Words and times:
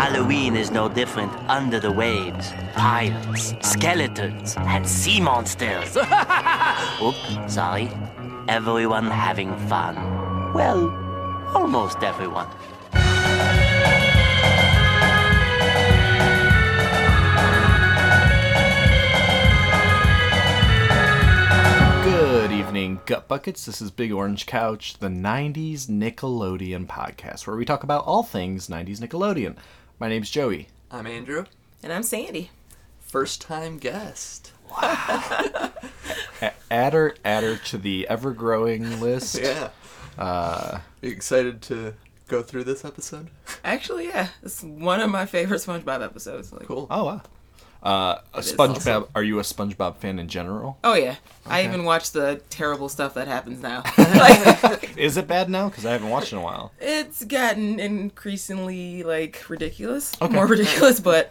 Halloween 0.00 0.56
is 0.56 0.70
no 0.70 0.88
different 0.88 1.30
under 1.50 1.78
the 1.78 1.92
waves. 1.92 2.54
Pirates, 2.72 3.52
skeletons, 3.60 4.56
and 4.56 4.88
sea 4.88 5.20
monsters. 5.20 5.94
Oops, 7.02 7.54
sorry. 7.54 7.90
Everyone 8.48 9.10
having 9.10 9.54
fun. 9.68 9.96
Well, 10.54 10.88
almost 11.54 12.02
everyone. 12.02 12.48
Good 22.04 22.52
evening, 22.52 23.00
Gut 23.04 23.28
Buckets. 23.28 23.66
This 23.66 23.82
is 23.82 23.90
Big 23.90 24.12
Orange 24.12 24.46
Couch, 24.46 24.96
the 24.98 25.08
90s 25.08 25.88
Nickelodeon 25.88 26.86
podcast, 26.86 27.46
where 27.46 27.54
we 27.54 27.66
talk 27.66 27.82
about 27.84 28.06
all 28.06 28.22
things 28.22 28.68
90s 28.68 29.00
Nickelodeon. 29.00 29.56
My 30.00 30.08
name's 30.08 30.30
Joey. 30.30 30.68
I'm 30.90 31.06
Andrew. 31.06 31.44
And 31.82 31.92
I'm 31.92 32.02
Sandy. 32.02 32.50
First 33.00 33.40
time 33.42 33.78
guest. 33.78 34.52
A- 34.82 35.72
add 36.70 36.92
her, 36.94 37.14
add 37.24 37.44
her 37.44 37.56
to 37.56 37.78
the 37.78 38.08
ever 38.08 38.32
growing 38.32 39.00
list. 39.00 39.38
Yeah. 39.42 39.70
Uh, 40.18 40.80
you 41.02 41.10
excited 41.10 41.62
to 41.62 41.94
go 42.28 42.42
through 42.42 42.64
this 42.64 42.84
episode? 42.84 43.28
Actually, 43.64 44.06
yeah, 44.08 44.28
it's 44.42 44.62
one 44.62 45.00
of 45.00 45.08
my 45.10 45.24
favorite 45.24 45.58
SpongeBob 45.58 46.04
episodes. 46.04 46.52
Like, 46.52 46.66
Cool. 46.66 46.86
oh, 46.90 47.04
wow. 47.04 47.22
Uh, 47.82 48.18
a 48.34 48.40
SpongeBob. 48.40 48.76
awesome. 48.76 49.06
Are 49.14 49.22
you 49.22 49.38
a 49.38 49.42
SpongeBob 49.42 49.96
fan 49.96 50.18
in 50.18 50.28
general? 50.28 50.78
Oh 50.84 50.94
yeah, 50.94 51.16
I 51.46 51.64
even 51.64 51.84
watch 51.84 52.10
the 52.12 52.42
terrible 52.50 52.88
stuff 52.90 53.14
that 53.14 53.26
happens 53.26 53.62
now. 53.62 53.82
like, 53.98 54.98
Is 54.98 55.16
it 55.16 55.26
bad 55.26 55.48
now? 55.48 55.68
Because 55.70 55.86
I 55.86 55.92
haven't 55.92 56.10
watched 56.10 56.32
in 56.32 56.38
a 56.38 56.42
while. 56.42 56.72
it's 56.78 57.24
gotten 57.24 57.80
increasingly 57.80 59.02
like 59.02 59.48
ridiculous, 59.48 60.12
Okay. 60.20 60.34
more 60.34 60.46
ridiculous, 60.46 61.00
but 61.00 61.30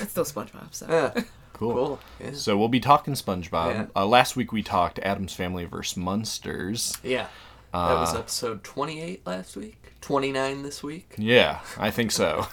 it's 0.00 0.10
still 0.12 0.24
SpongeBob. 0.24 0.72
So 0.74 0.86
Yeah. 0.88 1.22
Cool. 1.54 1.72
Cool. 1.72 2.00
Yeah. 2.18 2.32
So 2.32 2.56
we'll 2.58 2.66
be 2.66 2.80
talking 2.80 3.14
SpongeBob. 3.14 3.74
Yeah. 3.74 3.86
Uh, 3.94 4.06
last 4.06 4.34
week 4.34 4.50
we 4.50 4.60
talked 4.64 4.98
Addams 4.98 5.34
Family 5.34 5.66
versus 5.66 5.96
Munsters. 5.96 6.98
Yeah. 7.04 7.28
that 7.72 7.94
was 7.94 8.12
Uh, 8.12 8.18
episode 8.18 8.64
28 8.64 9.24
last 9.24 9.56
week. 9.56 9.76
29 10.00 10.64
this 10.64 10.82
week. 10.82 11.14
Yeah, 11.16 11.60
I 11.78 11.92
think 11.92 12.10
so. 12.10 12.46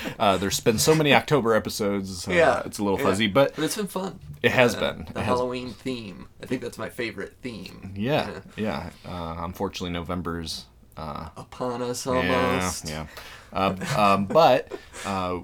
uh, 0.18 0.36
there's 0.36 0.60
been 0.60 0.78
so 0.78 0.94
many 0.94 1.12
October 1.14 1.54
episodes. 1.54 2.26
Uh, 2.28 2.32
Yeah. 2.32 2.62
it's 2.64 2.78
a 2.78 2.84
little 2.84 2.98
Yeah. 2.98 3.04
fuzzy, 3.06 3.26
but 3.26 3.54
But 3.56 3.64
it's 3.64 3.76
been 3.76 3.86
fun. 3.86 4.18
It 4.42 4.52
has 4.52 4.74
Uh, 4.74 4.80
been. 4.80 4.96
The 5.04 5.10
It 5.10 5.16
has- 5.16 5.24
Halloween 5.26 5.70
theme. 5.72 6.28
I 6.42 6.46
think 6.46 6.62
that's 6.62 6.78
my 6.78 6.88
favorite 6.90 7.36
theme. 7.42 7.92
yeah, 7.96 8.40
yeah. 8.56 8.90
Uh, 9.06 9.36
unfortunately, 9.38 9.90
November's. 9.90 10.66
Uh, 10.96 11.28
Upon 11.36 11.80
us 11.82 12.06
yeah, 12.06 12.12
almost. 12.12 12.88
yeah. 12.88 13.06
Uh, 13.52 13.74
um, 13.96 14.26
but 14.26 14.72
uh, 15.06 15.38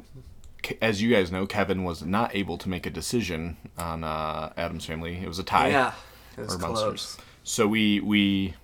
as 0.83 1.01
you 1.01 1.11
guys 1.15 1.31
know, 1.31 1.47
Kevin 1.47 1.85
was 1.85 2.03
not 2.03 2.35
able 2.35 2.59
to 2.59 2.69
make 2.69 2.87
a 2.87 2.91
decision 2.91 3.57
on 3.79 4.03
uh, 4.03 4.53
Addams 4.57 4.85
Family. 4.85 5.17
It 5.23 5.29
was 5.29 5.39
a 5.39 5.45
tie. 5.45 5.69
Yeah. 5.69 5.93
It 6.37 6.41
was 6.41 6.55
or 6.55 6.59
close. 6.59 6.83
Munsters. 6.83 7.19
So 7.45 7.69
we 7.69 8.01
we 8.01 8.55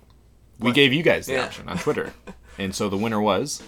we 0.59 0.67
What? 0.69 0.75
gave 0.75 0.91
you 0.91 1.01
guys 1.01 1.27
the 1.27 1.33
Yeah. 1.33 1.45
option 1.45 1.69
on 1.69 1.77
Twitter, 1.77 2.13
and 2.57 2.75
so 2.75 2.89
the 2.89 2.97
winner 2.97 3.21
was 3.21 3.63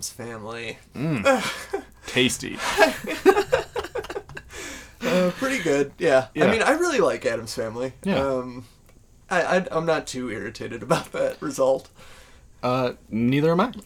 Addams 0.00 0.10
family. 0.10 0.78
Tasty. 2.06 2.56
Uh, 5.02 5.30
pretty 5.38 5.60
good. 5.62 5.92
Yeah. 5.98 6.26
Yeah. 6.34 6.44
I 6.44 6.50
mean, 6.50 6.60
I 6.60 6.72
really 6.72 6.98
like 6.98 7.24
Addams 7.24 7.54
family. 7.54 7.94
Yeah. 8.04 8.18
Um, 8.20 8.66
I, 9.30 9.40
I 9.56 9.66
I'm 9.72 9.86
not 9.86 10.06
too 10.06 10.30
irritated 10.30 10.82
about 10.82 11.10
that 11.12 11.40
result. 11.40 11.88
Uh, 12.62 12.92
neither 13.08 13.50
am 13.52 13.60
I. 13.60 13.72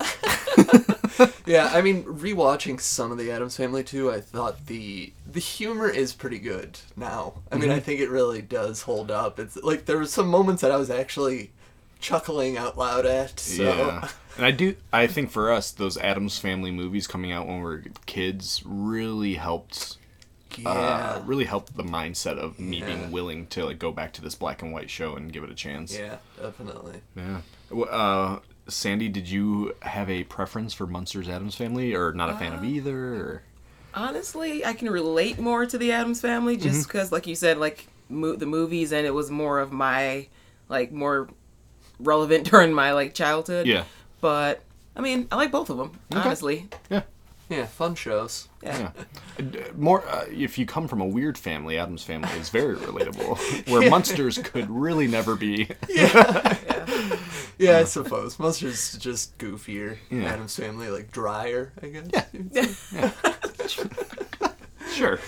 Yeah, 1.46 1.70
I 1.72 1.82
mean, 1.82 2.02
rewatching 2.04 2.80
some 2.80 3.12
of 3.12 3.18
the 3.18 3.30
Addams 3.30 3.56
Family 3.56 3.84
too, 3.84 4.10
I 4.10 4.20
thought 4.20 4.66
the 4.66 5.12
the 5.30 5.38
humor 5.38 5.88
is 5.88 6.12
pretty 6.12 6.38
good 6.40 6.80
now. 6.96 7.34
I 7.50 7.54
Mm-hmm. 7.54 7.60
mean, 7.62 7.70
I 7.70 7.78
think 7.80 8.00
it 8.00 8.10
really 8.10 8.42
does 8.42 8.82
hold 8.82 9.10
up. 9.12 9.38
It's 9.38 9.56
like 9.62 9.84
there 9.84 9.98
were 9.98 10.06
some 10.06 10.26
moments 10.26 10.62
that 10.62 10.72
I 10.72 10.76
was 10.76 10.90
actually 10.90 11.52
chuckling 12.04 12.56
out 12.58 12.76
loud 12.76 13.06
at. 13.06 13.40
So 13.40 13.62
Yeah. 13.64 14.08
And 14.36 14.44
I 14.44 14.50
do 14.50 14.74
I 14.92 15.06
think 15.06 15.30
for 15.30 15.52
us 15.52 15.70
those 15.70 15.96
Addams 15.96 16.38
family 16.38 16.70
movies 16.72 17.06
coming 17.06 17.30
out 17.32 17.46
when 17.46 17.58
we 17.58 17.62
were 17.62 17.84
kids 18.06 18.62
really 18.66 19.34
helped 19.34 19.96
yeah, 20.58 20.68
uh, 20.70 21.22
really 21.24 21.44
helped 21.44 21.76
the 21.76 21.84
mindset 21.84 22.36
of 22.38 22.58
me 22.58 22.78
Yeah. 22.80 22.86
being 22.86 23.10
willing 23.12 23.46
to 23.48 23.64
like 23.64 23.78
go 23.78 23.92
back 23.92 24.12
to 24.14 24.20
this 24.22 24.34
black 24.34 24.60
and 24.62 24.72
white 24.72 24.90
show 24.90 25.14
and 25.16 25.32
give 25.32 25.44
it 25.44 25.50
a 25.50 25.54
chance. 25.54 25.96
yeah, 25.96 26.16
definitely. 26.40 27.00
Yeah. 27.16 27.40
Uh 27.90 28.40
Sandy, 28.66 29.08
did 29.08 29.28
you 29.30 29.74
have 29.82 30.08
a 30.10 30.24
preference 30.24 30.72
for 30.74 30.86
Munsters 30.86 31.28
Addams 31.28 31.54
family 31.54 31.94
or 31.94 32.12
not 32.12 32.28
a 32.30 32.34
fan 32.34 32.52
Uh, 32.52 32.56
of 32.56 32.64
either? 32.64 32.98
Or? 33.14 33.42
honestly, 33.94 34.64
I 34.64 34.72
can 34.72 34.90
relate 34.90 35.38
more 35.38 35.64
to 35.66 35.78
the 35.78 35.92
Addams 35.92 36.20
Family 36.20 36.56
Mm-hmm. 36.56 36.62
just 36.68 36.88
because, 36.88 37.12
like 37.12 37.26
you 37.28 37.34
said, 37.36 37.58
like 37.58 37.86
mo- 38.08 38.36
the 38.36 38.46
movies, 38.46 38.92
and 38.92 39.06
it 39.06 39.14
was 39.14 39.30
more 39.30 39.60
of 39.60 39.70
my 39.70 40.26
like 40.68 40.90
more 40.92 41.28
relevant 42.04 42.44
during 42.50 42.72
my 42.72 42.92
like 42.92 43.14
childhood. 43.14 43.66
Yeah. 43.66 43.84
But 44.20 44.62
I 44.96 45.00
mean, 45.00 45.26
I 45.32 45.36
like 45.36 45.50
both 45.50 45.70
of 45.70 45.76
them. 45.78 45.92
Honestly, 46.14 46.68
Yeah. 46.90 47.02
Yeah, 47.50 47.66
fun 47.66 47.94
shows. 47.94 48.48
yeah. 48.62 48.90
Yeah. 49.38 49.44
Uh, 49.58 49.60
More 49.76 50.02
uh, 50.08 50.24
if 50.30 50.56
you 50.56 50.64
come 50.64 50.88
from 50.88 51.02
a 51.02 51.06
weird 51.06 51.36
family, 51.36 51.76
Addams 51.78 52.02
family 52.02 52.30
is 52.38 52.48
very 52.48 52.74
relatable. 52.74 53.36
Where 53.70 53.90
Munsters 53.90 54.38
could 54.38 54.70
really 54.70 55.06
never 55.08 55.36
be. 55.36 55.68
Yeah, 55.90 56.56
Yeah, 56.64 57.16
yeah. 57.58 57.78
I 57.80 57.84
suppose. 57.84 58.38
Munsters 58.38 58.96
just 58.98 59.36
goofier. 59.36 59.98
Yeah. 60.10 60.24
Addams 60.32 60.56
Family 60.56 60.88
like 60.88 61.12
drier, 61.12 61.72
I 61.82 61.86
guess. 61.88 62.28
Yeah. 62.52 63.10
Sure. 64.94 65.18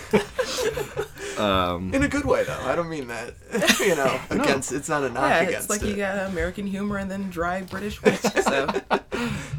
Um, 1.39 1.93
In 1.93 2.03
a 2.03 2.07
good 2.07 2.25
way 2.25 2.43
though. 2.43 2.59
I 2.63 2.75
don't 2.75 2.89
mean 2.89 3.07
that. 3.07 3.33
you 3.79 3.95
know, 3.95 4.19
against. 4.29 4.71
It's 4.71 4.89
not 4.89 5.03
a 5.03 5.09
knock 5.09 5.29
Yeah, 5.29 5.39
against 5.41 5.59
it's 5.59 5.69
like 5.69 5.81
it. 5.83 5.89
you 5.89 5.95
got 5.97 6.27
American 6.29 6.67
humor 6.67 6.97
and 6.97 7.09
then 7.09 7.29
dry 7.29 7.61
British 7.61 8.01
wit. 8.03 8.19
So 8.19 8.67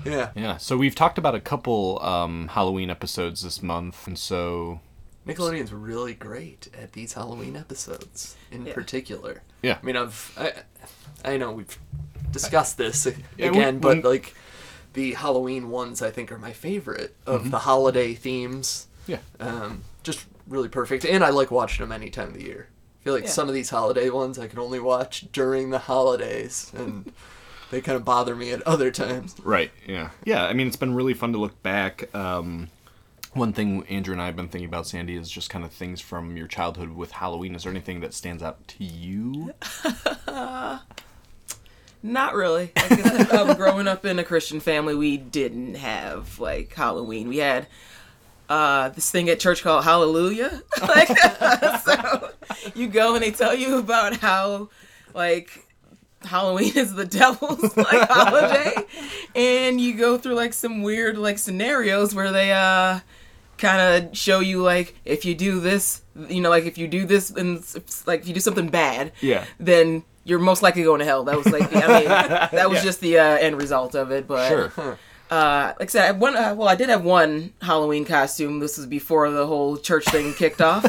Yeah. 0.05 0.31
yeah. 0.35 0.57
So 0.59 0.77
we've 0.77 0.95
talked 0.95 1.19
about 1.19 1.35
a 1.35 1.41
couple 1.41 2.01
um, 2.03 2.49
Halloween 2.49 2.91
episodes 2.91 3.43
this 3.43 3.63
month, 3.63 4.07
and 4.07 4.19
so 4.19 4.81
Nickelodeon's 5.27 5.73
really 5.73 6.15
great 6.15 6.69
at 6.81 6.93
these 6.93 7.13
Halloween 7.15 7.57
episodes 7.57 8.37
in 8.51 8.67
Yeah. 8.67 8.73
particular. 8.75 9.43
Yeah. 9.63 9.79
I 9.83 9.87
mean, 9.87 9.97
I've 9.97 10.33
I, 11.25 11.33
I 11.33 11.37
know 11.37 11.53
we've 11.53 11.79
discussed 12.31 12.79
this 12.79 13.07
Yeah, 13.37 13.49
again, 13.49 13.75
we- 13.77 13.81
but 13.81 13.97
we- 13.99 14.03
like 14.03 14.35
the 14.95 15.13
Halloween 15.15 15.69
ones, 15.71 16.01
I 16.03 16.11
think 16.11 16.33
are 16.33 16.39
my 16.39 16.53
favorite 16.53 17.15
of 17.27 17.51
the 17.51 17.59
holiday 17.61 18.15
themes. 18.15 18.87
yeah. 19.07 19.19
Um, 19.39 19.83
just 20.03 20.25
really 20.49 20.69
perfect, 20.69 21.05
and 21.05 21.23
I 21.25 21.31
like 21.31 21.51
watching 21.51 21.85
them 21.85 21.93
any 21.93 22.11
time 22.11 22.29
of 22.29 22.35
the 22.35 22.45
year. 22.45 22.69
I 23.01 23.05
feel 23.05 23.15
like 23.15 23.25
Yeah. 23.25 23.31
some 23.31 23.49
of 23.49 23.55
these 23.55 23.71
holiday 23.71 24.11
ones 24.11 24.39
I 24.39 24.49
can 24.49 24.59
only 24.59 24.81
watch 24.81 25.27
during 25.33 25.71
the 25.71 25.79
holidays, 25.79 26.73
and 26.77 27.13
they 27.71 27.81
kind 27.81 27.97
of 27.97 28.05
bother 28.05 28.35
me 28.35 28.51
at 28.53 28.63
other 28.67 28.91
times. 28.91 29.37
Right. 29.43 29.71
Yeah. 29.87 30.11
Yeah. 30.25 30.45
I 30.45 30.53
mean, 30.53 30.67
it's 30.67 30.77
been 30.77 30.95
really 30.95 31.15
fun 31.15 31.33
to 31.33 31.39
look 31.39 31.63
back. 31.63 32.13
Um, 32.15 32.69
one 33.35 33.53
thing 33.53 33.85
Andrew 33.89 34.13
and 34.13 34.23
I 34.23 34.27
have 34.27 34.37
been 34.37 34.49
thinking 34.49 34.69
about, 34.69 34.87
Sandy, 34.87 35.15
is 35.15 35.31
just 35.31 35.51
kind 35.51 35.65
of 35.65 35.71
things 35.71 36.01
from 36.01 36.37
your 36.37 36.47
childhood 36.49 36.91
with 36.91 37.13
Halloween. 37.13 37.55
Is 37.55 37.63
there 37.65 37.71
anything 37.71 38.01
that 38.01 38.15
stands 38.15 38.43
out 38.43 38.67
to 38.69 38.85
you? 38.85 39.53
not 42.03 42.35
really. 42.35 42.73
Like 42.77 43.33
um, 43.35 43.55
growing 43.57 43.87
up 43.89 44.05
in 44.07 44.19
a 44.19 44.25
Christian 44.25 44.61
family, 44.61 44.95
we 44.95 45.17
didn't 45.17 45.75
have 45.75 46.39
like 46.39 46.73
Halloween. 46.75 47.29
We 47.29 47.39
had 47.39 47.67
uh, 48.49 48.89
this 48.91 49.11
thing 49.11 49.29
at 49.29 49.41
church 49.41 49.63
called 49.63 49.85
Hallelujah. 49.85 50.63
like, 50.83 51.09
so 51.85 52.31
you 52.75 52.89
go 52.89 53.15
and 53.15 53.23
they 53.23 53.31
tell 53.31 53.55
you 53.55 53.79
about 53.79 54.17
how 54.17 54.69
like 55.15 55.65
Halloween 56.23 56.77
is 56.77 56.95
the 56.95 57.05
devil's 57.21 57.77
like 57.77 58.09
holiday, 58.09 58.75
and 59.35 59.81
you 59.81 59.97
go 59.97 60.19
through 60.19 60.35
like 60.35 60.53
some 60.53 60.83
weird 60.83 61.19
like 61.19 61.39
scenarios 61.39 62.15
where 62.15 62.33
they 62.33 62.53
uh 62.53 63.01
kind 63.59 64.05
of 64.07 64.17
show 64.17 64.39
you 64.41 64.63
like 64.63 64.95
if 65.05 65.25
you 65.25 65.35
do 65.35 65.59
this, 65.61 66.03
you 66.29 66.41
know, 66.41 66.49
like 66.51 66.65
if 66.65 66.79
you 66.79 66.87
do 66.87 67.05
this 67.05 67.31
and 67.31 67.65
like 68.07 68.21
if 68.21 68.29
you 68.29 68.35
do 68.35 68.41
something 68.41 68.69
bad, 68.69 69.13
Yeah. 69.21 69.45
then 69.59 70.05
you're 70.25 70.39
most 70.39 70.63
likely 70.63 70.83
going 70.85 71.01
to 71.01 71.05
hell. 71.05 71.25
That 71.25 71.37
was 71.37 71.47
like, 71.47 71.69
the, 71.71 71.83
I 71.85 71.99
mean, 72.01 72.09
that 72.53 72.69
was 72.71 72.79
Yeah. 72.79 72.85
just 72.85 73.01
the 73.01 73.19
uh, 73.19 73.25
end 73.39 73.57
result 73.57 73.95
of 73.97 74.11
it. 74.13 74.29
But 74.29 74.49
Sure. 74.49 74.99
Uh, 75.31 75.73
like 75.79 75.89
I 75.89 75.93
said, 75.93 76.03
I 76.03 76.07
had 76.07 76.21
one. 76.21 76.37
Uh, 76.37 76.55
well, 76.55 76.69
I 76.69 76.75
did 76.75 76.89
have 76.89 77.05
one 77.05 77.53
Halloween 77.63 78.05
costume. 78.05 78.61
This 78.61 78.77
was 78.79 78.87
before 78.87 79.31
the 79.31 79.47
whole 79.47 79.77
church 79.77 80.05
thing 80.07 80.33
kicked 80.35 80.61
off, 80.61 80.85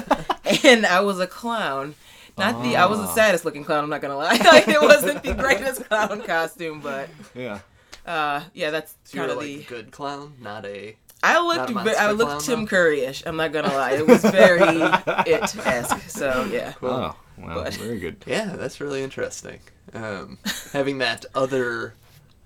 and 0.66 0.86
I 0.86 1.02
was 1.02 1.20
a 1.20 1.28
clown. 1.28 1.96
Not 2.38 2.64
the. 2.64 2.78
I 2.78 2.86
was 2.86 3.00
the 3.00 3.06
Ah. 3.08 3.14
saddest 3.16 3.44
looking 3.44 3.66
clown. 3.66 3.84
I'm 3.84 3.90
not 3.90 4.02
gonna 4.02 4.16
lie. 4.16 4.38
like 4.46 4.68
it 4.70 4.82
wasn't 4.82 5.24
the 5.24 5.34
greatest 5.34 5.84
clown 5.90 6.22
costume, 6.22 6.80
but 6.80 7.10
Yeah. 7.36 7.60
uh, 8.06 8.44
yeah, 8.54 8.70
that's 8.72 8.96
So 9.04 9.16
you 9.18 9.22
were 9.22 9.28
kind 9.28 9.32
of 9.32 9.38
like 9.38 9.46
the. 9.48 9.60
a 9.76 9.78
good 9.78 9.92
clown, 9.92 10.34
not 10.40 10.66
a. 10.66 10.96
I 11.22 11.42
looked. 11.46 11.66
a 11.66 11.68
ve- 11.68 11.74
monster 11.74 11.96
I 12.00 12.12
looked 12.12 12.30
clown, 12.30 12.42
Tim 12.42 12.60
though? 12.62 12.66
Curry-ish. 12.68 13.24
I'm 13.26 13.36
not 13.36 13.52
gonna 13.52 13.74
lie. 13.74 13.92
It 13.92 14.08
was 14.08 14.22
very 14.22 14.80
it 15.30 15.56
esque. 15.68 16.10
So 16.10 16.48
yeah. 16.50 16.74
Oh, 16.82 16.88
wow. 16.88 17.16
But- 17.56 17.74
Very 17.74 18.00
good. 18.00 18.24
Yeah, 18.26 18.56
that's 18.56 18.80
really 18.80 19.04
interesting. 19.04 19.60
Um, 19.94 20.38
having 20.72 21.00
that 21.00 21.26
other 21.36 21.94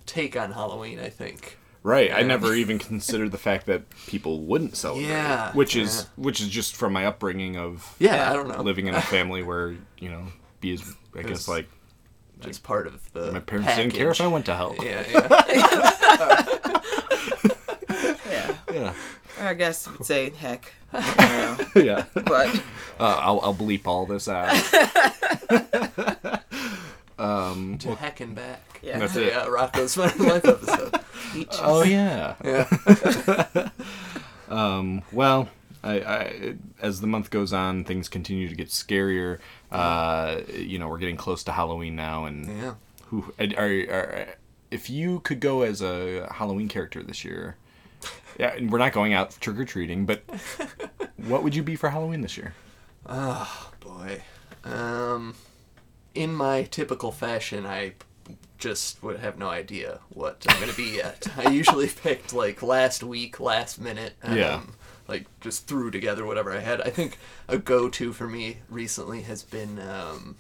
take 0.07 0.36
on 0.36 0.54
Halloween. 0.54 1.00
I 1.00 1.10
think. 1.10 1.60
Right. 1.83 2.13
I 2.13 2.21
never 2.21 2.53
even 2.53 2.80
considered 2.80 3.31
the 3.33 3.38
fact 3.38 3.65
that 3.65 3.89
people 4.07 4.39
wouldn't 4.39 4.77
celebrate. 4.77 5.07
Yeah, 5.09 5.51
Which 5.53 5.75
is 5.75 6.07
which 6.15 6.39
is 6.39 6.47
just 6.47 6.75
from 6.77 6.94
my 6.94 7.06
upbringing 7.06 7.57
of 7.57 7.94
Yeah, 8.00 8.30
I 8.30 8.33
don't 8.33 8.47
know. 8.47 8.62
living 8.62 8.88
in 8.88 8.95
a 8.95 9.01
family 9.01 9.44
where 9.44 9.75
you 10.00 10.09
know 10.09 10.24
be 10.62 10.74
as 10.74 10.81
I 11.13 11.21
guess 11.24 11.47
It's- 11.47 11.47
like 11.50 11.68
It's 12.45 12.57
part 12.59 12.88
of 12.88 13.12
the. 13.13 13.31
my 13.33 13.39
parents 13.41 13.75
didn't 13.75 13.94
care 13.94 14.12
if 14.12 14.21
I 14.21 14.27
went 14.27 14.45
to 14.47 14.56
hell. 14.56 14.75
Yeah, 14.81 15.03
yeah. 15.13 16.45
Yeah. 18.30 18.56
Yeah. 18.74 18.94
I 19.41 19.53
guess 19.53 19.88
you'd 19.88 20.06
say 20.06 20.30
heck. 20.30 20.71
I 20.94 21.57
don't 21.57 21.75
know. 21.75 21.81
yeah. 21.83 22.06
But 22.13 22.56
Uh, 23.00 23.18
I'll 23.19 23.39
I'll 23.41 23.56
bleep 23.56 23.88
all 23.88 24.06
this 24.06 24.27
out. 24.30 24.53
to 27.18 27.95
heck 28.00 28.19
and 28.19 28.36
back. 28.36 28.80
Yeah. 28.81 29.00
That's 29.00 29.15
it. 29.15 29.27
Yeah, 29.27 29.45
Rocko's 29.45 29.95
Modern 29.98 30.27
Life 30.27 30.45
episode. 30.45 31.00
Oh 31.62 31.83
yeah. 31.83 32.36
Yeah. 32.44 33.69
Um, 34.50 35.01
well, 35.12 35.50
I, 35.83 36.00
I, 36.01 36.56
as 36.80 37.01
the 37.01 37.07
month 37.07 37.31
goes 37.31 37.54
on, 37.54 37.83
things 37.86 38.07
continue 38.07 38.48
to 38.48 38.56
get 38.56 38.68
scarier. 38.68 39.39
Uh, 39.71 40.42
you 40.54 40.77
know, 40.77 40.88
we're 40.89 41.00
getting 41.00 41.18
close 41.18 41.44
to 41.45 41.51
Halloween 41.51 41.95
now, 41.95 42.25
and 42.25 42.45
Yeah. 42.45 42.74
who 43.06 43.33
are, 43.39 43.45
are, 43.66 44.27
if 44.69 44.89
you 44.92 45.21
could 45.21 45.39
go 45.39 45.62
as 45.63 45.81
a 45.81 46.27
Halloween 46.31 46.68
character 46.68 47.01
this 47.01 47.25
year? 47.25 47.56
Yeah, 48.38 48.54
and 48.54 48.71
we're 48.71 48.77
not 48.80 48.94
going 48.94 49.13
out 49.13 49.31
trick 49.39 49.57
or 49.57 49.66
treating, 49.66 50.06
but 50.06 50.24
what 51.18 51.42
would 51.42 51.56
you 51.56 51.63
be 51.63 51.75
for 51.75 51.89
Halloween 51.89 52.21
this 52.21 52.38
year? 52.38 52.54
Oh 53.07 53.71
boy. 53.80 54.21
Um, 54.66 55.33
in 56.15 56.33
my 56.33 56.63
typical 56.63 57.12
fashion, 57.12 57.65
I 57.65 57.94
just 58.57 59.04
would 59.04 59.19
have 59.19 59.38
no 59.38 59.50
idea 59.50 60.00
what 60.10 60.45
I'm 60.48 60.60
gonna 60.60 60.74
be 60.74 60.95
yet. 60.95 61.27
I 61.38 61.50
usually 61.50 61.88
picked 61.88 62.33
like 62.33 62.63
last 62.63 63.04
week, 63.04 63.39
last 63.39 63.80
minute. 63.80 64.13
Um, 64.24 64.38
Yeah. 64.38 64.62
Like 65.06 65.25
just 65.42 65.68
threw 65.68 65.92
together 65.92 66.25
whatever 66.25 66.54
I 66.54 66.60
had. 66.60 66.81
I 66.81 66.89
think 66.89 67.18
a 67.50 67.57
go-to 67.57 68.13
for 68.13 68.25
me 68.25 68.60
recently 68.69 69.24
has 69.24 69.44
been 69.44 69.77
um, 69.80 70.38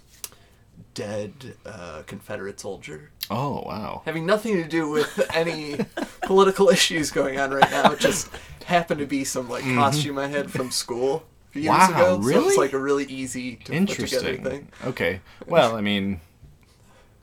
dead 0.93 1.55
uh, 1.65 2.03
Confederate 2.07 2.61
soldier. 2.61 3.11
Oh 3.29 3.63
wow! 3.65 4.03
having 4.05 4.25
nothing 4.25 4.55
to 4.61 4.67
do 4.67 4.89
with 4.89 5.29
any 5.33 5.77
political 6.21 6.69
issues 6.69 7.11
going 7.11 7.39
on 7.39 7.51
right 7.51 7.69
now. 7.71 7.91
It 7.91 7.99
just 7.99 8.29
happened 8.65 9.01
to 9.01 9.05
be 9.05 9.25
some 9.25 9.49
like 9.49 9.65
costume 9.65 10.17
I 10.17 10.27
had 10.27 10.49
from 10.49 10.71
school 10.71 11.25
years. 11.61 11.69
Wow, 11.69 11.89
ago. 11.91 12.21
So 12.21 12.27
really? 12.27 12.47
it's 12.47 12.57
like 12.57 12.73
a 12.73 12.79
really 12.79 13.05
easy 13.05 13.51
to 13.51 13.57
put 13.57 13.65
together 13.65 13.79
Interesting. 13.91 14.43
thing. 14.43 14.67
Okay. 14.85 15.21
Well, 15.47 15.75
I 15.75 15.81
mean, 15.81 16.19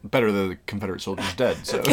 better 0.04 0.30
the 0.32 0.58
Confederate 0.66 1.00
soldiers 1.02 1.32
dead. 1.34 1.66
So. 1.66 1.80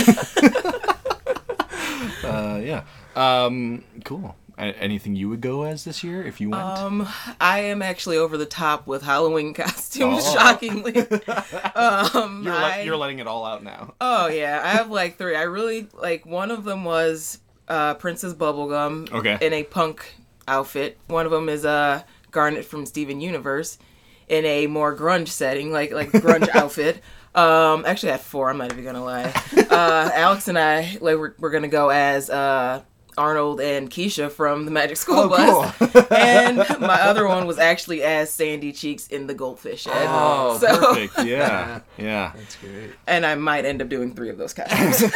uh, 2.24 2.60
yeah. 2.64 2.84
Um, 3.16 3.84
cool. 4.04 4.36
A- 4.58 4.76
anything 4.82 5.16
you 5.16 5.30
would 5.30 5.42
go 5.42 5.64
as 5.64 5.84
this 5.84 6.04
year 6.04 6.24
if 6.24 6.42
you 6.42 6.50
went? 6.50 6.64
Um, 6.64 7.08
I 7.40 7.60
am 7.60 7.82
actually 7.84 8.18
over 8.18 8.38
the 8.38 8.46
top 8.46 8.88
with 8.88 9.04
Halloween 9.04 9.54
costumes. 9.56 10.24
Oh. 10.26 10.34
Shockingly, 10.34 10.98
um, 11.76 12.44
you're, 12.44 12.54
I- 12.54 12.78
le- 12.80 12.84
you're 12.86 12.98
letting 12.98 13.20
it 13.20 13.28
all 13.28 13.46
out 13.46 13.64
now. 13.64 13.94
oh 14.02 14.28
yeah, 14.28 14.60
I 14.64 14.70
have 14.70 14.90
like 14.90 15.18
three. 15.18 15.36
I 15.36 15.44
really 15.44 15.88
like 15.94 16.26
one 16.26 16.50
of 16.50 16.64
them 16.64 16.84
was 16.86 17.40
uh, 17.68 17.94
Princess 17.96 18.34
Bubblegum 18.34 19.12
Okay. 19.12 19.38
in 19.42 19.54
a 19.54 19.64
punk 19.64 20.16
outfit. 20.48 20.98
One 21.08 21.26
of 21.28 21.32
them 21.32 21.50
is 21.50 21.64
uh, 21.64 22.02
Garnet 22.38 22.66
from 22.66 22.86
Steven 22.86 23.20
Universe 23.20 23.80
in 24.28 24.46
a 24.46 24.68
more 24.68 24.96
grunge 24.96 25.30
setting, 25.30 25.72
like 25.72 25.92
like 25.92 26.12
grunge 26.12 26.48
outfit. 26.56 27.02
Um, 27.34 27.84
actually, 27.86 28.10
I 28.10 28.12
have 28.14 28.22
four. 28.22 28.50
I'm 28.52 28.58
not 28.60 28.72
even 28.72 28.84
gonna 28.84 29.04
lie. 29.04 29.34
Uh, 29.72 30.12
Alex 30.14 30.48
and 30.48 30.58
I 30.60 30.98
like 31.02 31.18
we're, 31.18 31.34
we're 31.40 31.50
gonna 31.50 31.68
go 31.68 31.90
as 31.90 32.30
uh, 32.30 32.82
Arnold 33.18 33.60
and 33.60 33.90
Keesha 33.90 34.30
from 34.32 34.66
the 34.66 34.72
Magic 34.72 34.98
School 34.98 35.22
Oh, 35.32 35.74
Bus, 35.80 36.06
and 36.12 36.58
my 36.80 37.02
other 37.02 37.28
one 37.28 37.48
was 37.48 37.58
actually 37.58 38.04
as 38.04 38.30
Sandy 38.32 38.72
Cheeks 38.72 39.08
in 39.08 39.26
the 39.26 39.34
Goldfish 39.34 39.88
Oh, 39.90 40.60
so, 40.62 40.68
Perfect. 40.94 41.26
Yeah. 41.28 41.80
Yeah. 41.98 42.34
That's 42.36 42.56
great. 42.58 42.92
and 43.08 43.26
I 43.26 43.34
might 43.34 43.66
end 43.66 43.82
up 43.82 43.90
doing 43.90 44.14
three 44.14 44.30
of 44.30 44.38
those 44.38 44.54
costumes. 44.54 45.12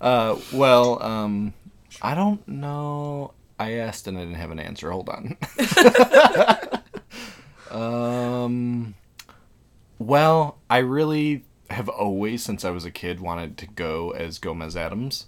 Uh, 0.00 0.36
well, 0.52 1.02
um, 1.02 1.52
I 2.00 2.14
don't 2.14 2.46
know. 2.46 3.32
I 3.58 3.72
asked 3.72 4.06
and 4.06 4.16
I 4.16 4.20
didn't 4.20 4.36
have 4.36 4.50
an 4.50 4.60
answer. 4.60 4.90
Hold 4.90 5.08
on. 5.08 5.36
um, 7.70 8.94
well, 9.98 10.58
I 10.70 10.78
really 10.78 11.44
have 11.70 11.88
always, 11.88 12.42
since 12.42 12.64
I 12.64 12.70
was 12.70 12.84
a 12.84 12.90
kid, 12.90 13.20
wanted 13.20 13.58
to 13.58 13.66
go 13.66 14.10
as 14.10 14.38
Gomez 14.38 14.76
Addams. 14.76 15.26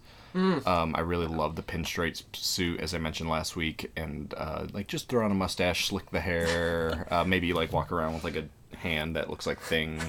Um, 0.66 0.94
I 0.94 1.00
really 1.00 1.26
love 1.26 1.56
the 1.56 1.62
pinstripe 1.62 2.22
suit, 2.36 2.80
as 2.80 2.94
I 2.94 2.98
mentioned 2.98 3.28
last 3.28 3.56
week, 3.56 3.90
and 3.96 4.32
uh, 4.36 4.66
like 4.72 4.86
just 4.86 5.08
throw 5.08 5.24
on 5.24 5.32
a 5.32 5.34
mustache, 5.34 5.88
slick 5.88 6.10
the 6.10 6.20
hair, 6.20 7.06
uh, 7.10 7.24
maybe 7.24 7.52
like 7.52 7.72
walk 7.72 7.90
around 7.90 8.14
with 8.14 8.24
like 8.24 8.36
a 8.36 8.44
hand 8.76 9.16
that 9.16 9.28
looks 9.28 9.46
like 9.46 9.60
thing. 9.60 10.00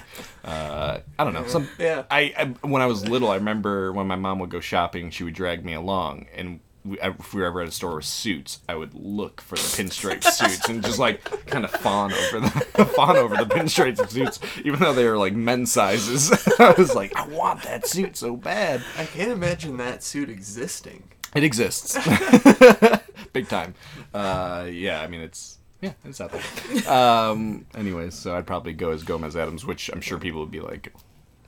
Uh, 0.45 1.00
I 1.17 1.24
don't 1.24 1.33
know. 1.33 1.47
Some 1.47 1.67
Yeah. 1.79 2.03
I, 2.12 2.33
I 2.38 2.45
when 2.67 2.81
I 2.81 2.85
was 2.85 3.07
little, 3.09 3.31
I 3.31 3.35
remember 3.35 3.91
when 3.91 4.06
my 4.07 4.15
mom 4.15 4.39
would 4.39 4.51
go 4.51 4.59
shopping, 4.59 5.09
she 5.09 5.24
would 5.24 5.33
drag 5.33 5.65
me 5.65 5.74
along, 5.74 6.27
and 6.35 6.59
if 6.83 7.33
we 7.33 7.41
were 7.41 7.47
ever 7.47 7.61
at 7.61 7.67
a 7.67 7.71
store 7.71 7.95
with 7.95 8.05
suits, 8.05 8.59
I 8.67 8.75
would 8.75 8.93
look 8.93 9.41
for 9.41 9.55
the 9.55 9.61
pinstripe 9.61 10.23
suits 10.23 10.67
and 10.67 10.83
just 10.83 10.99
like 10.99 11.23
kind 11.47 11.63
of 11.63 11.71
fawn 11.71 12.11
over 12.11 12.39
the 12.39 12.85
fawn 12.95 13.17
over 13.17 13.35
the 13.35 13.45
pinstripe 13.45 14.09
suits, 14.09 14.39
even 14.63 14.79
though 14.79 14.93
they 14.93 15.05
were 15.05 15.17
like 15.17 15.33
men's 15.33 15.71
sizes. 15.71 16.31
I 16.59 16.73
was 16.77 16.95
like, 16.95 17.15
I 17.15 17.27
want 17.27 17.63
that 17.63 17.87
suit 17.87 18.17
so 18.17 18.35
bad. 18.35 18.81
I 18.97 19.05
can't 19.05 19.31
imagine 19.31 19.77
that 19.77 20.03
suit 20.03 20.29
existing. 20.29 21.03
It 21.35 21.43
exists, 21.43 21.93
big 23.33 23.47
time. 23.47 23.73
Uh, 24.13 24.67
yeah, 24.69 25.01
I 25.01 25.07
mean 25.07 25.21
it's. 25.21 25.57
Yeah, 25.81 25.93
it's 26.05 26.21
out 26.21 26.31
there. 26.31 26.93
Um, 26.93 27.65
anyways, 27.73 28.13
so 28.13 28.35
I'd 28.35 28.45
probably 28.45 28.73
go 28.73 28.91
as 28.91 29.01
Gomez 29.01 29.35
Addams, 29.35 29.65
which 29.65 29.89
I'm 29.89 30.01
sure 30.01 30.19
people 30.19 30.41
would 30.41 30.51
be 30.51 30.59
like, 30.59 30.93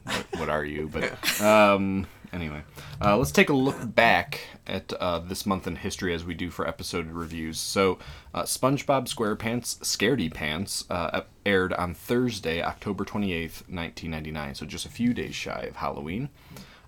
"What, 0.05 0.25
what 0.37 0.49
are 0.49 0.65
you?" 0.65 0.89
But 0.91 1.39
um, 1.41 2.07
anyway, 2.33 2.63
uh, 3.03 3.15
let's 3.17 3.31
take 3.31 3.49
a 3.49 3.53
look 3.53 3.93
back 3.95 4.41
at 4.67 4.91
uh, 4.93 5.19
this 5.19 5.45
month 5.45 5.67
in 5.67 5.75
history 5.77 6.13
as 6.13 6.25
we 6.25 6.33
do 6.33 6.49
for 6.49 6.67
episode 6.67 7.07
reviews. 7.11 7.57
So, 7.59 7.99
uh, 8.33 8.43
SpongeBob 8.43 9.07
SquarePants 9.07 9.79
Scaredy 9.79 10.33
Pants 10.33 10.85
uh, 10.89 11.21
aired 11.45 11.73
on 11.73 11.93
Thursday, 11.93 12.61
October 12.61 13.05
28th, 13.05 13.61
1999. 13.69 14.55
So 14.55 14.65
just 14.65 14.85
a 14.85 14.89
few 14.89 15.13
days 15.13 15.35
shy 15.35 15.67
of 15.69 15.77
Halloween. 15.77 16.29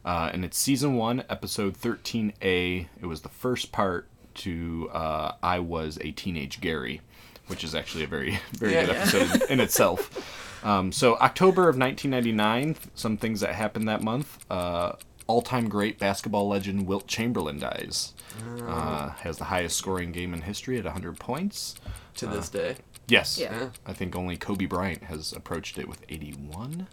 Uh, 0.04 0.30
and 0.34 0.44
it's 0.46 0.58
season 0.58 0.96
one, 0.96 1.24
episode 1.30 1.76
13A. 1.78 2.88
It 3.02 3.06
was 3.06 3.22
the 3.22 3.30
first 3.30 3.72
part 3.72 4.08
to 4.36 4.90
uh, 4.94 5.34
I 5.42 5.60
Was 5.60 5.98
a 6.02 6.12
Teenage 6.12 6.62
Gary, 6.62 7.02
which 7.48 7.64
is 7.64 7.74
actually 7.74 8.04
a 8.04 8.08
very, 8.08 8.40
very 8.54 8.74
Yeah, 8.74 8.86
good 8.86 8.96
yeah. 8.96 9.02
episode 9.02 9.50
in 9.50 9.60
itself. 9.60 10.42
Um, 10.66 10.92
so, 10.92 11.16
October 11.18 11.70
of 11.70 11.78
1999, 11.78 12.76
some 12.96 13.18
things 13.18 13.42
that 13.42 13.54
happened 13.54 13.88
that 13.88 14.02
month. 14.02 14.44
Uh, 14.50 14.94
All 15.28 15.42
time 15.42 15.70
great 15.70 15.98
basketball 15.98 16.48
legend 16.48 16.86
Wilt 16.86 17.08
Chamberlain 17.08 17.60
dies. 17.60 18.14
Uh, 18.62 19.10
has 19.10 19.38
the 19.38 19.46
highest 19.46 19.78
scoring 19.78 20.12
game 20.12 20.34
in 20.34 20.42
history 20.42 20.78
at 20.78 20.86
100 20.86 21.20
points. 21.20 21.76
To 22.18 22.28
this 22.28 22.50
day. 22.50 22.76
Yes. 23.08 23.38
Yeah. 23.38 23.70
I 23.86 23.94
think 23.94 24.16
only 24.16 24.38
Kobe 24.38 24.66
Bryant 24.66 25.04
has 25.04 25.34
approached 25.34 25.78
it 25.78 25.88
with 25.88 26.04
81, 26.10 26.88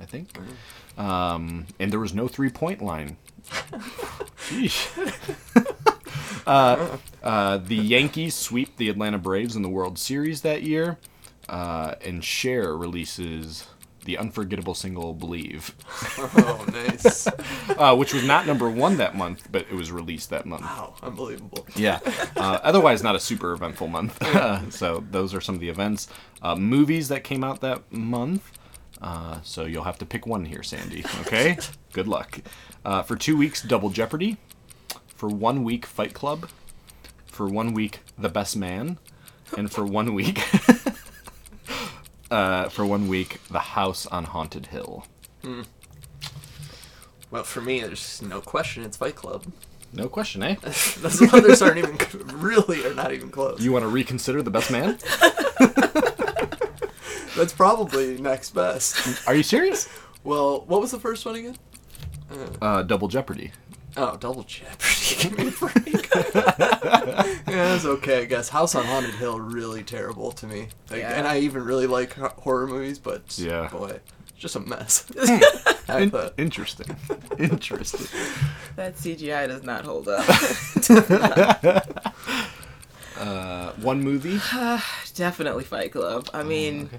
I 0.00 0.04
think. 0.04 0.30
Um, 0.96 1.66
and 1.78 1.92
there 1.92 2.00
was 2.00 2.14
no 2.14 2.28
three 2.28 2.50
point 2.50 2.82
line. 2.82 3.16
Sheesh. 4.48 4.88
uh, 6.46 6.98
uh, 7.22 7.58
the 7.58 7.76
Yankees 7.76 8.34
sweep 8.34 8.76
the 8.76 8.88
Atlanta 8.88 9.18
Braves 9.18 9.56
in 9.56 9.62
the 9.62 9.68
World 9.68 9.98
Series 9.98 10.42
that 10.42 10.62
year. 10.62 10.98
Uh, 11.48 11.94
and 12.04 12.24
Cher 12.24 12.76
releases 12.76 13.66
the 14.04 14.18
unforgettable 14.18 14.74
single 14.74 15.14
Believe, 15.14 15.74
Oh, 16.18 16.64
nice. 16.72 17.26
uh, 17.78 17.94
which 17.96 18.12
was 18.12 18.24
not 18.24 18.46
number 18.46 18.68
one 18.68 18.96
that 18.96 19.16
month, 19.16 19.46
but 19.52 19.62
it 19.70 19.74
was 19.74 19.92
released 19.92 20.30
that 20.30 20.44
month. 20.46 20.62
wow, 20.62 20.94
unbelievable. 21.02 21.66
Yeah. 21.76 22.00
Uh, 22.36 22.58
otherwise, 22.62 23.02
not 23.02 23.14
a 23.14 23.20
super 23.20 23.52
eventful 23.52 23.88
month. 23.88 24.72
so 24.74 25.04
those 25.10 25.34
are 25.34 25.40
some 25.40 25.54
of 25.54 25.60
the 25.60 25.68
events. 25.68 26.08
Uh, 26.42 26.56
movies 26.56 27.08
that 27.08 27.22
came 27.24 27.44
out 27.44 27.60
that 27.60 27.90
month. 27.92 28.50
Uh, 29.00 29.40
so 29.42 29.64
you'll 29.64 29.84
have 29.84 29.98
to 29.98 30.06
pick 30.06 30.26
one 30.26 30.44
here, 30.44 30.62
Sandy. 30.62 31.04
Okay. 31.22 31.56
Good 31.92 32.06
luck. 32.08 32.40
Uh, 32.84 33.02
for 33.02 33.16
two 33.16 33.36
weeks, 33.36 33.62
Double 33.62 33.90
Jeopardy. 33.90 34.36
For 35.08 35.28
one 35.28 35.62
week, 35.64 35.86
Fight 35.86 36.14
Club. 36.14 36.48
For 37.26 37.46
one 37.48 37.72
week, 37.72 38.00
The 38.18 38.28
Best 38.28 38.56
Man. 38.56 38.98
And 39.56 39.70
for 39.70 39.84
one 39.84 40.14
week, 40.14 40.38
uh, 42.32 42.68
for 42.70 42.86
one 42.86 43.08
week, 43.08 43.40
The 43.50 43.58
House 43.58 44.06
on 44.06 44.24
Haunted 44.24 44.66
Hill. 44.66 45.04
Well, 47.30 47.42
for 47.44 47.60
me, 47.60 47.80
there's 47.80 48.22
no 48.22 48.40
question 48.40 48.84
it's 48.84 48.96
Fight 48.96 49.16
Club. 49.16 49.44
No 49.92 50.08
question, 50.08 50.42
eh? 50.42 50.56
Those 50.62 51.20
others 51.32 51.60
aren't 51.60 51.78
even 51.78 51.98
really 52.40 52.86
are 52.86 52.94
not 52.94 53.12
even 53.12 53.30
close. 53.30 53.60
You 53.60 53.72
want 53.72 53.82
to 53.82 53.88
reconsider 53.88 54.42
The 54.42 54.50
Best 54.50 54.70
Man? 54.70 54.96
That's 57.36 57.52
probably 57.52 58.18
next 58.18 58.54
best. 58.54 59.26
Are 59.26 59.34
you 59.34 59.42
serious? 59.42 59.88
Well, 60.24 60.64
what 60.66 60.80
was 60.80 60.90
the 60.90 61.00
first 61.00 61.26
one 61.26 61.36
again? 61.36 61.56
Uh, 62.60 62.82
Double 62.82 63.08
Jeopardy. 63.08 63.52
Oh, 63.96 64.16
Double 64.16 64.42
Jeopardy. 64.44 65.01
Give 65.22 65.38
me 65.38 65.48
a 65.48 65.50
break. 65.50 66.08
yeah, 66.14 67.22
that's 67.46 67.84
okay, 67.84 68.22
I 68.22 68.24
guess. 68.26 68.48
House 68.48 68.74
on 68.74 68.84
Haunted 68.84 69.14
Hill 69.14 69.38
really 69.40 69.82
terrible 69.82 70.32
to 70.32 70.46
me. 70.46 70.68
Like, 70.90 71.00
Yeah. 71.00 71.12
And 71.18 71.26
I 71.26 71.38
even 71.40 71.64
really 71.64 71.86
like 71.86 72.14
horror 72.14 72.66
movies, 72.66 72.98
but 72.98 73.38
Yeah. 73.38 73.68
boy, 73.68 73.98
it's 74.20 74.32
just 74.38 74.56
a 74.56 74.60
mess. 74.60 75.04
In- 75.88 76.12
interesting. 76.38 76.96
Interesting. 77.38 78.06
That 78.76 78.96
CGI 78.96 79.46
does 79.48 79.62
not 79.62 79.84
hold 79.84 80.08
up. 80.08 80.24
Uh, 83.18 83.72
one 83.74 84.00
movie. 84.02 84.40
Definitely 85.14 85.62
Fight 85.64 85.92
Club. 85.92 86.28
I 86.34 86.42
mean, 86.42 86.90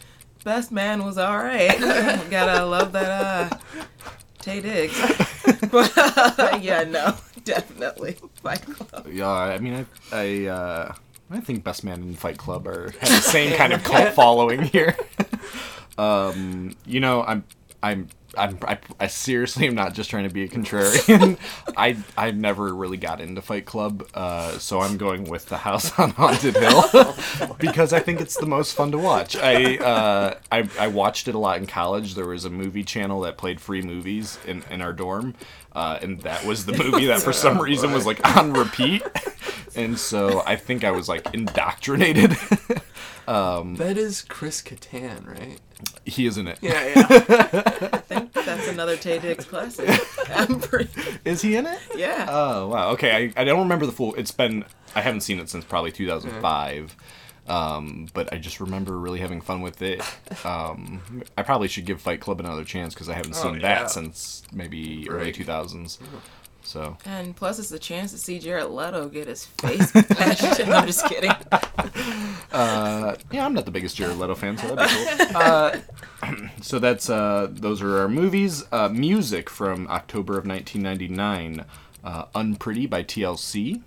Best 0.45 0.71
Man 0.71 1.03
was 1.03 1.17
alright. 1.17 1.77
Gotta 2.29 2.65
love 2.65 2.91
that, 2.93 3.51
uh, 3.51 3.57
Taye 4.41 4.61
Diggs. 4.61 5.69
but, 5.69 5.91
uh, 5.97 6.59
yeah, 6.61 6.83
no, 6.83 7.15
definitely 7.43 8.17
Fight 8.41 8.61
Club. 8.61 9.07
Yeah, 9.11 9.29
I 9.29 9.57
mean, 9.59 9.85
I, 10.11 10.15
I, 10.15 10.45
uh, 10.47 10.95
I 11.31 11.39
think 11.39 11.63
Best 11.63 11.83
Man 11.83 12.01
and 12.01 12.17
Fight 12.17 12.37
Club 12.37 12.67
are 12.67 12.91
have 12.99 13.09
the 13.09 13.21
same 13.21 13.55
kind 13.57 13.73
of 13.73 13.83
cult 13.83 14.09
following 14.13 14.61
here. 14.61 14.95
um, 15.97 16.75
you 16.85 16.99
know, 16.99 17.23
I'm, 17.23 17.43
I'm, 17.81 18.07
I'm, 18.35 18.57
I, 18.63 18.77
I 18.99 19.07
seriously 19.07 19.67
am 19.67 19.75
not 19.75 19.93
just 19.93 20.09
trying 20.09 20.27
to 20.27 20.33
be 20.33 20.43
a 20.43 20.47
contrarian. 20.47 21.37
I, 21.77 21.97
I 22.17 22.31
never 22.31 22.73
really 22.73 22.97
got 22.97 23.21
into 23.21 23.41
Fight 23.41 23.65
Club, 23.65 24.07
uh, 24.13 24.57
so 24.57 24.79
I'm 24.79 24.97
going 24.97 25.25
with 25.25 25.47
The 25.47 25.57
House 25.57 25.97
on 25.99 26.11
Haunted 26.11 26.55
Hill 26.55 26.83
because 27.59 27.93
I 27.93 27.99
think 27.99 28.21
it's 28.21 28.37
the 28.37 28.45
most 28.45 28.73
fun 28.73 28.91
to 28.91 28.97
watch. 28.97 29.35
I, 29.35 29.77
uh, 29.77 30.35
I, 30.51 30.67
I 30.79 30.87
watched 30.87 31.27
it 31.27 31.35
a 31.35 31.39
lot 31.39 31.57
in 31.57 31.67
college. 31.67 32.15
There 32.15 32.25
was 32.25 32.45
a 32.45 32.49
movie 32.49 32.83
channel 32.83 33.21
that 33.21 33.37
played 33.37 33.61
free 33.61 33.81
movies 33.81 34.39
in, 34.47 34.63
in 34.71 34.81
our 34.81 34.93
dorm, 34.93 35.35
uh, 35.75 35.99
and 36.01 36.21
that 36.21 36.45
was 36.45 36.65
the 36.65 36.73
movie 36.77 37.05
that 37.07 37.21
for 37.21 37.33
some 37.33 37.59
reason 37.59 37.91
was 37.91 38.05
like 38.05 38.25
on 38.37 38.53
repeat. 38.53 39.03
And 39.75 39.97
so 39.97 40.43
I 40.45 40.55
think 40.55 40.83
I 40.83 40.91
was 40.91 41.09
like 41.09 41.33
indoctrinated. 41.33 42.31
that 43.25 43.95
is 43.97 44.21
Chris 44.21 44.61
Kattan, 44.61 45.27
right? 45.27 45.59
he 46.05 46.25
is 46.25 46.37
in 46.37 46.47
it. 46.47 46.59
Yeah, 46.61 46.85
yeah. 46.85 46.93
I 47.93 47.97
think 47.97 48.33
that's 48.33 48.67
another 48.67 48.95
Taye 48.95 49.21
Diggs 49.21 49.45
classic. 49.45 49.89
I'm 50.33 50.59
pretty, 50.59 50.89
Is 51.25 51.41
he 51.41 51.55
in 51.55 51.65
it? 51.65 51.79
yeah. 51.95 52.27
Oh 52.29 52.67
wow. 52.67 52.91
Okay, 52.91 53.33
I, 53.35 53.41
I 53.41 53.43
don't 53.43 53.59
remember 53.59 53.85
the 53.85 53.91
full. 53.91 54.13
It's 54.15 54.31
been 54.31 54.65
I 54.95 55.01
haven't 55.01 55.21
seen 55.21 55.39
it 55.39 55.49
since 55.49 55.65
probably 55.65 55.91
2005. 55.91 56.95
Um, 57.47 58.07
but 58.13 58.31
I 58.31 58.37
just 58.37 58.59
remember 58.61 58.97
really 58.97 59.19
having 59.19 59.41
fun 59.41 59.61
with 59.61 59.81
it. 59.81 60.01
Um, 60.45 61.23
I 61.37 61.43
probably 61.43 61.67
should 61.67 61.85
give 61.85 61.99
Fight 62.01 62.21
Club 62.21 62.39
another 62.39 62.63
chance 62.63 62.93
because 62.93 63.09
I 63.09 63.13
haven't 63.13 63.33
seen 63.35 63.51
Oh, 63.51 63.53
yeah. 63.55 63.79
that 63.81 63.91
since 63.91 64.43
maybe 64.53 65.07
early 65.09 65.33
2000s. 65.33 65.97
So 66.65 66.95
and 67.03 67.35
plus, 67.35 67.59
it's 67.59 67.73
a 67.73 67.77
chance 67.79 68.11
to 68.13 68.17
see 68.17 68.39
Jared 68.39 68.69
Leto 68.69 69.09
get 69.09 69.27
his 69.27 69.43
face 69.45 69.91
bashed. 69.91 70.59
in. 70.61 70.71
I'm 70.71 70.87
just 70.87 71.05
kidding. 71.07 71.29
uh, 72.53 73.15
yeah, 73.31 73.45
I'm 73.45 73.53
not 73.53 73.65
the 73.65 73.71
biggest 73.71 73.95
Jared 73.97 74.17
Leto 74.17 74.35
fan, 74.35 74.57
so 74.57 74.73
that'd 74.75 75.17
be 75.17 75.25
cool. 75.33 75.41
Uh, 75.41 75.79
so 76.61 76.79
that's 76.79 77.09
uh, 77.09 77.47
those 77.51 77.81
are 77.81 77.97
our 77.99 78.07
movies. 78.07 78.63
Uh, 78.71 78.87
music 78.87 79.49
from 79.49 79.87
October 79.89 80.37
of 80.37 80.45
1999. 80.47 81.65
Uh, 82.03 82.25
Unpretty 82.35 82.89
by 82.89 83.03
TLC. 83.03 83.81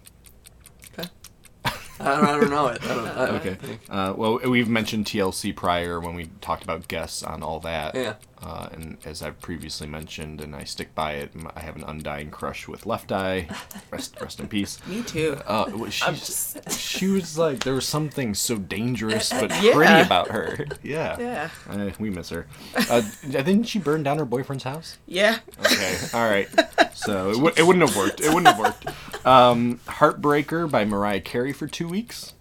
I 2.01 2.05
don't, 2.05 2.25
I 2.25 2.41
don't 2.41 2.51
know 2.51 2.67
it. 2.69 2.83
I 2.83 2.89
don't, 2.95 3.07
I 3.07 3.27
don't 3.27 3.35
Okay. 3.37 3.55
think. 3.55 3.81
Uh, 3.89 4.15
well, 4.17 4.39
we've 4.45 4.69
mentioned 4.69 5.07
TLC 5.07 5.55
prior 5.55 6.01
when 6.01 6.15
we 6.15 6.27
talked 6.41 6.63
about 6.65 6.89
guests 6.89 7.23
on 7.23 7.43
all 7.43 7.61
that. 7.61 7.95
Yeah. 7.95 8.15
Uh, 8.43 8.69
and 8.73 8.99
as 9.07 9.23
I've 9.23 9.41
previously 9.41 9.87
mentioned, 9.87 10.43
and 10.43 10.55
I 10.55 10.65
stick 10.65 10.95
by 10.95 11.13
it, 11.15 11.31
I 11.57 11.61
have 11.61 11.75
an 11.75 11.85
undying 11.85 12.31
crush 12.31 12.69
with 12.69 12.85
Left 12.85 13.11
Eye. 13.11 13.49
Rest, 13.91 14.21
rest 14.21 14.41
in 14.41 14.47
peace. 14.49 14.79
Me 14.87 15.03
too. 15.03 15.39
Uh, 15.47 15.71
well, 15.75 15.91
she's, 15.91 16.57
she 16.79 17.07
was 17.09 17.39
like, 17.39 17.65
there 17.65 17.73
was 17.75 17.87
something 17.89 18.35
so 18.35 18.57
dangerous 18.57 19.31
but 19.31 19.51
Yeah. 19.63 19.73
pretty 19.73 20.01
about 20.03 20.29
her. 20.33 20.67
Yeah. 20.83 21.19
Yeah. 21.19 21.51
Uh, 21.69 21.91
we 21.99 22.11
miss 22.11 22.29
her. 22.29 22.47
Uh, 22.91 23.03
didn't 23.27 23.65
she 23.65 23.79
burn 23.79 24.03
down 24.03 24.19
her 24.19 24.27
boyfriend's 24.27 24.65
house? 24.65 24.99
Yeah. 25.07 25.39
Okay, 25.65 25.97
all 26.13 26.29
right. 26.29 26.49
So 26.95 27.31
it, 27.31 27.35
w- 27.35 27.55
it 27.57 27.63
wouldn't 27.67 27.89
have 27.89 27.97
worked. 27.97 28.21
It 28.21 28.29
wouldn't 28.29 28.49
have 28.49 28.59
worked. 28.59 28.87
Um, 29.27 29.81
Heartbreaker 29.87 30.71
by 30.71 30.85
Mariah 30.85 31.21
Carey 31.21 31.53
for 31.53 31.67
two 31.67 31.89
weeks. 31.89 32.33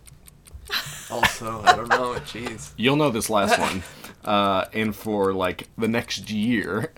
Also, 1.12 1.62
I 1.64 1.76
don't 1.76 1.90
know 1.90 2.14
it. 2.14 2.24
Jeez. 2.26 2.72
You'll 2.78 2.96
know 2.96 3.10
this 3.12 3.30
last 3.30 3.60
one. 3.60 3.84
Uh, 4.24 4.66
and 4.74 4.96
for 4.96 5.34
like 5.34 5.68
the 5.78 5.88
next 5.88 6.32
year, 6.32 6.92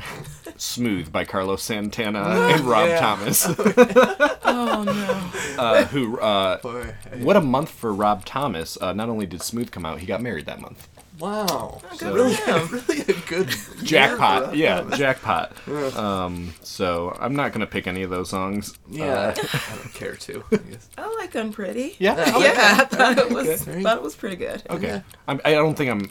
Smooth 0.56 1.12
by 1.12 1.26
Carlos 1.26 1.62
Santana 1.62 2.20
and 2.22 2.62
Rob 2.62 2.88
Yeah. 2.90 3.00
Thomas. 3.00 3.46
Oh 4.50 4.84
no. 4.84 5.62
uh, 5.62 5.86
who, 5.86 6.18
uh, 6.20 6.58
Boy. 6.62 6.94
I- 7.12 7.16
what 7.18 7.36
a 7.38 7.42
month 7.42 7.70
for 7.70 7.94
Rob 7.94 8.26
Thomas. 8.26 8.78
Uh, 8.80 8.92
not 8.94 9.10
only 9.10 9.26
did 9.26 9.42
Smooth 9.42 9.72
come 9.72 9.86
out, 9.86 10.00
he 10.00 10.06
got 10.06 10.22
married 10.22 10.46
that 10.46 10.60
month. 10.62 10.88
Wow. 11.20 11.82
So- 11.96 12.14
really, 12.14 12.36
really 12.48 13.02
a 13.02 13.14
good 13.28 13.50
Jackpot. 13.84 14.56
year 14.56 14.66
Yeah, 14.68 14.96
jackpot. 14.98 15.54
Um, 15.98 16.54
so 16.62 17.16
I'm 17.20 17.36
not 17.36 17.52
going 17.52 17.62
to 17.62 17.68
pick 17.68 17.88
any 17.88 18.04
of 18.04 18.10
those 18.10 18.30
songs. 18.30 18.78
Yeah, 18.90 19.06
Uh, 19.06 19.30
I 19.38 19.76
don't 19.76 19.94
care 19.94 20.16
to. 20.16 20.44
I 20.52 20.56
guess. 20.58 20.90
I 20.98 21.16
like 21.16 21.34
Unpretty. 21.36 21.96
yeah. 22.00 22.32
Oh, 22.36 22.42
Yeah, 22.42 22.78
I 22.80 22.86
thought 22.86 23.18
it 23.18 23.30
was 23.32 23.68
Okay. 23.68 23.82
thought 23.84 23.98
it 23.98 24.04
was 24.04 24.16
pretty 24.16 24.36
good. 24.36 24.62
Okay. 24.70 25.02
I'm, 25.28 25.42
I 25.46 25.52
don't 25.54 25.76
think 25.76 25.90
I'm 25.90 26.10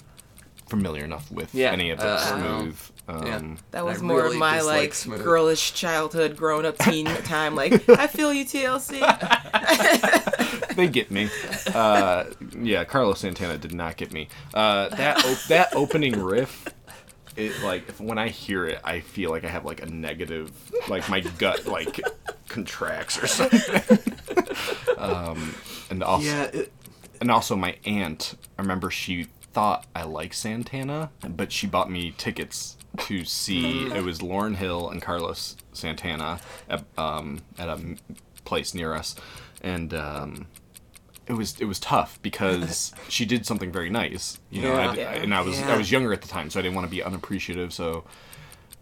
familiar 0.68 1.04
enough 1.04 1.30
with 1.30 1.54
Yeah, 1.54 1.70
any 1.70 1.90
of 1.90 1.98
the 2.00 2.06
uh, 2.08 2.18
smooth. 2.18 2.78
Um, 3.08 3.24
yeah. 3.26 3.40
That 3.70 3.84
was 3.84 4.00
I 4.00 4.02
more 4.04 4.16
really 4.22 4.34
of 4.34 4.40
my 4.40 4.60
like 4.62 4.92
Smooth. 4.92 5.22
girlish 5.22 5.74
childhood, 5.74 6.36
grown 6.36 6.66
up 6.66 6.76
teen 6.78 7.06
time. 7.06 7.54
Like 7.54 7.88
I 7.88 8.08
feel 8.08 8.32
you, 8.32 8.44
TLC. 8.44 9.00
They 10.76 10.88
get 10.88 11.10
me. 11.10 11.28
Uh, 11.74 12.24
yeah, 12.58 12.84
Carlos 12.84 13.20
Santana 13.20 13.58
did 13.58 13.74
not 13.74 13.96
get 13.96 14.12
me. 14.12 14.28
Uh, 14.54 14.88
that 14.90 15.24
op- 15.24 15.48
that 15.48 15.74
opening 15.74 16.22
riff, 16.22 16.66
it 17.36 17.52
like 17.62 17.90
when 17.96 18.18
I 18.18 18.28
hear 18.28 18.66
it, 18.66 18.80
I 18.84 19.00
feel 19.00 19.30
like 19.30 19.44
I 19.44 19.48
have 19.48 19.64
like 19.64 19.82
a 19.82 19.86
negative, 19.86 20.52
like 20.88 21.08
my 21.08 21.20
gut 21.20 21.66
like 21.66 22.00
contracts 22.48 23.22
or 23.22 23.26
something. 23.26 23.98
um, 24.98 25.54
and 25.90 26.02
also 26.02 26.26
Yeah, 26.26 26.44
it, 26.44 26.72
and 27.20 27.30
also 27.30 27.56
my 27.56 27.76
aunt. 27.84 28.34
I 28.58 28.62
remember 28.62 28.90
she 28.90 29.24
thought 29.52 29.86
I 29.94 30.02
liked 30.04 30.34
Santana, 30.34 31.10
but 31.28 31.50
she 31.52 31.66
bought 31.66 31.90
me 31.90 32.12
tickets 32.16 32.76
to 32.98 33.24
see. 33.24 33.86
It 33.86 34.02
was 34.04 34.20
Lauryn 34.20 34.56
Hill 34.56 34.90
and 34.90 35.00
Carlos 35.02 35.56
Santana 35.72 36.40
at, 36.68 36.84
um, 36.96 37.40
at 37.58 37.68
a 37.68 37.80
place 38.44 38.74
near 38.74 38.94
us, 38.94 39.14
and 39.62 39.92
um, 39.94 40.46
it 41.26 41.32
was 41.34 41.60
it 41.60 41.64
was 41.66 41.78
tough 41.80 42.18
because 42.22 42.92
she 43.08 43.24
did 43.24 43.44
something 43.46 43.72
very 43.72 43.90
nice, 43.90 44.38
you 44.50 44.62
know. 44.62 44.74
Yeah. 44.74 44.90
I, 44.90 44.94
Yeah. 44.94 45.12
and 45.14 45.34
I 45.34 45.40
was 45.40 45.60
I 45.62 45.76
was 45.76 45.90
younger 45.90 46.12
at 46.12 46.22
the 46.22 46.28
time, 46.28 46.50
so 46.50 46.58
I 46.58 46.62
didn't 46.62 46.74
want 46.74 46.86
to 46.86 46.90
be 46.90 47.02
unappreciative. 47.02 47.72
So. 47.72 48.04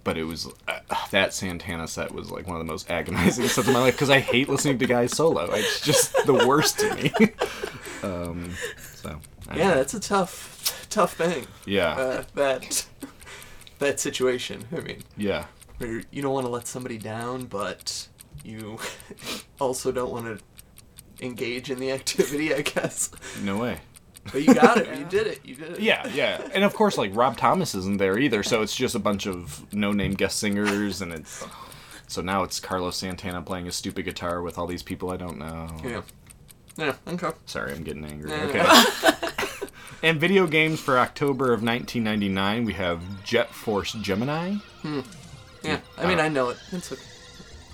But 0.05 0.19
it 0.19 0.25
was 0.25 0.47
uh, 0.69 0.81
that 1.13 1.33
Santana 1.33 1.89
set 1.89 2.13
was 2.13 2.31
like 2.31 2.47
one 2.47 2.57
of 2.57 2.67
the 2.67 2.71
most 2.71 2.91
agonizing 2.91 3.47
sets 3.49 3.67
of 3.67 3.73
my 3.73 3.81
life 3.81 3.95
because 3.95 4.11
I 4.11 4.21
hate 4.21 4.51
listening 4.51 4.79
to 4.81 4.87
guys 4.87 5.17
solo. 5.17 5.51
It's 5.53 5.81
just 5.81 6.13
the 6.27 6.35
worst 6.47 6.79
to 6.81 6.95
me. 6.95 7.11
um, 8.03 8.51
so 8.97 9.19
I- 9.49 9.57
yeah, 9.57 9.75
that's 9.77 9.95
a 9.95 10.01
tough, 10.01 10.87
tough 10.91 11.15
thing. 11.15 11.47
yeah, 11.65 11.95
Uh, 11.95 12.25
that 12.35 12.85
that 13.79 13.99
situation. 13.99 14.65
I 14.77 14.81
mean, 14.81 15.03
yeah, 15.17 15.47
where 15.79 16.03
you 16.11 16.21
don't 16.21 16.35
want 16.35 16.45
to 16.45 16.51
let 16.53 16.67
somebody 16.67 16.99
down, 16.99 17.47
but 17.47 18.07
you 18.45 18.79
also 19.59 19.91
don't 19.91 20.13
want 20.13 20.27
to 20.27 20.45
engage 21.25 21.71
in 21.71 21.79
the 21.79 21.91
activity. 21.93 22.55
I 22.55 22.63
guess. 22.63 23.11
no 23.43 23.59
way. 23.59 23.79
But 24.33 24.43
you 24.43 24.55
got 24.55 24.79
it. 24.79 24.99
You 24.99 25.05
did 25.05 25.27
it. 25.27 25.41
You 25.45 25.55
did 25.55 25.73
it. 25.73 25.81
Yeah, 25.81 26.07
yeah, 26.09 26.49
and 26.55 26.65
of 26.65 26.75
course, 26.75 26.97
like 26.97 27.15
Rob 27.15 27.37
Thomas 27.37 27.75
isn't 27.75 27.99
there 27.99 28.19
either, 28.19 28.43
so 28.43 28.63
it's 28.63 28.75
just 28.75 28.95
a 28.95 28.99
bunch 28.99 29.27
of 29.27 29.67
no-name 29.73 30.15
guest 30.15 30.39
singers, 30.39 31.03
and 31.03 31.13
it's 31.13 31.45
so 32.07 32.23
now 32.23 32.43
it's 32.43 32.59
Carlos 32.61 32.97
Santana 32.97 33.43
playing 33.43 33.69
a 33.69 33.73
stupid 33.73 34.05
guitar 34.05 34.41
with 34.43 34.59
all 34.59 34.67
these 34.67 34.83
people 34.83 35.11
I 35.11 35.17
don't 35.17 35.39
know. 35.39 35.69
Yeah. 35.85 36.03
Yeah. 36.77 36.95
Okay. 37.07 37.31
Sorry, 37.47 37.73
I'm 37.73 37.85
getting 37.85 38.05
angry. 38.05 38.31
Yeah. 38.31 38.85
Okay. 39.05 39.67
and 40.03 40.19
video 40.19 40.47
games 40.47 40.81
for 40.81 40.99
October 40.99 41.53
of 41.53 41.63
1999, 41.63 42.65
we 42.65 42.73
have 42.73 43.25
Jet 43.25 43.51
Force 43.51 43.93
Gemini, 43.93 44.55
hmm. 44.83 45.01
Yeah. 45.63 45.81
I 45.97 46.07
mean, 46.07 46.21
I 46.21 46.29
know 46.29 46.51
it. 46.51 46.59
It's 46.73 46.93
a, 46.93 46.97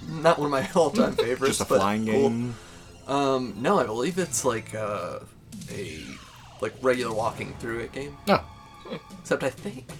not 0.09 0.39
one 0.39 0.47
of 0.47 0.53
my 0.53 0.69
all-time 0.81 1.15
favorites. 1.15 1.59
just 1.59 1.61
a 1.61 1.65
but 1.65 1.79
flying 1.79 2.07
cool. 2.07 2.53
Game. 3.11 3.17
Um, 3.17 3.55
no, 3.59 3.79
I 3.79 3.85
believe 3.85 4.19
it's 4.19 4.45
like 4.45 4.75
uh, 4.75 5.21
a 5.71 6.01
like 6.61 6.75
regular 6.83 7.15
walking 7.15 7.55
through 7.59 7.81
it 7.81 7.93
game. 7.93 8.17
Oh, 8.29 8.45
Except 9.21 9.43
I 9.43 9.51
think 9.51 9.91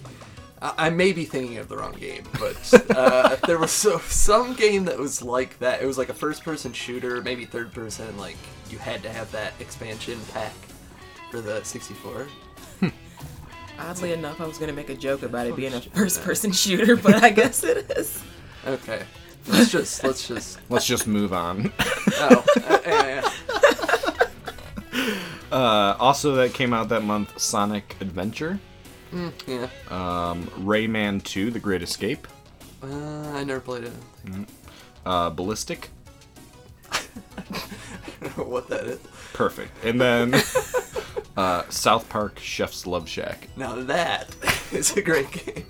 I, 0.61 0.73
I 0.77 0.89
may 0.89 1.11
be 1.11 1.25
thinking 1.25 1.57
of 1.57 1.67
the 1.67 1.77
wrong 1.77 1.93
game, 1.93 2.23
but 2.39 2.91
uh, 2.95 3.35
there 3.47 3.57
was 3.57 3.71
so, 3.71 3.99
some 3.99 4.53
game 4.53 4.85
that 4.85 4.97
was 4.97 5.21
like 5.21 5.59
that. 5.59 5.81
It 5.81 5.85
was 5.85 5.97
like 5.97 6.09
a 6.09 6.13
first-person 6.13 6.73
shooter, 6.73 7.21
maybe 7.21 7.45
third-person. 7.45 8.17
Like 8.17 8.37
you 8.69 8.77
had 8.77 9.01
to 9.03 9.09
have 9.09 9.31
that 9.31 9.53
expansion 9.59 10.19
pack 10.33 10.53
for 11.29 11.41
the 11.41 11.63
64. 11.63 12.27
Oddly 13.79 14.13
enough, 14.13 14.39
I 14.39 14.45
was 14.45 14.57
gonna 14.57 14.73
make 14.73 14.89
a 14.89 14.95
joke 14.95 15.23
about 15.23 15.47
it 15.47 15.55
being 15.55 15.73
a 15.73 15.81
first-person 15.81 16.51
shooter, 16.51 16.95
but 16.95 17.23
I 17.23 17.29
guess 17.29 17.63
it 17.63 17.91
is. 17.97 18.21
Okay. 18.65 19.03
Let's 19.47 19.71
just 19.71 20.03
let's 20.03 20.27
just. 20.27 20.59
Let's 20.69 20.85
just 20.85 21.05
move 21.07 21.33
on. 21.33 21.71
Oh, 22.13 22.45
uh, 22.67 22.79
yeah, 22.85 23.29
yeah. 24.93 25.01
Uh, 25.51 25.95
also, 25.99 26.35
that 26.35 26.53
came 26.53 26.73
out 26.73 26.87
that 26.89 27.03
month, 27.03 27.37
Sonic 27.39 27.95
Adventure, 27.99 28.57
yeah. 29.45 29.67
um, 29.89 30.45
Rayman 30.59 31.21
2: 31.23 31.51
The 31.51 31.59
Great 31.59 31.81
Escape, 31.81 32.25
Uh, 32.81 32.87
I 33.33 33.43
never 33.43 33.59
played 33.59 33.83
it. 33.85 33.93
uh, 35.05 35.29
Ballistic, 35.29 35.89
I 36.89 36.99
don't 38.21 38.37
know 38.37 38.43
what 38.45 38.69
that 38.69 38.85
is. 38.85 38.99
perfect, 39.33 39.71
and 39.83 39.99
then 39.99 40.33
uh, 41.37 41.63
South 41.69 42.07
Park: 42.07 42.39
Chef's 42.39 42.87
Love 42.87 43.09
Shack. 43.09 43.49
Now 43.57 43.75
that 43.83 44.33
is 44.71 44.95
a 44.95 45.01
great 45.01 45.31
game. 45.31 45.65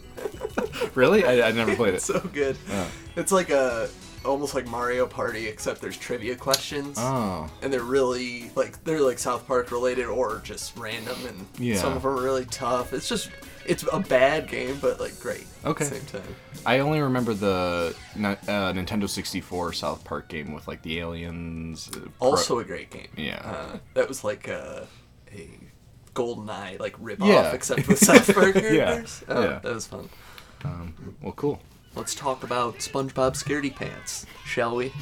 Really? 0.94 1.26
I, 1.26 1.48
I 1.50 1.52
never 1.52 1.76
played 1.76 1.96
it. 1.96 2.02
So 2.04 2.20
good. 2.20 2.56
It's 3.16 3.32
like 3.32 3.50
a 3.50 3.90
almost 4.24 4.54
like 4.54 4.68
Mario 4.68 5.08
Party, 5.08 5.48
except 5.48 5.82
there's 5.82 5.98
trivia 5.98 6.36
questions. 6.36 6.98
Oh, 7.00 7.50
and 7.62 7.74
they're 7.74 7.82
really 7.84 8.52
like 8.56 8.84
they're 8.84 9.02
like 9.02 9.20
South 9.20 9.48
Park 9.48 9.72
related 9.72 10.06
or 10.06 10.40
just 10.44 10.78
random, 10.78 11.18
and 11.28 11.48
Yeah. 11.58 11.78
some 11.78 11.94
of 11.94 12.04
them 12.04 12.12
are 12.12 12.22
really 12.22 12.46
tough. 12.46 12.94
It's 12.94 13.10
just 13.10 13.30
it's 13.66 13.86
a 13.92 14.00
bad 14.00 14.48
game, 14.48 14.78
but 14.82 15.00
like 15.00 15.20
great. 15.20 15.46
Okay. 15.66 15.86
At 15.86 15.92
the 15.92 15.98
same 16.00 16.22
time. 16.22 16.36
I 16.66 16.80
only 16.80 17.00
remember 17.02 17.34
the 17.34 17.96
Ni- 18.16 18.26
uh, 18.28 18.74
Nintendo 18.74 19.08
64 19.10 19.74
South 19.74 20.04
Park 20.04 20.28
game 20.30 20.52
with 20.54 20.68
like 20.68 20.82
the 20.82 21.00
aliens. 21.00 21.90
uh, 21.96 22.00
pro- 22.20 22.30
Also 22.30 22.60
a 22.60 22.64
great 22.64 22.90
game. 22.92 23.08
Yeah. 23.18 23.42
Uh, 23.44 23.78
that 23.94 24.08
was 24.08 24.24
like 24.24 24.48
a, 24.48 24.88
a 25.36 25.50
Golden 26.14 26.50
Eye 26.50 26.78
like 26.80 26.96
rip 27.00 27.22
off, 27.22 27.28
Yeah. 27.28 27.52
except 27.52 27.88
with 27.88 28.00
South 28.00 28.34
Park 28.34 28.56
Yeah. 28.56 28.62
characters. 28.62 29.24
Oh, 29.28 29.42
Yeah. 29.44 29.60
That 29.62 29.74
was 29.76 29.86
fun. 29.88 30.10
well, 31.22 31.34
cool. 31.36 31.62
Let's 31.96 32.16
talk 32.16 32.44
about 32.44 32.76
SpongeBob 32.78 33.34
Scaredy 33.34 33.74
Pants, 33.76 34.26
shall 34.46 34.76
we? 34.76 34.94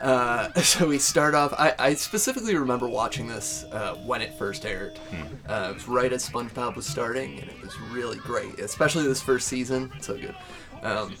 Uh, 0.00 0.52
so 0.60 0.86
we 0.88 0.98
start 0.98 1.34
off. 1.34 1.52
I, 1.58 1.74
I 1.78 1.94
specifically 1.94 2.56
remember 2.56 2.88
watching 2.88 3.26
this 3.26 3.64
uh, 3.72 3.94
when 4.06 4.22
it 4.22 4.34
first 4.38 4.64
aired. 4.64 4.98
Uh, 5.48 5.68
it 5.70 5.74
was 5.74 5.88
right 5.88 6.12
as 6.12 6.28
SpongeBob 6.28 6.76
was 6.76 6.86
starting, 6.86 7.40
and 7.40 7.50
it 7.50 7.60
was 7.60 7.78
really 7.90 8.18
great, 8.18 8.58
especially 8.60 9.04
this 9.04 9.20
first 9.20 9.48
season. 9.48 9.92
So 10.00 10.16
good. 10.16 10.36
Um, 10.82 11.14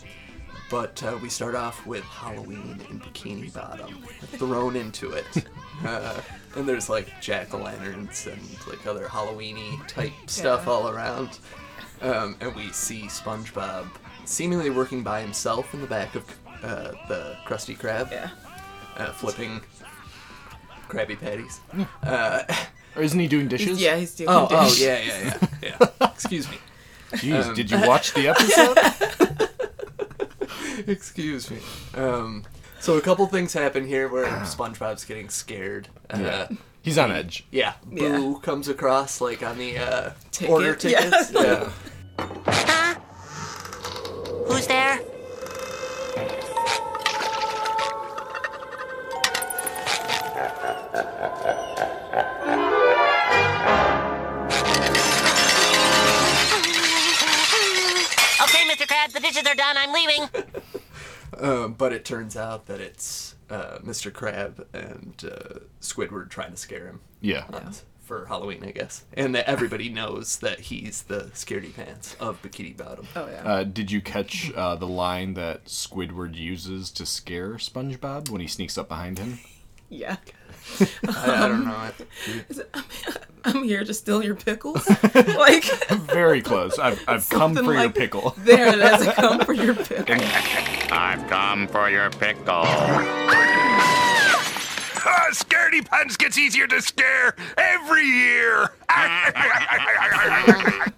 but 0.70 1.02
uh, 1.02 1.18
we 1.20 1.28
start 1.28 1.54
off 1.54 1.84
with 1.84 2.04
Halloween 2.04 2.80
in 2.88 2.98
Bikini 3.00 3.52
Bottom 3.52 4.02
thrown 4.38 4.76
into 4.76 5.12
it. 5.12 5.26
Uh, 5.84 6.20
and 6.54 6.68
there's 6.68 6.88
like 6.88 7.08
jack 7.20 7.52
o' 7.54 7.56
lanterns 7.58 8.28
and 8.28 8.40
like 8.68 8.86
other 8.86 9.06
Halloweeny 9.06 9.84
type 9.88 10.12
stuff 10.26 10.62
Yeah. 10.64 10.72
all 10.72 10.88
around. 10.90 11.40
Um, 12.02 12.36
and 12.40 12.54
we 12.54 12.70
see 12.70 13.06
SpongeBob 13.06 13.88
seemingly 14.24 14.70
working 14.70 15.02
by 15.02 15.20
himself 15.20 15.72
in 15.74 15.80
the 15.80 15.86
back 15.86 16.14
of 16.14 16.24
uh, 16.62 16.92
the 17.08 17.36
Krusty 17.46 17.76
Krab, 17.76 18.10
Yeah. 18.10 18.30
uh, 18.96 19.12
flipping 19.12 19.60
Krabby 20.88 21.18
Patties. 21.18 21.60
Uh, 22.02 22.42
Or 22.94 23.02
isn't 23.02 23.18
he 23.18 23.26
doing 23.26 23.48
dishes? 23.48 23.80
Yeah, 23.80 23.96
he's 23.96 24.14
doing 24.14 24.28
oh, 24.30 24.46
oh, 24.50 24.64
dishes. 24.64 24.80
yeah, 24.82 24.98
yeah, 25.00 25.38
yeah, 25.62 25.76
yeah. 25.80 25.88
Excuse 26.12 26.50
me. 26.50 26.58
Jeez, 27.12 27.46
Um, 27.48 27.54
did 27.54 27.70
you 27.70 27.80
watch 27.86 28.12
the 28.14 28.28
episode? 28.28 28.78
Excuse 30.86 31.50
me. 31.50 31.58
Um, 31.94 32.44
so 32.80 32.96
a 32.96 33.00
couple 33.00 33.26
things 33.26 33.52
happen 33.52 33.86
here 33.86 34.08
where 34.08 34.26
SpongeBob's 34.44 35.04
getting 35.04 35.28
scared. 35.28 35.88
Uh, 36.10 36.18
yeah. 36.20 36.48
He's 36.82 36.98
on 36.98 37.12
edge. 37.12 37.46
Yeah, 37.50 37.74
Yeah. 37.90 38.16
Boo 38.16 38.38
comes 38.40 38.68
across 38.68 39.20
like 39.20 39.42
on 39.42 39.56
the 39.58 39.78
uh, 39.78 40.10
Ticket, 40.32 40.50
order 40.50 40.66
yeah. 40.80 41.00
tickets. 41.00 41.32
Yeah. 41.32 41.54
Huh? 41.64 41.70
Who's 44.52 44.66
there? 44.66 45.00
Okay, 58.42 58.64
Mr. 58.68 58.86
Krabs, 58.86 59.12
the 59.12 59.20
dishes 59.20 59.46
are 59.46 59.54
done. 59.54 59.76
I'm 59.78 59.92
leaving. 59.92 60.28
Um, 61.38 61.72
but 61.78 61.92
it 61.92 62.04
turns 62.04 62.36
out 62.36 62.66
that 62.66 62.80
it's 62.80 63.36
uh, 63.48 63.78
Mr. 63.78 64.12
Crab 64.12 64.66
and 64.74 65.14
uh, 65.24 65.60
Squidward 65.80 66.28
trying 66.28 66.50
to 66.50 66.56
scare 66.56 66.86
him 66.86 67.00
Yeah. 67.20 67.44
uh, 67.52 67.70
for 68.12 68.26
Halloween, 68.26 68.62
I 68.62 68.72
guess, 68.72 69.04
and 69.14 69.34
that 69.34 69.48
everybody 69.48 69.88
knows 69.88 70.36
that 70.40 70.60
he's 70.60 71.04
the 71.04 71.30
scaredy 71.32 71.74
pants 71.74 72.14
of 72.20 72.42
Bikini 72.42 72.76
Bottom. 72.76 73.08
Oh 73.16 73.26
yeah. 73.26 73.42
Uh, 73.42 73.64
did 73.64 73.90
you 73.90 74.02
catch 74.02 74.52
uh, 74.54 74.76
the 74.76 74.86
line 74.86 75.32
that 75.34 75.64
Squidward 75.64 76.34
uses 76.34 76.90
to 76.90 77.06
scare 77.06 77.54
SpongeBob 77.54 78.28
when 78.28 78.42
he 78.42 78.46
sneaks 78.46 78.76
up 78.76 78.88
behind 78.88 79.18
him? 79.18 79.38
yeah. 79.88 80.16
I, 81.08 81.44
I 81.44 81.48
don't 81.48 81.64
know. 81.64 81.90
it. 81.98 82.06
Is 82.50 82.58
it, 82.58 82.68
I'm, 82.74 82.84
I'm 83.44 83.62
here 83.64 83.82
to 83.82 83.94
steal 83.94 84.22
your 84.22 84.34
pickles. 84.34 84.86
like 85.14 85.64
Very 85.90 86.42
close. 86.42 86.78
I've, 86.78 87.02
I've 87.08 87.26
come 87.30 87.54
Something 87.54 87.64
for 87.64 87.74
your 87.74 87.90
pickle. 87.90 88.34
there 88.38 88.68
it 88.68 88.78
is. 88.78 89.08
I 89.08 89.14
come 89.14 89.40
for 89.40 89.54
your 89.54 89.74
pickles. 89.74 90.20
I've 90.92 91.26
come 91.30 91.66
for 91.66 91.88
your 91.88 92.10
pickle. 92.10 93.61
Ah, 95.04 95.28
Scaredy 95.32 95.84
Pants 95.84 96.16
gets 96.16 96.38
easier 96.38 96.66
to 96.68 96.80
scare 96.80 97.34
every 97.56 98.04
year. 98.04 98.70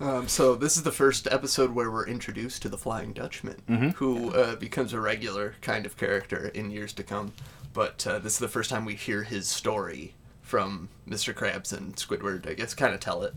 Um, 0.00 0.28
so 0.28 0.54
this 0.54 0.78
is 0.78 0.82
the 0.82 0.92
first 0.92 1.28
episode 1.30 1.74
where 1.74 1.90
we're 1.90 2.06
introduced 2.06 2.62
to 2.62 2.70
the 2.70 2.78
Flying 2.78 3.12
Dutchman, 3.12 3.92
who 3.96 4.32
uh, 4.34 4.56
becomes 4.56 4.94
a 4.94 5.00
regular 5.00 5.56
kind 5.60 5.84
of 5.84 5.98
character 5.98 6.48
in 6.54 6.70
years 6.70 6.94
to 6.94 7.02
come. 7.02 7.34
But 7.74 8.06
uh, 8.06 8.18
this 8.18 8.32
is 8.32 8.38
the 8.38 8.48
first 8.48 8.70
time 8.70 8.86
we 8.86 8.94
hear 8.94 9.24
his 9.24 9.46
story 9.46 10.14
from 10.40 10.88
Mr. 11.06 11.34
Krabs 11.34 11.76
and 11.76 11.94
Squidward. 11.96 12.48
I 12.48 12.54
guess 12.54 12.72
kind 12.72 12.94
of 12.94 13.00
tell 13.00 13.22
it, 13.24 13.34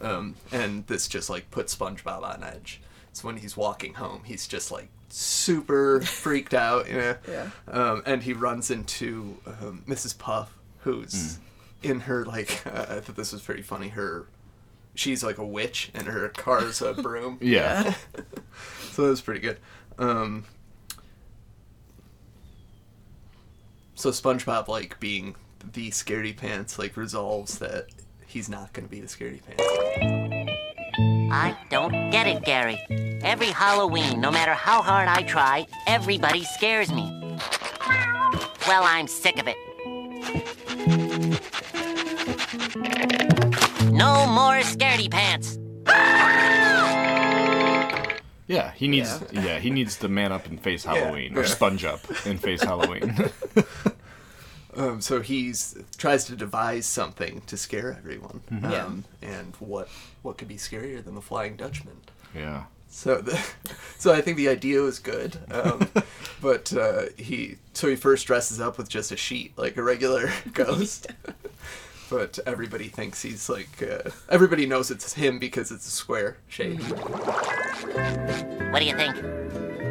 um, 0.00 0.34
and 0.50 0.86
this 0.86 1.08
just 1.08 1.28
like 1.28 1.50
puts 1.50 1.76
SpongeBob 1.76 2.22
on 2.22 2.42
edge. 2.42 2.80
So 3.18 3.26
when 3.26 3.38
he's 3.38 3.56
walking 3.56 3.94
home, 3.94 4.22
he's 4.24 4.46
just 4.46 4.70
like 4.70 4.88
super 5.08 6.00
freaked 6.02 6.54
out, 6.54 6.88
you 6.88 6.94
know. 6.94 7.16
Yeah. 7.28 7.50
Um, 7.66 8.02
and 8.06 8.22
he 8.22 8.32
runs 8.32 8.70
into 8.70 9.36
um, 9.44 9.82
Mrs. 9.88 10.16
Puff, 10.16 10.56
who's 10.78 11.40
in 11.82 11.98
her 12.00 12.24
like 12.24 12.64
uh, 12.64 12.86
I 12.90 13.00
thought 13.00 13.16
this 13.16 13.32
was 13.32 13.42
pretty 13.42 13.62
funny. 13.62 13.88
Her 13.88 14.26
she's 14.94 15.24
like 15.24 15.38
a 15.38 15.44
witch 15.44 15.90
and 15.94 16.06
her 16.06 16.28
car's 16.28 16.80
a 16.80 16.94
broom. 16.94 17.38
Yeah. 17.42 17.94
So 18.92 19.02
that 19.02 19.10
was 19.10 19.20
pretty 19.20 19.38
good. 19.38 19.58
Um, 19.96 20.44
so 23.94 24.10
SpongeBob, 24.10 24.66
like 24.66 24.98
being 24.98 25.36
the 25.72 25.90
scaredy 25.90 26.36
pants, 26.36 26.80
like 26.80 26.96
resolves 26.96 27.58
that 27.60 27.86
he's 28.26 28.48
not 28.48 28.72
going 28.72 28.88
to 28.88 28.90
be 28.90 29.00
the 29.00 29.06
scaredy 29.06 29.40
pants. 29.44 30.27
I 31.30 31.56
don't 31.68 32.10
get 32.10 32.26
it, 32.26 32.42
Gary. 32.44 32.78
Every 33.22 33.48
Halloween, 33.48 34.20
no 34.20 34.30
matter 34.30 34.54
how 34.54 34.80
hard 34.80 35.08
I 35.08 35.22
try, 35.22 35.66
everybody 35.86 36.44
scares 36.44 36.90
me. 36.90 37.02
Well, 38.66 38.82
I'm 38.84 39.06
sick 39.06 39.38
of 39.38 39.46
it. 39.46 39.56
No 43.92 44.26
more 44.26 44.60
scaredy 44.62 45.10
pants. 45.10 45.58
Yeah, 48.46 48.72
he 48.72 48.88
needs 48.88 49.22
yeah. 49.30 49.58
he 49.58 49.70
needs 49.70 49.98
to 49.98 50.08
man 50.08 50.32
up 50.32 50.46
and 50.46 50.58
face 50.58 50.84
Halloween 50.84 51.36
or 51.36 51.44
sponge 51.44 51.84
up 51.84 52.00
and 52.24 52.40
face 52.40 52.62
Halloween. 52.62 53.30
Um, 54.78 55.00
so 55.00 55.20
he's 55.20 55.76
tries 55.96 56.24
to 56.26 56.36
devise 56.36 56.86
something 56.86 57.42
to 57.46 57.56
scare 57.56 57.90
everyone. 57.98 58.40
Yeah. 58.50 58.84
Um, 58.84 59.04
and 59.20 59.54
what 59.58 59.88
what 60.22 60.38
could 60.38 60.48
be 60.48 60.56
scarier 60.56 61.04
than 61.04 61.14
the 61.14 61.20
Flying 61.20 61.56
Dutchman? 61.56 61.96
yeah. 62.34 62.64
So 62.90 63.20
the, 63.20 63.38
so 63.98 64.12
I 64.14 64.20
think 64.22 64.36
the 64.38 64.48
idea 64.48 64.80
was 64.80 64.98
good, 64.98 65.36
um, 65.50 65.88
but 66.40 66.72
uh, 66.72 67.02
he 67.16 67.56
so 67.74 67.88
he 67.88 67.96
first 67.96 68.26
dresses 68.26 68.60
up 68.60 68.78
with 68.78 68.88
just 68.88 69.12
a 69.12 69.16
sheet 69.16 69.52
like 69.58 69.76
a 69.76 69.82
regular 69.82 70.30
ghost, 70.52 71.08
but 72.08 72.38
everybody 72.46 72.88
thinks 72.88 73.20
he's 73.20 73.48
like 73.48 73.82
uh, 73.82 74.08
everybody 74.30 74.64
knows 74.64 74.90
it's 74.90 75.12
him 75.12 75.38
because 75.38 75.70
it's 75.70 75.86
a 75.86 75.90
square 75.90 76.38
shape. 76.48 76.80
What 78.70 78.78
do 78.78 78.84
you 78.86 78.96
think? 78.96 79.16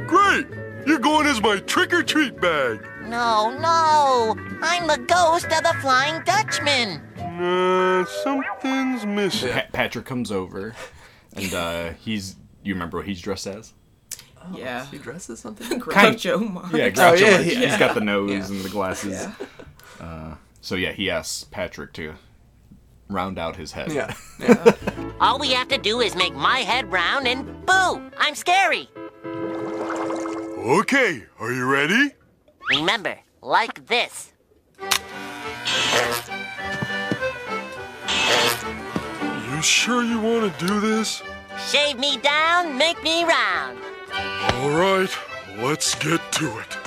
Great! 0.08 0.48
You're 0.88 1.00
going 1.00 1.28
as 1.28 1.42
my 1.42 1.58
trick 1.60 1.94
or 1.94 2.02
treat 2.02 2.40
bag. 2.40 2.88
No, 3.04 3.52
no. 3.60 4.36
I'm 4.62 4.88
the 4.88 4.98
ghost 5.08 5.46
of 5.46 5.64
the 5.64 5.76
Flying 5.82 6.24
Dutchman. 6.24 7.02
Uh, 7.20 8.06
something's 8.24 9.06
missing. 9.06 9.52
Pa- 9.54 9.66
Patrick 9.72 10.06
comes 10.06 10.32
over, 10.32 10.74
and 11.36 11.54
uh, 11.54 11.90
he's 11.94 12.36
you 12.64 12.74
remember 12.74 12.98
what 12.98 13.06
he's 13.08 13.22
dressed 13.22 13.48
as? 13.48 13.74
Oh, 14.42 14.56
Yeah. 14.58 14.86
He 14.88 14.98
dresses 14.98 15.40
something. 15.40 15.80
Groucho 15.82 16.52
Marx. 16.52 16.74
Yeah, 16.74 16.90
Groucho 16.90 17.20
yeah, 17.20 17.40
yeah. 17.40 17.70
He's 17.70 17.78
got 17.78 17.94
the 17.96 18.02
nose 18.02 18.32
Yeah. 18.32 18.46
and 18.56 18.62
the 18.64 18.70
glasses. 18.70 19.14
Yeah. 19.14 19.34
Uh, 20.00 20.36
so 20.62 20.76
yeah, 20.76 20.92
he 20.92 21.10
asks 21.10 21.44
Patrick 21.46 21.94
to 21.94 22.14
round 23.10 23.38
out 23.40 23.56
his 23.56 23.72
head. 23.72 23.92
Yeah, 23.92 24.14
yeah. 24.40 24.74
All 25.22 25.40
we 25.40 25.52
have 25.52 25.68
to 25.70 25.78
do 25.78 26.02
is 26.02 26.16
make 26.16 26.34
my 26.36 26.60
head 26.60 26.92
round 26.92 27.28
and 27.28 27.46
boo! 27.66 28.12
I'm 28.18 28.36
scary. 28.36 28.90
Okay, 30.60 31.24
are 31.40 31.54
you 31.54 31.66
ready? 31.66 32.12
Remember, 32.70 33.18
like 33.42 33.86
this. 33.88 34.34
You 39.52 39.62
sure 39.64 40.04
you 40.04 40.20
want 40.20 40.58
to 40.58 40.66
do 40.68 40.80
this? 40.80 41.24
Shave 41.70 41.98
me 41.98 42.18
down, 42.18 42.78
make 42.78 43.02
me 43.04 43.24
round. 43.24 43.80
All 44.54 44.70
right, 44.70 45.10
let's 45.58 45.96
get 45.96 46.22
to 46.34 46.60
it. 46.60 46.78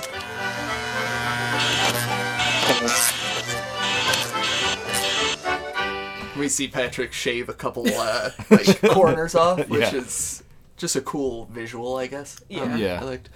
We 6.37 6.47
see 6.49 6.67
Patrick 6.69 7.11
shave 7.13 7.49
a 7.49 7.53
couple 7.53 7.85
uh, 7.87 8.31
like 8.49 8.81
corners 8.81 9.35
off, 9.35 9.67
which 9.69 9.81
Yeah. 9.81 9.95
is 9.95 10.43
just 10.81 10.95
a 10.97 11.01
cool 11.01 11.45
visual, 11.45 11.95
I 11.95 12.07
guess. 12.07 12.39
Yeah. 12.49 12.61
Um, 12.63 12.77
Yeah. 12.77 12.99
I 13.01 13.03
liked. 13.05 13.29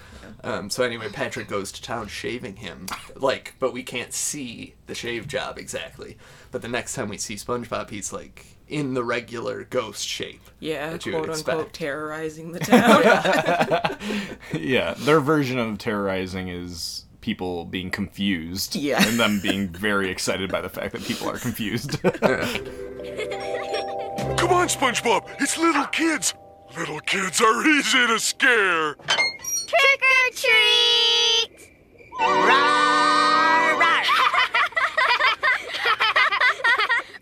Um, 0.44 0.70
so 0.70 0.84
anyway, 0.84 1.08
Patrick 1.10 1.48
goes 1.48 1.72
to 1.72 1.82
town 1.82 2.08
shaving 2.08 2.58
him, 2.58 2.88
like, 3.16 3.54
but 3.60 3.72
we 3.74 3.84
can't 3.84 4.14
see 4.14 4.76
the 4.88 4.94
shave 4.96 5.28
job 5.28 5.58
exactly. 5.58 6.18
But 6.52 6.62
the 6.62 6.68
next 6.68 6.94
time 6.96 7.08
we 7.10 7.18
see 7.18 7.36
SpongeBob, 7.36 7.90
he's 7.90 8.12
like 8.12 8.46
in 8.68 8.94
the 8.96 9.04
regular 9.04 9.64
ghost 9.64 10.06
shape. 10.08 10.42
Yeah, 10.60 10.90
that 10.92 11.06
you 11.06 11.14
would 11.14 11.26
quote 11.26 11.38
unquote 11.38 11.56
expect. 11.68 11.76
terrorizing 11.76 12.52
the 12.52 12.60
town. 12.62 13.98
Yeah, 14.60 14.94
their 14.98 15.20
version 15.20 15.58
of 15.60 15.78
terrorizing 15.78 16.48
is 16.50 17.06
people 17.22 17.66
being 17.66 17.90
confused. 17.90 18.76
Yeah. 18.76 19.04
And 19.08 19.20
them 19.20 19.40
being 19.42 19.70
very 19.70 20.10
excited 20.10 20.52
by 20.52 20.62
the 20.62 20.70
fact 20.70 20.94
that 20.94 21.04
people 21.04 21.30
are 21.30 21.38
confused. 21.40 22.02
Come 22.04 22.14
on, 24.52 24.68
SpongeBob, 24.68 25.28
it's 25.40 25.58
little 25.58 25.86
kids. 25.86 26.34
Little 26.78 27.00
kids 27.02 27.42
are 27.42 27.66
easy 27.68 28.06
to 28.08 28.20
scare. 28.20 28.96
Trick 28.96 30.02
or 30.02 30.30
treat! 30.36 31.72
Rawr, 32.20 33.80
rawr. 33.80 34.06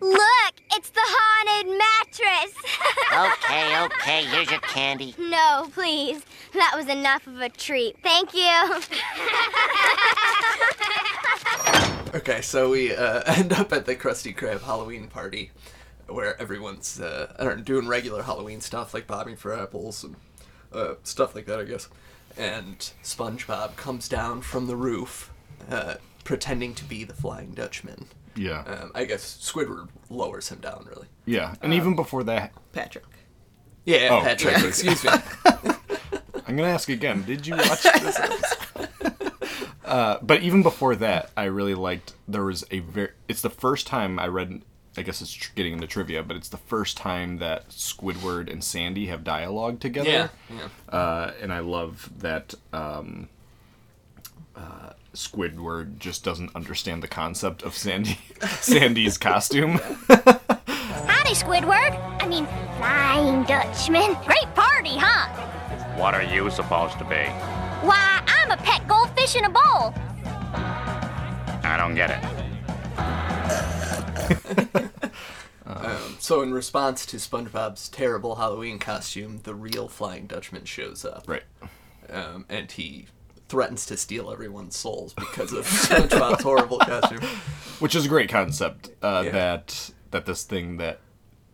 Look, 0.00 0.54
it's 0.72 0.90
the 0.90 1.00
haunted 1.04 1.78
mattress. 1.78 2.54
Okay, 3.14 3.80
okay, 3.84 4.24
here's 4.24 4.50
your 4.50 4.58
candy. 4.60 5.14
no, 5.18 5.68
please. 5.72 6.20
That 6.52 6.72
was 6.74 6.88
enough 6.88 7.28
of 7.28 7.40
a 7.40 7.48
treat. 7.48 7.96
Thank 8.02 8.34
you. 8.34 8.80
Okay, 12.16 12.42
so 12.42 12.70
we 12.70 12.94
uh, 12.94 13.22
end 13.26 13.52
up 13.52 13.72
at 13.72 13.86
the 13.86 13.96
Krusty 13.96 14.32
Krab 14.36 14.60
Halloween 14.62 15.08
party, 15.08 15.50
where 16.08 16.40
everyone's 16.40 17.00
uh, 17.00 17.34
I 17.38 17.44
don't 17.44 17.58
know, 17.58 17.62
doing 17.64 17.86
regular 17.88 18.22
Halloween 18.22 18.60
stuff 18.60 18.92
like 18.94 19.06
bobbing 19.06 19.36
for 19.36 19.52
apples 19.58 20.04
and 20.04 20.16
uh, 20.72 20.94
stuff 21.02 21.34
like 21.34 21.46
that, 21.46 21.58
I 21.60 21.64
guess. 21.64 21.88
And 22.36 22.78
SpongeBob 23.02 23.76
comes 23.76 24.08
down 24.08 24.42
from 24.42 24.66
the 24.66 24.76
roof, 24.76 25.30
uh, 25.70 25.94
pretending 26.24 26.74
to 26.74 26.84
be 26.84 27.04
the 27.04 27.14
Flying 27.14 27.52
Dutchman. 27.52 28.06
yeah. 28.34 28.62
Um, 28.66 28.90
I 28.94 29.04
guess 29.04 29.38
Squidward 29.40 29.88
lowers 30.10 30.48
him 30.48 30.58
down, 30.58 30.84
really. 30.88 31.06
Yeah. 31.26 31.54
And 31.62 31.72
even 31.72 31.94
before 31.94 32.24
that, 32.24 32.52
Patrick. 32.72 33.04
Yeah, 33.84 34.08
Oh, 34.10 34.20
Patrick. 34.22 34.56
yeah. 34.58 34.66
Excuse 34.68 35.04
me. 35.04 35.10
I'm 36.46 36.56
gonna 36.56 36.68
ask 36.68 36.88
again. 36.88 37.22
Did 37.22 37.46
you 37.46 37.56
watch 37.56 37.82
this? 37.84 38.18
episode? 38.18 38.88
uh, 39.84 40.18
but 40.22 40.42
even 40.42 40.62
before 40.62 40.96
that, 40.96 41.30
I 41.36 41.44
really 41.44 41.74
liked. 41.74 42.14
There 42.28 42.44
was 42.44 42.64
a 42.70 42.80
very. 42.80 43.10
It's 43.28 43.40
the 43.42 43.50
first 43.50 43.86
time 43.86 44.18
I 44.18 44.26
read. 44.28 44.62
I 44.96 45.02
guess 45.02 45.20
it's 45.20 45.32
tr- 45.32 45.50
getting 45.54 45.72
into 45.74 45.86
trivia, 45.86 46.22
but 46.22 46.36
it's 46.36 46.48
the 46.48 46.56
first 46.56 46.96
time 46.96 47.38
that 47.38 47.68
Squidward 47.70 48.50
and 48.50 48.62
Sandy 48.62 49.06
have 49.06 49.24
dialogue 49.24 49.80
together. 49.80 50.08
yeah, 50.10 50.28
yeah. 50.50 50.96
Uh, 50.96 51.32
and 51.42 51.52
I 51.52 51.58
love 51.60 52.10
that 52.18 52.54
um, 52.72 53.28
uh, 54.56 54.90
Squidward 55.14 55.98
just 55.98 56.24
doesn't 56.24 56.54
understand 56.54 57.02
the 57.02 57.08
concept 57.08 57.62
of 57.62 57.74
Sandy 57.76 58.18
Sandy's 58.60 59.18
costume. 59.18 59.80
Howdy, 60.08 61.34
Squidward. 61.34 61.98
I 62.22 62.26
mean, 62.28 62.46
Flying 62.78 63.44
Dutchman. 63.44 64.14
Great 64.24 64.54
party, 64.54 64.96
huh? 64.96 65.28
What 65.96 66.14
are 66.14 66.22
you 66.22 66.50
supposed 66.50 66.98
to 66.98 67.04
be? 67.04 67.24
Why, 67.86 68.22
I'm 68.26 68.50
a 68.50 68.56
pet 68.56 68.86
goldfish 68.88 69.36
in 69.36 69.44
a 69.44 69.50
bowl. 69.50 69.94
I 71.66 71.76
don't 71.78 71.94
get 71.94 72.10
it. 72.10 72.53
Um, 75.66 76.16
so 76.18 76.42
in 76.42 76.52
response 76.52 77.06
to 77.06 77.16
SpongeBob's 77.16 77.88
terrible 77.88 78.34
Halloween 78.34 78.78
costume, 78.78 79.40
the 79.44 79.54
real 79.54 79.88
Flying 79.88 80.26
Dutchman 80.26 80.66
shows 80.66 81.06
up. 81.06 81.26
right. 81.26 81.42
um, 82.10 82.44
and 82.50 82.70
he 82.70 83.06
threatens 83.48 83.86
to 83.86 83.96
steal 83.96 84.30
everyone's 84.30 84.76
souls 84.76 85.14
because 85.14 85.52
of 85.54 85.64
SpongeBob's 85.66 86.42
horrible 86.42 86.78
costume. 86.78 87.20
Which 87.78 87.94
is 87.94 88.04
a 88.04 88.08
great 88.08 88.28
concept. 88.28 88.90
Uh, 89.02 89.22
Yeah. 89.24 89.30
That 89.32 89.90
that 90.10 90.26
this 90.26 90.44
thing 90.44 90.76
that 90.76 91.00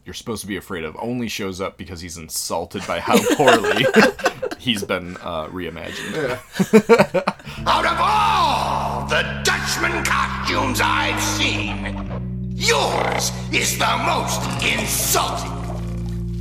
you're 0.04 0.12
supposed 0.14 0.40
to 0.40 0.48
be 0.48 0.56
afraid 0.56 0.83
of 0.83 0.96
only 0.98 1.28
shows 1.28 1.61
up 1.61 1.78
because 1.78 2.00
he's 2.00 2.16
insulted 2.18 2.85
by 2.88 2.98
how 2.98 3.16
poorly 3.37 3.87
he's 4.59 4.83
been 4.83 5.16
uh, 5.18 5.46
reimagined. 5.46 6.35
Out 7.64 7.87
of 7.87 7.96
all 8.00 9.06
the 9.06 9.22
Dutchman 9.44 10.04
costumes 10.04 10.80
I've 10.83 11.20
seen, 11.22 12.30
yours 12.61 13.33
is 13.53 13.79
the 13.79 13.96
most 14.05 14.42
insulting. 14.62 15.51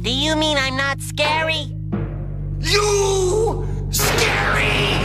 Do 0.02 0.12
you 0.12 0.36
mean 0.36 0.58
I'm 0.58 0.76
not 0.76 1.02
scary? 1.02 1.72
You 2.60 3.66
scary! 3.90 5.00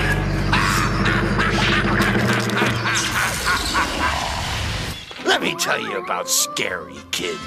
Let 5.24 5.40
me 5.40 5.54
tell 5.54 5.80
you 5.80 5.98
about 5.98 6.28
Scary 6.28 6.96
Kid. 7.12 7.38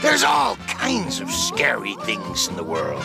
There's 0.00 0.24
all 0.24 0.56
kinds 0.66 1.20
of 1.20 1.30
scary 1.30 1.94
things 2.04 2.48
in 2.48 2.56
the 2.56 2.64
world. 2.64 3.04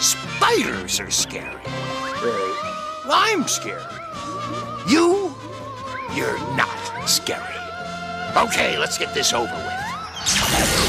Spiders 0.00 0.98
are 1.00 1.10
scary. 1.10 1.62
Uh, 1.66 3.10
I'm 3.10 3.46
scary. 3.46 3.82
You, 4.88 5.34
you're 6.14 6.38
not 6.56 7.04
scary. 7.06 7.53
Okay, 8.36 8.76
let's 8.78 8.98
get 8.98 9.14
this 9.14 9.32
over 9.32 9.52
with. 9.54 10.84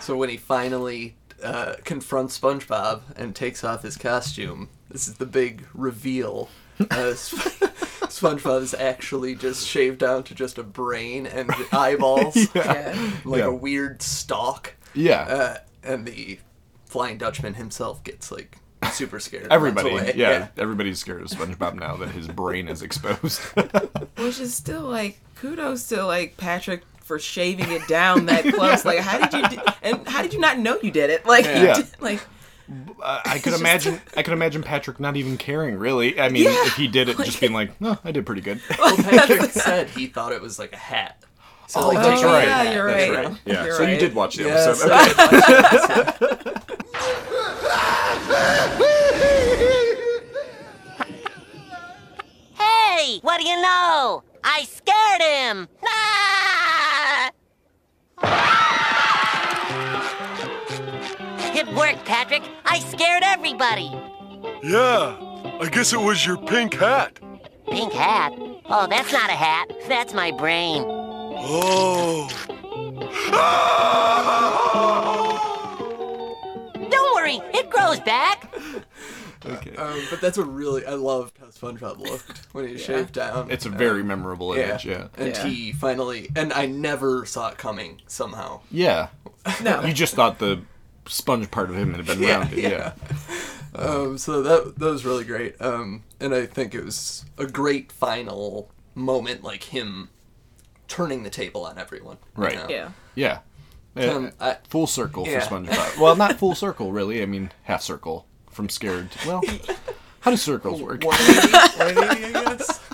So 0.00 0.16
when 0.16 0.30
he 0.30 0.38
finally 0.38 1.14
uh, 1.42 1.74
confronts 1.84 2.36
SpongeBob 2.36 3.02
and 3.14 3.36
takes 3.36 3.62
off 3.62 3.82
his 3.82 3.96
costume, 3.96 4.68
this 4.90 5.06
is 5.06 5.14
the 5.16 5.26
big 5.26 5.64
reveal. 5.72 6.48
Uh, 6.90 7.14
Sp- 7.14 7.62
SpongeBob 8.08 8.62
is 8.62 8.74
actually 8.74 9.36
just 9.36 9.68
shaved 9.68 9.98
down 9.98 10.24
to 10.24 10.34
just 10.34 10.58
a 10.58 10.64
brain 10.64 11.26
and 11.26 11.50
eyeballs, 11.70 12.34
Yeah. 12.54 13.10
like 13.24 13.40
Yeah. 13.40 13.46
a 13.48 13.52
weird 13.54 14.02
stalk. 14.02 14.74
Yeah. 14.94 15.20
Uh, 15.22 15.56
and 15.84 16.06
the 16.06 16.40
Flying 16.86 17.18
Dutchman 17.18 17.54
himself 17.54 18.02
gets 18.02 18.32
like 18.32 18.56
super 18.92 19.20
scared. 19.20 19.48
Everybody, 19.50 19.90
away. 19.90 20.12
yeah, 20.16 20.48
everybody's 20.56 20.98
scared 20.98 21.22
of 21.22 21.28
SpongeBob 21.28 21.74
now 21.74 21.96
that 21.96 22.08
his 22.10 22.26
brain 22.28 22.68
is 22.68 22.82
exposed. 22.82 23.40
Which 24.16 24.40
is 24.40 24.54
still 24.54 24.82
like 24.82 25.20
kudos 25.36 25.88
to 25.88 26.04
like 26.04 26.36
Patrick 26.36 26.82
for 27.02 27.18
shaving 27.18 27.70
it 27.72 27.86
down 27.88 28.26
that 28.26 28.44
close. 28.54 28.84
Like, 28.84 28.98
how 29.00 29.26
did 29.26 29.32
you? 29.52 29.56
Do, 29.58 29.62
and 29.82 30.06
how 30.08 30.22
did 30.22 30.32
you 30.32 30.40
not 30.40 30.58
know 30.58 30.78
you 30.82 30.90
did 30.90 31.10
it? 31.10 31.26
Like, 31.26 31.44
you 31.44 31.50
Yeah. 31.52 31.74
did- 31.76 32.00
like 32.00 32.20
Uh, 33.02 33.20
I 33.24 33.38
could 33.40 33.54
imagine. 33.54 34.00
I 34.16 34.22
could 34.22 34.32
imagine 34.32 34.62
Patrick 34.62 35.00
not 35.00 35.16
even 35.16 35.36
caring, 35.36 35.76
really. 35.76 36.20
I 36.20 36.28
mean, 36.28 36.44
Yeah. 36.44 36.66
if 36.66 36.76
he 36.76 36.86
did 36.86 37.08
it, 37.08 37.16
just 37.16 37.40
being 37.40 37.52
like, 37.52 37.80
"No, 37.80 37.98
I 38.04 38.12
did 38.12 38.24
pretty 38.24 38.42
good." 38.42 38.60
Well, 38.78 38.96
Patrick 38.96 39.50
said 39.50 39.90
he 39.90 40.06
thought 40.06 40.30
it 40.32 40.40
was 40.40 40.58
like 40.60 40.72
a 40.72 40.76
hat. 40.76 41.16
So, 41.66 41.86
like, 41.88 41.98
that's 41.98 42.08
taking 42.20 42.24
off 42.26 42.32
right. 42.34 42.46
Yeah, 42.48 42.72
you're 42.74 42.90
that's 42.92 43.10
right. 43.28 43.38
Yeah. 43.44 43.64
You're 43.64 43.74
so 43.76 43.82
you 43.84 43.96
did 43.98 44.14
watch 44.14 44.36
the 44.36 44.44
Yes, 44.44 44.82
episode. 44.84 44.90
I 44.92 46.14
Okay. 46.20 46.69
Hey, 52.56 53.18
what 53.22 53.40
do 53.40 53.48
you 53.48 53.60
know? 53.60 54.22
I 54.44 54.64
scared 54.64 55.22
him! 55.22 55.68
It 61.52 61.66
worked, 61.74 62.04
Patrick. 62.04 62.42
I 62.64 62.78
scared 62.78 63.22
everybody. 63.24 63.90
Yeah, 64.62 65.16
I 65.60 65.68
guess 65.70 65.92
it 65.92 66.00
was 66.00 66.24
your 66.24 66.36
pink 66.36 66.74
hat. 66.74 67.18
Pink 67.68 67.92
hat? 67.92 68.32
Oh, 68.66 68.86
that's 68.88 69.12
not 69.12 69.28
a 69.30 69.34
hat. 69.34 69.72
That's 69.88 70.14
my 70.14 70.30
brain. 70.30 70.84
Oh. 70.86 72.28
worry, 77.20 77.40
it 77.54 77.70
grows 77.70 78.00
back. 78.00 78.52
okay. 79.46 79.76
Um, 79.76 80.00
but 80.10 80.20
that's 80.20 80.38
a 80.38 80.44
really 80.44 80.84
I 80.86 80.92
loved 80.94 81.38
how 81.38 81.46
SpongeBob 81.46 81.98
looked 81.98 82.46
when 82.52 82.66
he 82.68 82.78
shaved 82.78 83.12
down. 83.14 83.50
It's 83.50 83.66
a 83.66 83.70
very 83.70 84.02
memorable 84.02 84.56
yeah. 84.56 84.70
image. 84.70 84.84
Yeah. 84.86 85.08
And 85.16 85.28
Yeah. 85.34 85.46
he 85.46 85.72
finally 85.72 86.30
and 86.36 86.52
I 86.52 86.66
never 86.66 87.26
saw 87.26 87.48
it 87.50 87.58
coming 87.58 88.00
somehow. 88.06 88.60
Yeah. 88.70 89.08
no. 89.62 89.82
You 89.82 89.92
just 89.92 90.14
thought 90.14 90.38
the 90.38 90.62
sponge 91.06 91.50
part 91.50 91.70
of 91.70 91.76
him 91.76 91.94
had 91.94 92.06
been 92.06 92.20
Yeah, 92.22 92.38
rounded. 92.40 92.58
Yeah. 92.58 92.92
Um, 93.74 94.18
so 94.18 94.42
that 94.42 94.78
that 94.78 94.86
was 94.90 95.04
really 95.04 95.24
great. 95.24 95.60
Um, 95.60 96.02
and 96.20 96.34
I 96.34 96.46
think 96.46 96.74
it 96.74 96.84
was 96.84 97.24
a 97.38 97.46
great 97.46 97.92
final 97.92 98.70
moment, 98.94 99.42
like 99.42 99.64
him 99.64 100.10
turning 100.88 101.22
the 101.22 101.30
table 101.30 101.64
on 101.64 101.78
everyone. 101.78 102.18
you 102.36 102.42
Right. 102.42 102.56
know? 102.56 102.66
Yeah. 102.68 102.90
Yeah. 103.14 103.38
Uh, 103.96 104.16
Um, 104.16 104.32
I- 104.40 104.56
full 104.68 104.86
circle 104.86 105.26
Yeah. 105.26 105.40
for 105.40 105.54
SpongeBob. 105.56 105.98
well, 106.00 106.16
not 106.16 106.38
full 106.38 106.54
circle, 106.54 106.92
really. 106.92 107.22
I 107.22 107.26
mean, 107.26 107.50
half 107.64 107.82
circle 107.82 108.26
from 108.50 108.68
scared. 108.68 109.08
Well, 109.26 109.42
how 110.20 110.30
do 110.30 110.36
circles 110.36 110.80
work? 110.82 111.02
180, 111.04 111.52
180, 111.94 112.34
I 112.36 112.44
guess. 112.56 112.80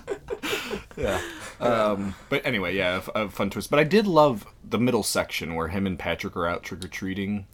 Yeah. 0.97 1.21
Um, 1.61 2.15
but 2.31 2.45
anyway, 2.47 2.75
yeah, 2.75 3.03
a, 3.15 3.25
a 3.25 3.29
fun 3.29 3.51
twist. 3.51 3.69
But 3.71 3.79
I 3.79 3.85
did 3.85 4.07
love 4.07 4.47
the 4.65 4.79
middle 4.79 5.03
section 5.03 5.55
where 5.55 5.69
him 5.69 5.87
and 5.87 5.99
Patrick 5.99 6.35
are 6.37 6.47
out 6.47 6.63
trick 6.63 6.83
or 6.85 6.89
treating. 6.89 7.47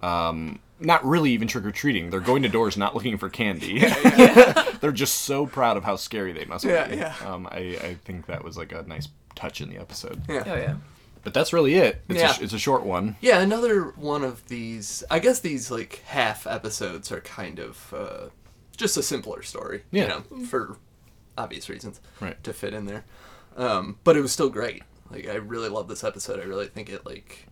Um, 0.00 0.60
not 0.80 1.04
really 1.04 1.30
even 1.32 1.46
trick 1.46 1.66
or 1.66 1.70
treating. 1.72 2.08
They're 2.08 2.20
going 2.20 2.42
to 2.42 2.48
doors, 2.48 2.76
not 2.78 2.94
looking 2.94 3.18
for 3.18 3.28
candy. 3.28 3.80
They're 4.80 4.92
just 4.92 5.22
so 5.22 5.44
proud 5.46 5.76
of 5.76 5.84
how 5.84 5.96
scary 5.96 6.32
they 6.32 6.46
must 6.46 6.64
Yeah, 6.64 6.88
be. 6.88 6.96
yeah. 6.96 7.14
Um, 7.24 7.46
I, 7.50 7.58
I 7.82 7.96
think 8.04 8.26
that 8.26 8.42
was 8.44 8.56
like 8.56 8.72
a 8.72 8.82
nice 8.86 9.08
touch 9.34 9.60
in 9.60 9.68
the 9.68 9.76
episode. 9.78 10.22
Yeah. 10.28 10.42
Oh 10.46 10.54
yeah. 10.54 10.74
But 11.26 11.34
that's 11.34 11.52
really 11.52 11.74
it. 11.74 12.02
It's, 12.08 12.20
Yeah. 12.20 12.36
a, 12.38 12.44
it's 12.44 12.52
a 12.52 12.58
short 12.58 12.84
one. 12.84 13.16
Yeah, 13.20 13.40
another 13.40 13.86
one 13.96 14.22
of 14.22 14.46
these. 14.46 15.02
I 15.10 15.18
guess 15.18 15.40
these 15.40 15.72
like 15.72 16.00
half 16.06 16.46
episodes 16.46 17.10
are 17.10 17.20
kind 17.20 17.58
of 17.58 17.92
uh, 17.92 18.28
just 18.76 18.96
a 18.96 19.02
simpler 19.02 19.42
story. 19.42 19.82
Yeah. 19.90 20.02
You 20.02 20.08
know, 20.38 20.46
for 20.46 20.76
obvious 21.36 21.68
reasons. 21.68 22.00
Right. 22.20 22.40
To 22.44 22.52
fit 22.52 22.72
in 22.74 22.86
there, 22.86 23.04
um, 23.56 23.98
but 24.04 24.16
it 24.16 24.20
was 24.20 24.30
still 24.30 24.48
great. 24.50 24.84
Like 25.10 25.26
I 25.26 25.34
really 25.34 25.68
love 25.68 25.88
this 25.88 26.04
episode. 26.04 26.38
I 26.38 26.44
really 26.44 26.68
think 26.68 26.88
it 26.90 27.04
like 27.04 27.48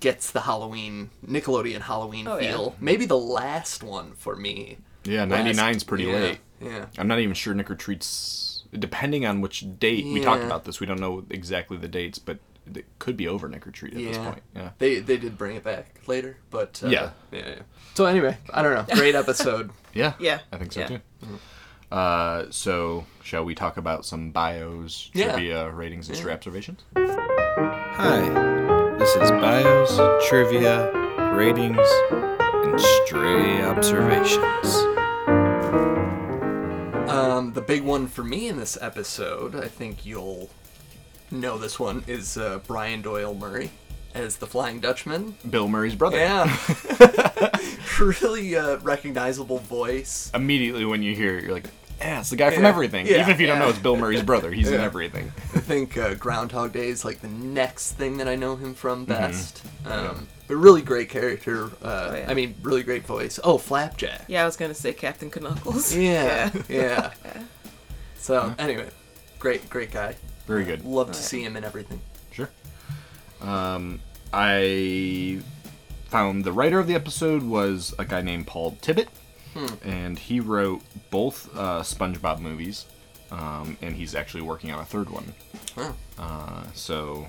gets 0.00 0.32
the 0.32 0.40
Halloween 0.40 1.10
Nickelodeon 1.24 1.82
Halloween 1.82 2.26
Oh, 2.26 2.36
yeah. 2.38 2.50
feel. 2.50 2.74
Maybe 2.80 3.06
the 3.06 3.16
last 3.16 3.84
one 3.84 4.10
for 4.14 4.34
me. 4.34 4.78
Yeah, 5.04 5.24
Last- 5.24 5.56
99's 5.56 5.84
pretty 5.84 6.04
yeah, 6.06 6.14
late. 6.14 6.38
Yeah. 6.60 6.86
I'm 6.98 7.06
not 7.06 7.20
even 7.20 7.34
sure 7.34 7.54
Nick 7.54 7.70
or 7.70 7.76
Treats, 7.76 8.64
depending 8.76 9.24
on 9.24 9.40
which 9.40 9.64
date. 9.78 10.04
We 10.04 10.20
talked 10.20 10.42
about 10.42 10.64
this. 10.64 10.80
We 10.80 10.86
don't 10.86 10.98
know 11.00 11.24
exactly 11.30 11.76
the 11.76 11.86
dates, 11.88 12.18
but 12.18 12.38
it 12.74 12.84
could 12.98 13.16
be 13.16 13.28
over 13.28 13.48
Nick 13.48 13.66
or 13.66 13.70
Treat 13.70 13.92
at 13.94 13.98
this 13.98 14.16
Yeah. 14.16 14.24
point. 14.30 14.42
Yeah. 14.54 14.70
They 14.78 15.00
they 15.00 15.16
did 15.16 15.36
bring 15.38 15.56
it 15.56 15.64
back 15.64 16.00
later, 16.06 16.36
but 16.50 16.80
uh, 16.84 16.88
Yeah. 16.88 17.10
yeah, 17.30 17.48
yeah. 17.48 17.54
So 17.94 18.06
anyway, 18.06 18.38
I 18.52 18.62
don't 18.62 18.74
know. 18.74 18.94
Great 18.94 19.14
episode. 19.14 19.70
Yeah. 19.94 20.14
Yeah. 20.18 20.38
I 20.50 20.56
think 20.56 20.72
so 20.72 20.80
Yeah. 20.80 20.86
too. 20.86 21.00
Uh, 21.90 22.46
so, 22.48 23.04
shall 23.22 23.44
we 23.44 23.54
talk 23.54 23.76
about 23.76 24.06
some 24.06 24.30
bios, 24.30 25.10
Yeah. 25.12 25.32
trivia, 25.32 25.68
ratings, 25.70 26.08
and 26.08 26.16
stray 26.16 26.32
observations? 26.32 26.80
Hi, 26.96 28.20
this 28.98 29.14
is 29.16 29.30
Bios, 29.32 29.98
Trivia, 30.26 30.90
Ratings, 31.34 31.76
and 32.10 32.80
Stray 32.80 33.62
Observations. 33.62 34.74
Um, 37.10 37.52
the 37.52 37.60
big 37.60 37.82
one 37.82 38.06
for 38.06 38.24
me 38.24 38.48
in 38.48 38.56
this 38.56 38.78
episode, 38.80 39.54
I 39.54 39.68
think 39.68 40.06
you'll 40.06 40.48
know 41.32 41.58
this 41.58 41.78
one, 41.80 42.04
is 42.06 42.36
uh, 42.36 42.60
Brian 42.66 43.02
Doyle 43.02 43.34
Murray 43.34 43.70
as 44.14 44.36
the 44.36 44.46
Flying 44.46 44.80
Dutchman. 44.80 45.34
Bill 45.48 45.68
Murray's 45.68 45.94
brother. 45.94 46.18
Yeah. 46.18 46.44
really 48.00 48.56
uh, 48.56 48.78
recognizable 48.78 49.58
voice. 49.58 50.30
Immediately 50.34 50.84
when 50.84 51.02
you 51.02 51.14
hear 51.14 51.38
it, 51.38 51.44
you're 51.44 51.52
like, 51.54 51.66
yeah, 51.98 52.20
it's 52.20 52.30
the 52.30 52.36
guy 52.36 52.50
from 52.50 52.64
Yeah. 52.64 52.68
everything. 52.68 53.06
Yeah, 53.06 53.20
Even 53.20 53.30
if 53.30 53.40
you 53.40 53.46
don't 53.46 53.58
yeah. 53.58 53.64
know 53.64 53.70
it's 53.70 53.78
Bill 53.78 53.96
Murray's 53.96 54.22
brother, 54.22 54.50
he's 54.50 54.70
in 54.70 54.80
everything. 54.80 55.32
I 55.54 55.60
think 55.60 55.96
uh, 55.96 56.14
Groundhog 56.14 56.72
Day 56.72 56.88
is 56.88 57.04
like 57.04 57.20
the 57.20 57.28
next 57.28 57.92
thing 57.92 58.16
that 58.16 58.26
I 58.28 58.34
know 58.34 58.56
him 58.56 58.74
from 58.74 59.06
Mm-hmm. 59.06 59.12
best. 59.12 59.62
Um, 59.86 60.26
but 60.48 60.56
really 60.56 60.82
great 60.82 61.08
character. 61.08 61.66
Uh, 61.82 62.08
Oh, 62.12 62.14
yeah. 62.16 62.26
I 62.28 62.34
mean, 62.34 62.54
really 62.62 62.82
great 62.82 63.06
voice. 63.06 63.38
Oh, 63.44 63.56
Flapjack. 63.56 64.24
Yeah, 64.28 64.42
I 64.42 64.46
was 64.46 64.56
gonna 64.56 64.74
say 64.74 64.92
Captain 64.92 65.30
Knuckles. 65.34 65.94
Yeah, 65.94 66.50
yeah. 66.68 67.12
So 68.18 68.52
anyway, 68.58 68.88
great, 69.38 69.70
great 69.70 69.90
guy. 69.92 70.16
Very 70.46 70.64
good. 70.64 70.84
Love 70.84 71.12
to 71.12 71.18
see 71.18 71.42
him 71.42 71.56
in 71.56 71.64
everything. 71.64 72.00
Sure. 72.30 72.50
Um, 73.40 74.00
I 74.32 75.40
found 76.06 76.44
the 76.44 76.52
writer 76.52 76.78
of 76.78 76.86
the 76.86 76.94
episode 76.94 77.42
was 77.42 77.94
a 77.98 78.04
guy 78.04 78.22
named 78.22 78.46
Paul 78.46 78.76
Tibbitt, 78.82 79.08
and 79.84 80.18
he 80.18 80.40
wrote 80.40 80.82
both 81.10 81.48
uh, 81.56 81.82
SpongeBob 81.82 82.40
movies, 82.40 82.86
um, 83.30 83.76
and 83.82 83.96
he's 83.96 84.14
actually 84.14 84.42
working 84.42 84.70
on 84.70 84.80
a 84.80 84.84
third 84.84 85.10
one. 85.10 85.32
Wow. 85.76 85.94
Uh, 86.18 86.64
so 86.74 87.28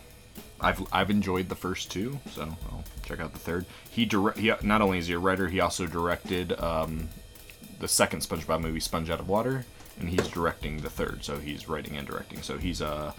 I've 0.60 0.82
I've 0.91 1.10
enjoyed 1.10 1.49
the 1.49 1.56
first 1.56 1.91
two, 1.91 2.19
so 2.32 2.43
I'll 2.43 2.84
check 3.04 3.19
out 3.19 3.34
the 3.34 3.39
third. 3.39 3.65
He 3.89 4.06
direct 4.06 4.38
he 4.38 4.52
not 4.62 4.82
only 4.82 4.97
is 4.97 5.08
he 5.08 5.13
a 5.13 5.19
writer, 5.19 5.47
he 5.49 5.60
also 5.60 5.86
directed 5.86 6.54
um, 6.60 7.10
the 7.80 7.88
second 7.88 8.21
SpongeBob 8.21 8.62
movie, 8.62 8.80
Sponge 8.80 9.10
Out 9.10 9.19
of 9.19 9.28
Water, 9.28 9.65
and 9.99 10.10
he's 10.10 10.27
directing 10.27 10.77
the 10.82 10.89
third. 10.89 11.23
So 11.23 11.38
he's 11.38 11.67
writing 11.67 11.97
and 11.97 12.08
directing. 12.08 12.41
So 12.41 12.58
he's 12.58 12.82
a 12.82 13.13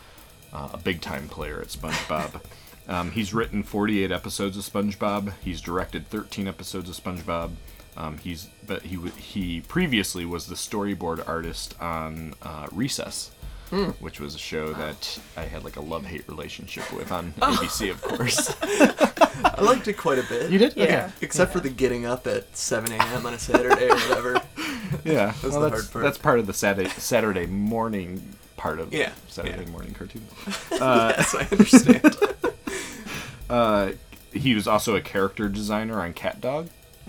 a 0.53 0.77
big 0.79 1.01
time 1.01 1.29
player 1.29 1.61
at 1.61 1.69
SpongeBob. 1.69 2.41
um, 2.89 3.11
he's 3.11 3.35
written 3.35 3.63
48 3.63 4.13
episodes 4.13 4.57
of 4.57 4.63
SpongeBob. 4.65 5.33
He's 5.43 5.61
directed 5.61 6.09
13 6.09 6.47
episodes 6.47 6.89
of 6.89 6.95
SpongeBob. 6.97 7.51
Um, 7.97 8.19
he's 8.19 8.49
but 8.67 8.83
he 8.83 8.97
he 9.17 9.61
previously 9.61 10.25
was 10.25 10.47
the 10.47 10.57
storyboard 10.57 11.27
artist 11.29 11.81
on 11.81 12.35
uh, 12.43 12.67
Recess, 12.73 13.31
which 14.01 14.19
was 14.21 14.35
a 14.35 14.39
show 14.39 14.73
that 14.75 15.19
I 15.37 15.43
had 15.43 15.63
like 15.65 15.77
a 15.77 15.81
love 15.81 16.05
hate 16.05 16.29
relationship 16.29 16.93
with 16.93 17.13
on 17.13 17.33
ABC, 17.35 17.91
of 17.91 18.03
course. 18.03 18.55
I 18.63 19.61
liked 19.61 19.87
it 19.87 19.95
quite 19.97 20.19
a 20.19 20.25
bit. 20.25 20.51
you 20.51 20.59
did? 20.59 20.77
Yeah. 20.77 21.11
Except 21.21 21.53
for 21.53 21.61
the 21.61 21.71
getting 21.71 22.05
up 22.07 22.27
at 22.27 22.57
7 22.57 22.91
a.m. 22.93 23.27
on 23.27 23.35
a 23.35 23.39
Saturday 23.39 23.89
or 23.89 23.97
whatever. 23.97 24.43
Yeah, 25.05 25.27
That's 25.27 25.43
well, 25.43 25.61
that's, 25.71 25.87
part. 25.89 26.03
that's 26.05 26.19
part 26.19 26.39
of 26.39 26.47
the 26.47 26.53
Saturday 26.55 26.89
Saturday 26.91 27.47
morning 27.47 28.37
part 28.57 28.79
of 28.81 28.93
Yeah, 28.93 29.13
Saturday 29.29 29.65
yeah. 29.65 29.71
morning 29.71 29.93
cartoon. 29.95 30.27
Uh, 30.73 31.13
yes, 31.17 31.35
I 31.35 31.47
understand. 31.53 32.17
Uh, 33.51 33.93
he 34.33 34.55
was 34.55 34.67
also 34.67 34.97
a 34.97 35.01
character 35.03 35.49
designer 35.51 36.01
on 36.01 36.15
Cat 36.15 36.41
Dog. 36.41 36.69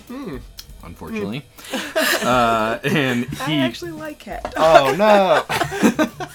Hmm. 0.09 0.37
Unfortunately, 0.83 1.43
uh, 2.21 2.77
and 2.83 3.25
I 3.41 3.45
he. 3.45 3.59
actually 3.59 3.91
like 3.91 4.19
Cat. 4.19 4.53
Oh 4.57 4.93
no! 4.95 5.41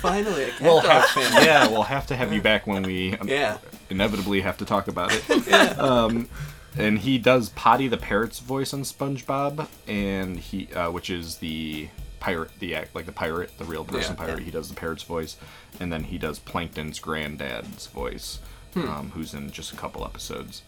Finally, 0.01 0.45
a 0.45 0.51
cat 0.51 0.61
we'll 0.63 0.81
dog 0.81 0.91
have, 0.91 1.05
fan. 1.11 1.45
yeah, 1.45 1.69
we'll 1.69 1.83
have 1.85 2.07
to 2.09 2.17
have 2.17 2.33
you 2.33 2.41
back 2.43 2.67
when 2.67 2.83
we 2.83 3.15
um, 3.19 3.29
Yeah. 3.29 3.59
inevitably 3.91 4.41
have 4.41 4.57
to 4.57 4.65
talk 4.65 4.89
about 4.89 5.13
it. 5.15 5.79
Um, 5.79 6.29
and 6.77 6.99
he 7.01 7.19
does 7.19 7.49
Potty 7.51 7.89
the 7.89 7.97
parrot's 7.97 8.39
voice 8.41 8.73
on 8.75 8.83
SpongeBob, 8.83 9.67
and 9.89 10.39
he, 10.39 10.73
uh, 10.75 10.91
which 10.91 11.11
is 11.11 11.37
the 11.37 11.89
pirate, 12.21 12.51
the 12.59 12.75
act 12.75 12.95
like 12.95 13.07
the 13.07 13.13
pirate, 13.13 13.51
the 13.59 13.65
real 13.65 13.85
person 13.85 14.15
Yeah, 14.19 14.25
pirate. 14.27 14.39
yeah. 14.41 14.45
He 14.45 14.51
does 14.51 14.69
the 14.69 14.75
parrot's 14.75 15.03
voice, 15.03 15.37
and 15.81 15.93
then 15.93 16.05
he 16.05 16.19
does 16.19 16.39
Plankton's 16.39 16.99
granddad's 17.01 17.87
voice, 17.89 18.39
Hmm. 18.75 18.89
um, 18.89 19.11
who's 19.15 19.35
in 19.35 19.51
just 19.51 19.73
a 19.73 19.77
couple 19.77 20.05
episodes. 20.05 20.63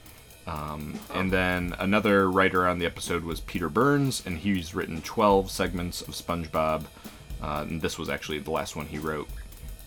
Um, 0.47 0.99
and 1.15 1.31
then 1.33 1.75
another 1.79 2.29
writer 2.29 2.67
on 2.67 2.79
the 2.81 2.87
episode 2.87 3.23
was 3.23 3.39
Peter 3.41 3.69
Burns, 3.69 4.23
and 4.27 4.39
he's 4.39 4.75
written 4.75 5.01
12 5.03 5.51
segments 5.51 6.01
of 6.03 6.15
SpongeBob. 6.15 6.85
Uh, 7.41 7.65
and 7.69 7.81
this 7.81 7.97
was 7.99 8.09
actually 8.09 8.39
the 8.41 8.51
last 8.51 8.75
one 8.75 8.87
he 8.87 8.99
wrote. 8.99 9.29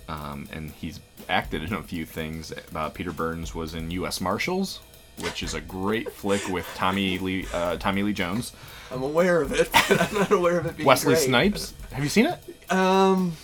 Um, 0.07 0.47
and 0.53 0.71
he's 0.71 0.99
acted 1.27 1.63
in 1.63 1.73
a 1.73 1.81
few 1.83 2.05
things. 2.05 2.53
Uh, 2.73 2.89
Peter 2.89 3.11
Burns 3.11 3.53
was 3.55 3.73
in 3.73 3.91
U.S. 3.91 4.21
Marshals, 4.21 4.79
which 5.19 5.43
is 5.43 5.53
a 5.53 5.61
great 5.61 6.11
flick 6.11 6.47
with 6.49 6.67
Tommy 6.75 7.17
Lee, 7.19 7.45
uh, 7.53 7.77
Tommy 7.77 8.03
Lee 8.03 8.13
Jones, 8.13 8.51
I'm 8.91 9.01
aware 9.03 9.41
of 9.41 9.51
it, 9.51 9.69
but 9.71 10.01
I'm 10.13 10.13
not 10.19 10.31
aware 10.31 10.59
of 10.59 10.65
it 10.67 10.77
being 10.77 10.87
Wesley 10.87 11.15
great. 11.15 11.25
Snipes. 11.25 11.73
Have 11.91 12.03
you 12.03 12.09
seen 12.09 12.27
it? 12.27 12.71
Um, 12.71 13.35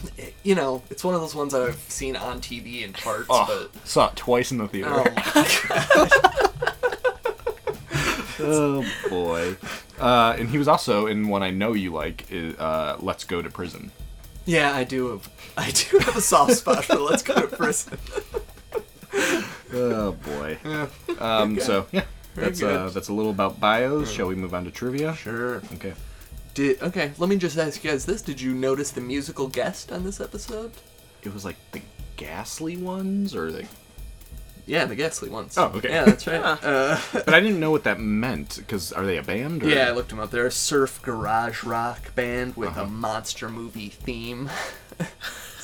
you 0.44 0.56
know, 0.56 0.82
it's 0.90 1.04
one 1.04 1.14
of 1.16 1.22
those 1.22 1.34
ones 1.36 1.54
that 1.54 1.62
I've 1.62 1.76
seen 1.90 2.16
on 2.16 2.42
TV 2.42 2.84
in 2.84 2.94
parts, 2.94 3.28
Oh, 3.30 3.70
saw 3.84 4.10
it 4.10 4.16
twice 4.16 4.52
in 4.52 4.58
the 4.60 4.68
theater. 4.68 4.90
oh 4.92 5.04
my 5.06 6.10
Oh 8.44 8.84
boy. 9.10 9.56
Uh, 10.00 10.36
and 10.40 10.50
he 10.50 10.58
was 10.58 10.68
also 10.68 11.06
in 11.06 11.28
one 11.28 11.44
I 11.44 11.52
know 11.52 11.74
you 11.74 11.92
like, 11.94 12.26
uh, 12.58 12.96
Let's 13.00 13.24
Go 13.24 13.42
to 13.42 13.50
Prison. 13.52 13.92
yeah, 14.46 14.74
I 14.76 14.84
do. 14.84 15.10
Have, 15.12 15.30
I 15.58 15.70
do 15.72 16.00
have 16.00 16.16
a 16.18 16.22
soft 16.22 16.54
spot 16.54 16.86
for 16.86 16.96
Let's 16.96 17.22
Go 17.24 17.36
to 17.36 17.48
Prison. 17.56 17.98
Oh 19.74 20.12
boy. 20.14 20.58
Um, 21.20 21.60
so 21.60 21.86
yeah, 21.92 22.06
that's 22.36 22.62
uh, 22.64 22.86
good. 22.86 22.94
that's 22.94 23.10
a 23.10 23.14
little 23.14 23.32
about 23.32 23.60
bios. 23.60 24.12
Shall 24.12 24.28
we 24.28 24.36
move 24.36 24.54
on 24.54 24.64
to 24.66 24.72
trivia? 24.72 25.14
Sure. 25.16 25.58
Okay. 25.76 25.94
Did 26.54 26.82
okay? 26.82 27.12
Let 27.18 27.30
me 27.30 27.38
just 27.38 27.58
ask 27.58 27.84
you 27.84 27.92
guys 27.92 28.06
this: 28.06 28.22
Did 28.22 28.42
you 28.42 28.54
notice 28.54 28.92
the 28.92 29.02
musical 29.02 29.48
guest 29.48 29.92
on 29.92 30.04
this 30.04 30.20
episode? 30.20 30.72
It 31.24 31.34
was 31.34 31.46
like 31.46 31.58
the 31.72 31.82
ghastly 32.18 32.78
ones, 32.78 33.36
or 33.36 33.52
the. 33.52 33.66
Yeah, 34.68 34.86
the 34.86 34.96
Ghastly 34.96 35.28
ones. 35.30 35.58
Oh, 35.58 35.66
okay. 35.76 35.90
Yeah, 35.90 36.06
that's 36.06 36.28
right. 36.28 36.40
uh, 36.64 37.00
But 37.14 37.34
I 37.34 37.40
didn't 37.40 37.60
know 37.60 37.72
what 37.72 37.84
that 37.84 38.00
meant. 38.00 38.58
Because 38.58 38.94
are 38.94 39.06
they 39.06 39.18
a 39.18 39.24
band? 39.24 39.64
Or... 39.64 39.68
yeah, 39.70 39.88
I 39.88 39.92
looked 39.92 40.10
them 40.10 40.20
up. 40.20 40.30
They're 40.32 40.46
a 40.46 40.52
surf 40.52 41.02
garage 41.02 41.64
rock 41.64 42.14
band 42.16 42.56
with 42.56 42.70
Uh-huh. 42.70 42.84
a 42.84 42.88
monster 42.88 43.50
movie 43.50 43.90
theme. 43.90 44.50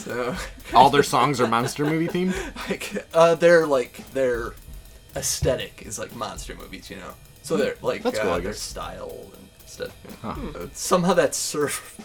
So, 0.07 0.35
All 0.73 0.89
their 0.89 1.03
songs 1.03 1.41
are 1.41 1.47
monster 1.47 1.85
movie 1.85 2.07
themed. 2.07 2.69
like, 2.69 3.05
uh, 3.13 3.35
they're 3.35 3.67
like 3.67 4.09
their 4.13 4.53
aesthetic 5.15 5.83
is 5.85 5.99
like 5.99 6.15
monster 6.15 6.55
movies, 6.55 6.89
you 6.89 6.95
know. 6.95 7.11
So 7.43 7.57
they're 7.57 7.75
like 7.81 8.03
That's 8.03 8.19
cool, 8.19 8.29
uh, 8.31 8.35
I 8.35 8.39
their 8.39 8.51
guess. 8.51 8.61
style 8.61 9.31
and 9.33 9.47
stuff. 9.69 9.93
Uh, 10.23 10.67
Somehow 10.73 11.13
that 11.13 11.35
surf 11.35 11.99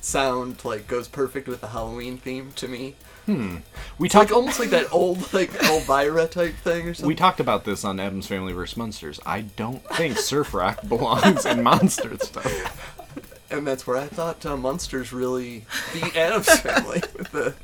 sound 0.00 0.64
like 0.64 0.86
goes 0.86 1.08
perfect 1.08 1.48
with 1.48 1.60
the 1.60 1.68
Halloween 1.68 2.18
theme 2.18 2.52
to 2.56 2.68
me. 2.68 2.94
We 3.26 3.36
It's 3.36 3.60
like 4.00 4.10
talked 4.12 4.32
almost 4.32 4.58
like 4.58 4.70
that 4.70 4.90
old 4.90 5.32
like 5.34 5.50
Elvira 5.64 6.26
type 6.28 6.54
thing 6.56 6.88
or 6.88 6.94
something. 6.94 7.06
we 7.08 7.14
talked 7.14 7.40
about 7.40 7.64
this 7.66 7.84
on 7.84 8.00
Addams 8.00 8.26
Family 8.26 8.54
vs. 8.54 8.76
Munsters. 8.78 9.20
I 9.26 9.42
don't 9.42 9.82
think 9.96 10.16
surf 10.18 10.54
rock 10.54 10.80
belongs 10.88 11.44
in 11.44 11.62
monster 11.62 12.16
stuff. 12.18 12.97
And 13.50 13.66
that's 13.66 13.86
where 13.86 13.96
I 13.96 14.06
thought 14.06 14.44
uh, 14.44 14.56
Munsters 14.56 15.12
really 15.12 15.64
beat 15.94 16.14
Addams 16.16 16.48
Family 16.60 17.00
with 17.16 17.30
the 17.32 17.54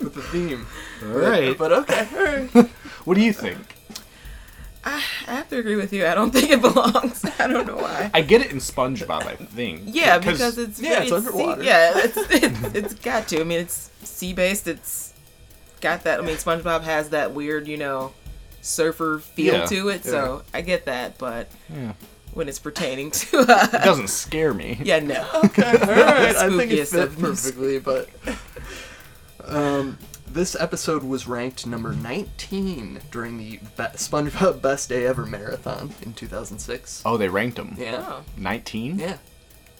with 0.00 0.14
the 0.14 0.22
theme. 0.22 0.66
All 1.02 1.08
right. 1.08 1.56
But 1.58 1.72
okay, 1.72 2.08
all 2.14 2.24
right. 2.24 2.68
What 3.04 3.14
do 3.16 3.20
you 3.22 3.32
think? 3.32 3.58
I 4.84 4.98
have 5.26 5.48
to 5.48 5.58
agree 5.58 5.74
with 5.74 5.92
you. 5.92 6.06
I 6.06 6.14
don't 6.14 6.30
think 6.30 6.48
it 6.50 6.62
belongs. 6.62 7.24
I 7.40 7.48
don't 7.48 7.66
know 7.66 7.74
why. 7.76 8.08
I 8.14 8.20
get 8.20 8.40
it 8.40 8.52
in 8.52 8.58
SpongeBob, 8.58 9.26
I 9.26 9.34
think. 9.34 9.82
Yeah, 9.86 10.18
because 10.18 10.58
it's 10.58 10.80
yeah, 10.80 11.00
it's 11.00 11.10
sea- 11.10 11.16
underwater. 11.16 11.62
yeah, 11.64 11.92
it's, 11.96 12.16
it's 12.16 12.74
it's 12.74 12.94
got 12.94 13.26
to. 13.28 13.40
I 13.40 13.44
mean, 13.44 13.58
it's 13.60 13.90
sea 14.04 14.32
based. 14.32 14.68
It's 14.68 15.12
got 15.80 16.04
that. 16.04 16.20
I 16.20 16.22
mean, 16.22 16.36
SpongeBob 16.36 16.82
has 16.82 17.08
that 17.10 17.32
weird, 17.34 17.66
you 17.66 17.78
know, 17.78 18.12
surfer 18.62 19.18
feel 19.18 19.54
Yeah. 19.54 19.66
to 19.66 19.88
it. 19.88 20.04
So 20.04 20.42
I 20.54 20.60
get 20.60 20.84
that, 20.84 21.18
but 21.18 21.48
Yeah. 21.68 21.94
When 22.36 22.48
it's 22.50 22.58
pertaining 22.58 23.10
to, 23.10 23.38
uh, 23.48 23.68
it 23.72 23.82
doesn't 23.82 24.08
scare 24.08 24.52
me. 24.52 24.78
yeah, 24.84 24.98
no. 25.00 25.26
Okay, 25.44 25.62
all 25.70 25.72
right. 25.78 26.36
I 26.36 26.48
think 26.56 26.70
it 26.70 26.80
Spookiest 26.86 27.08
fit 27.08 27.18
perfectly, 27.18 27.78
but 27.78 28.10
um, 29.44 29.98
this 30.26 30.54
episode 30.58 31.02
was 31.02 31.26
ranked 31.26 31.66
number 31.66 31.92
19 31.92 33.00
during 33.10 33.38
the 33.38 33.56
Be- 33.56 33.96
SpongeBob 33.96 34.60
Best 34.60 34.88
Day 34.88 35.06
Ever 35.06 35.24
marathon 35.24 35.94
in 36.02 36.12
2006. 36.12 37.02
Oh, 37.06 37.16
they 37.16 37.28
ranked 37.28 37.56
them. 37.56 37.74
Yeah, 37.78 38.04
Oh. 38.06 38.24
19? 38.36 38.98
yeah, 38.98 39.16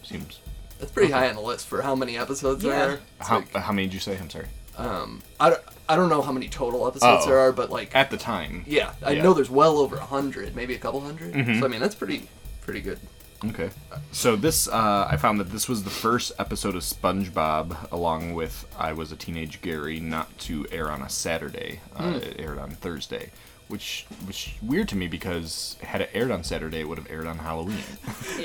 Seems. 0.02 0.40
that's 0.78 0.92
pretty 0.92 1.12
high 1.12 1.28
on 1.28 1.34
the 1.34 1.42
list 1.42 1.66
for 1.66 1.82
how 1.82 1.94
many 1.94 2.16
episodes 2.16 2.62
there 2.62 2.72
Yeah. 2.72 2.84
are. 2.94 3.00
It's 3.20 3.28
How, 3.28 3.36
like, 3.40 3.54
how 3.54 3.72
many 3.72 3.86
did 3.88 3.94
you 3.94 4.00
say? 4.00 4.16
I'm 4.16 4.30
sorry. 4.30 4.46
um, 4.78 5.22
I 5.40 5.50
don't, 5.50 5.62
I 5.88 5.96
don't 5.96 6.08
know 6.08 6.22
how 6.22 6.32
many 6.32 6.48
total 6.48 6.86
episodes 6.86 7.24
Oh. 7.24 7.28
there 7.28 7.38
are, 7.38 7.52
but 7.52 7.70
like, 7.70 7.94
At 7.94 8.10
the 8.10 8.16
time. 8.16 8.64
yeah, 8.66 8.92
I 9.02 9.12
yeah. 9.12 9.22
know 9.22 9.34
there's 9.34 9.50
well 9.50 9.78
over 9.78 9.96
a 9.96 10.04
hundred, 10.04 10.54
maybe 10.56 10.74
a 10.74 10.78
couple 10.78 11.00
100 11.00 11.32
Mhm. 11.34 11.60
So 11.60 11.64
I 11.66 11.68
mean, 11.68 11.80
that's 11.80 11.94
pretty, 11.94 12.28
pretty 12.66 12.82
good. 12.82 12.98
Okay. 13.44 13.70
So 14.12 14.34
this, 14.36 14.66
uh, 14.66 15.08
I 15.10 15.16
found 15.16 15.38
that 15.40 15.50
this 15.50 15.68
was 15.68 15.84
the 15.84 15.90
first 15.90 16.32
episode 16.38 16.74
of 16.74 16.82
SpongeBob, 16.82 17.90
along 17.92 18.34
with 18.34 18.66
I 18.78 18.92
Was 18.92 19.12
a 19.12 19.16
Teenage 19.16 19.60
Gary, 19.60 20.00
not 20.00 20.36
to 20.40 20.66
air 20.72 20.90
on 20.90 21.02
a 21.02 21.08
Saturday. 21.08 21.80
Uh, 21.98 22.18
It 22.22 22.36
aired 22.40 22.58
on 22.58 22.70
Thursday, 22.70 23.30
which 23.68 24.06
which 24.26 24.56
weird 24.62 24.88
to 24.88 24.96
me 24.96 25.06
because 25.06 25.76
had 25.82 26.00
it 26.00 26.10
aired 26.14 26.30
on 26.30 26.44
Saturday, 26.44 26.80
it 26.80 26.88
would 26.88 26.98
have 26.98 27.10
aired 27.10 27.26
on 27.26 27.38
Halloween. 27.38 27.76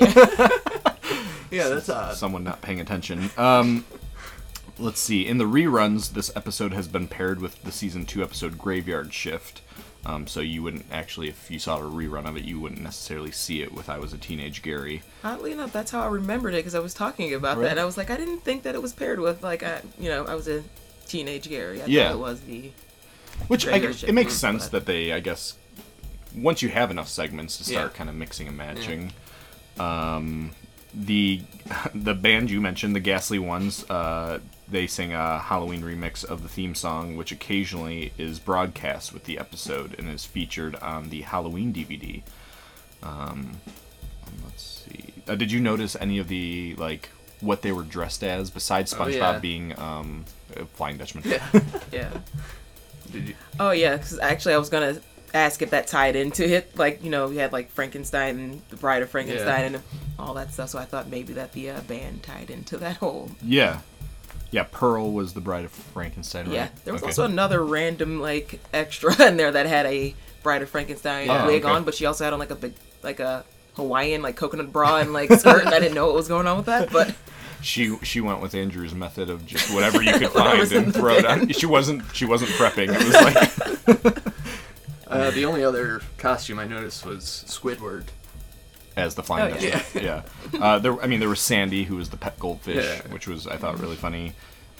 Yeah, 1.50 1.68
that's 1.68 1.88
odd. 1.90 2.16
Someone 2.16 2.44
not 2.44 2.62
paying 2.62 2.80
attention. 2.80 3.28
Um, 3.36 3.84
let's 4.78 5.00
see. 5.00 5.26
In 5.26 5.36
the 5.36 5.44
reruns, 5.44 6.12
this 6.14 6.34
episode 6.34 6.72
has 6.72 6.88
been 6.88 7.08
paired 7.08 7.40
with 7.40 7.62
the 7.62 7.70
season 7.72 8.06
two 8.06 8.22
episode 8.22 8.56
Graveyard 8.56 9.12
Shift. 9.12 9.60
Um, 10.04 10.26
so 10.26 10.40
you 10.40 10.62
wouldn't 10.64 10.86
actually, 10.90 11.28
if 11.28 11.48
you 11.50 11.60
saw 11.60 11.78
a 11.78 11.82
rerun 11.82 12.26
of 12.26 12.36
it, 12.36 12.42
you 12.44 12.58
wouldn't 12.58 12.80
necessarily 12.80 13.30
see 13.30 13.62
it 13.62 13.72
with 13.72 13.88
I 13.88 13.98
Was 13.98 14.12
a 14.12 14.18
Teenage 14.18 14.60
Gary. 14.62 15.02
Oddly 15.22 15.52
enough, 15.52 15.72
that's 15.72 15.92
how 15.92 16.00
I 16.00 16.06
remembered 16.08 16.54
it 16.54 16.58
because 16.58 16.74
I 16.74 16.80
was 16.80 16.92
talking 16.92 17.32
about 17.34 17.56
Really? 17.56 17.68
that. 17.68 17.78
I 17.78 17.84
was 17.84 17.96
like, 17.96 18.10
I 18.10 18.16
didn't 18.16 18.40
think 18.40 18.64
that 18.64 18.74
it 18.74 18.82
was 18.82 18.92
paired 18.92 19.20
with 19.20 19.42
like 19.44 19.62
I, 19.62 19.80
you 20.00 20.08
know, 20.08 20.24
I 20.26 20.34
was 20.34 20.48
a 20.48 20.64
teenage 21.06 21.48
Gary. 21.48 21.80
I 21.82 21.86
Yeah. 21.86 22.08
thought 22.08 22.14
it 22.14 22.18
was 22.18 22.40
the. 22.40 22.70
Which 23.46 23.66
I 23.68 23.78
guess, 23.78 24.02
it 24.02 24.12
makes 24.12 24.34
sense 24.34 24.64
but- 24.64 24.72
that 24.72 24.86
they, 24.86 25.12
I 25.12 25.20
guess, 25.20 25.54
once 26.34 26.62
you 26.62 26.68
have 26.70 26.90
enough 26.90 27.08
segments 27.08 27.56
to 27.58 27.64
start 27.64 27.92
Yeah. 27.92 27.96
kind 27.98 28.10
of 28.10 28.16
mixing 28.16 28.48
and 28.48 28.56
matching. 28.56 29.12
Um, 29.78 30.50
the 30.94 31.42
the 31.94 32.14
band 32.14 32.50
you 32.50 32.60
mentioned, 32.60 32.96
the 32.96 33.00
Ghastly 33.00 33.38
Ones, 33.38 33.88
uh, 33.88 34.40
they 34.72 34.86
sing 34.88 35.12
a 35.12 35.38
Halloween 35.38 35.82
remix 35.82 36.24
of 36.24 36.42
the 36.42 36.48
theme 36.48 36.74
song, 36.74 37.16
which 37.16 37.30
occasionally 37.30 38.12
is 38.18 38.38
broadcast 38.40 39.12
with 39.12 39.24
the 39.24 39.38
episode 39.38 39.94
and 39.98 40.08
is 40.08 40.24
featured 40.24 40.74
on 40.76 41.10
the 41.10 41.20
Halloween 41.22 41.72
DVD. 41.72 42.22
Um, 43.02 43.60
let's 44.44 44.84
see. 44.86 45.12
Uh, 45.28 45.34
did 45.36 45.52
you 45.52 45.60
notice 45.60 45.96
any 46.00 46.18
of 46.18 46.28
the 46.28 46.74
like 46.78 47.10
what 47.40 47.62
they 47.62 47.72
were 47.72 47.82
dressed 47.82 48.22
as 48.24 48.50
besides 48.50 48.92
Oh, 48.94 48.98
SpongeBob 48.98 49.14
yeah. 49.14 49.38
being 49.38 49.78
um, 49.78 50.24
a 50.56 50.64
Flying 50.64 50.96
Dutchman? 50.96 51.24
Yeah. 51.26 51.46
Yeah. 51.92 52.10
Did 53.10 53.28
you? 53.28 53.34
Oh 53.60 53.72
yeah, 53.72 53.96
because 53.96 54.18
actually 54.18 54.54
I 54.54 54.58
was 54.58 54.70
gonna 54.70 55.00
ask 55.34 55.60
if 55.60 55.70
that 55.70 55.86
tied 55.86 56.16
into 56.16 56.48
it. 56.48 56.76
Like 56.78 57.04
you 57.04 57.10
know, 57.10 57.28
we 57.28 57.36
had 57.36 57.52
like 57.52 57.70
Frankenstein 57.70 58.38
and 58.38 58.62
the 58.70 58.76
Bride 58.76 59.02
of 59.02 59.10
Frankenstein 59.10 59.74
and 59.74 59.82
all 60.18 60.34
that 60.34 60.52
stuff. 60.52 60.70
So 60.70 60.78
I 60.78 60.84
thought 60.86 61.08
maybe 61.08 61.34
that 61.34 61.52
the 61.52 61.70
uh, 61.70 61.80
band 61.82 62.22
tied 62.22 62.48
into 62.48 62.78
that 62.78 62.96
whole. 62.96 63.30
Yeah. 63.44 63.80
Yeah, 64.52 64.66
Pearl 64.70 65.10
was 65.12 65.32
the 65.32 65.40
bride 65.40 65.64
of 65.64 65.72
Frankenstein, 65.72 66.44
right? 66.46 66.54
Yeah. 66.54 66.68
There 66.84 66.92
was 66.92 67.02
Okay. 67.02 67.10
also 67.10 67.24
another 67.24 67.64
random 67.64 68.20
like 68.20 68.60
extra 68.72 69.20
in 69.26 69.36
there 69.36 69.50
that 69.50 69.66
had 69.66 69.86
a 69.86 70.14
Bride 70.44 70.62
of 70.62 70.68
Frankenstein 70.70 71.28
Oh, 71.30 71.46
wig 71.46 71.64
okay. 71.64 71.72
on, 71.74 71.84
but 71.84 71.94
she 71.94 72.04
also 72.06 72.24
had 72.24 72.32
on 72.32 72.38
like 72.38 72.50
a 72.50 72.54
big 72.56 72.74
like 73.02 73.18
a 73.20 73.44
Hawaiian 73.74 74.22
like 74.22 74.36
coconut 74.36 74.70
bra 74.72 74.98
and 74.98 75.12
like 75.12 75.32
skirt, 75.38 75.64
and 75.64 75.74
I 75.74 75.80
didn't 75.80 75.94
know 75.94 76.06
what 76.06 76.14
was 76.14 76.28
going 76.28 76.46
on 76.46 76.56
with 76.56 76.66
that, 76.66 76.90
but. 76.92 77.14
she 77.62 77.96
she 78.02 78.20
went 78.20 78.40
with 78.42 78.54
Andrew's 78.56 78.92
method 78.94 79.30
of 79.30 79.46
just 79.46 79.72
whatever 79.72 80.02
you 80.02 80.12
could 80.18 80.30
find 80.30 80.70
and 80.72 80.92
throw 80.92 81.14
it 81.14 81.24
on. 81.24 81.38
bin. 81.46 81.48
She 81.50 81.64
wasn't 81.66 82.02
she 82.14 82.24
wasn't 82.24 82.50
prepping. 82.52 82.88
It 82.92 83.04
was 83.04 84.04
like 84.04 84.22
Uh, 85.06 85.30
the 85.32 85.44
only 85.44 85.62
other 85.62 86.00
costume 86.18 86.58
I 86.58 86.66
noticed 86.66 87.04
was 87.04 87.44
Squidward. 87.46 88.04
As 88.96 89.14
the 89.14 89.22
flying 89.22 89.54
Oh, 89.54 89.58
Dutchman. 89.58 90.04
Yeah. 90.04 90.22
Uh, 90.60 90.78
there 90.78 91.00
I 91.02 91.06
mean 91.06 91.20
there 91.20 91.28
was 91.28 91.40
Sandy 91.40 91.84
who 91.84 91.96
was 91.96 92.10
the 92.10 92.16
pet 92.16 92.38
goldfish, 92.38 92.84
Yeah. 92.84 93.12
which 93.12 93.26
was 93.26 93.46
I 93.46 93.56
thought 93.56 93.78
really 93.80 93.96
funny. 93.96 94.34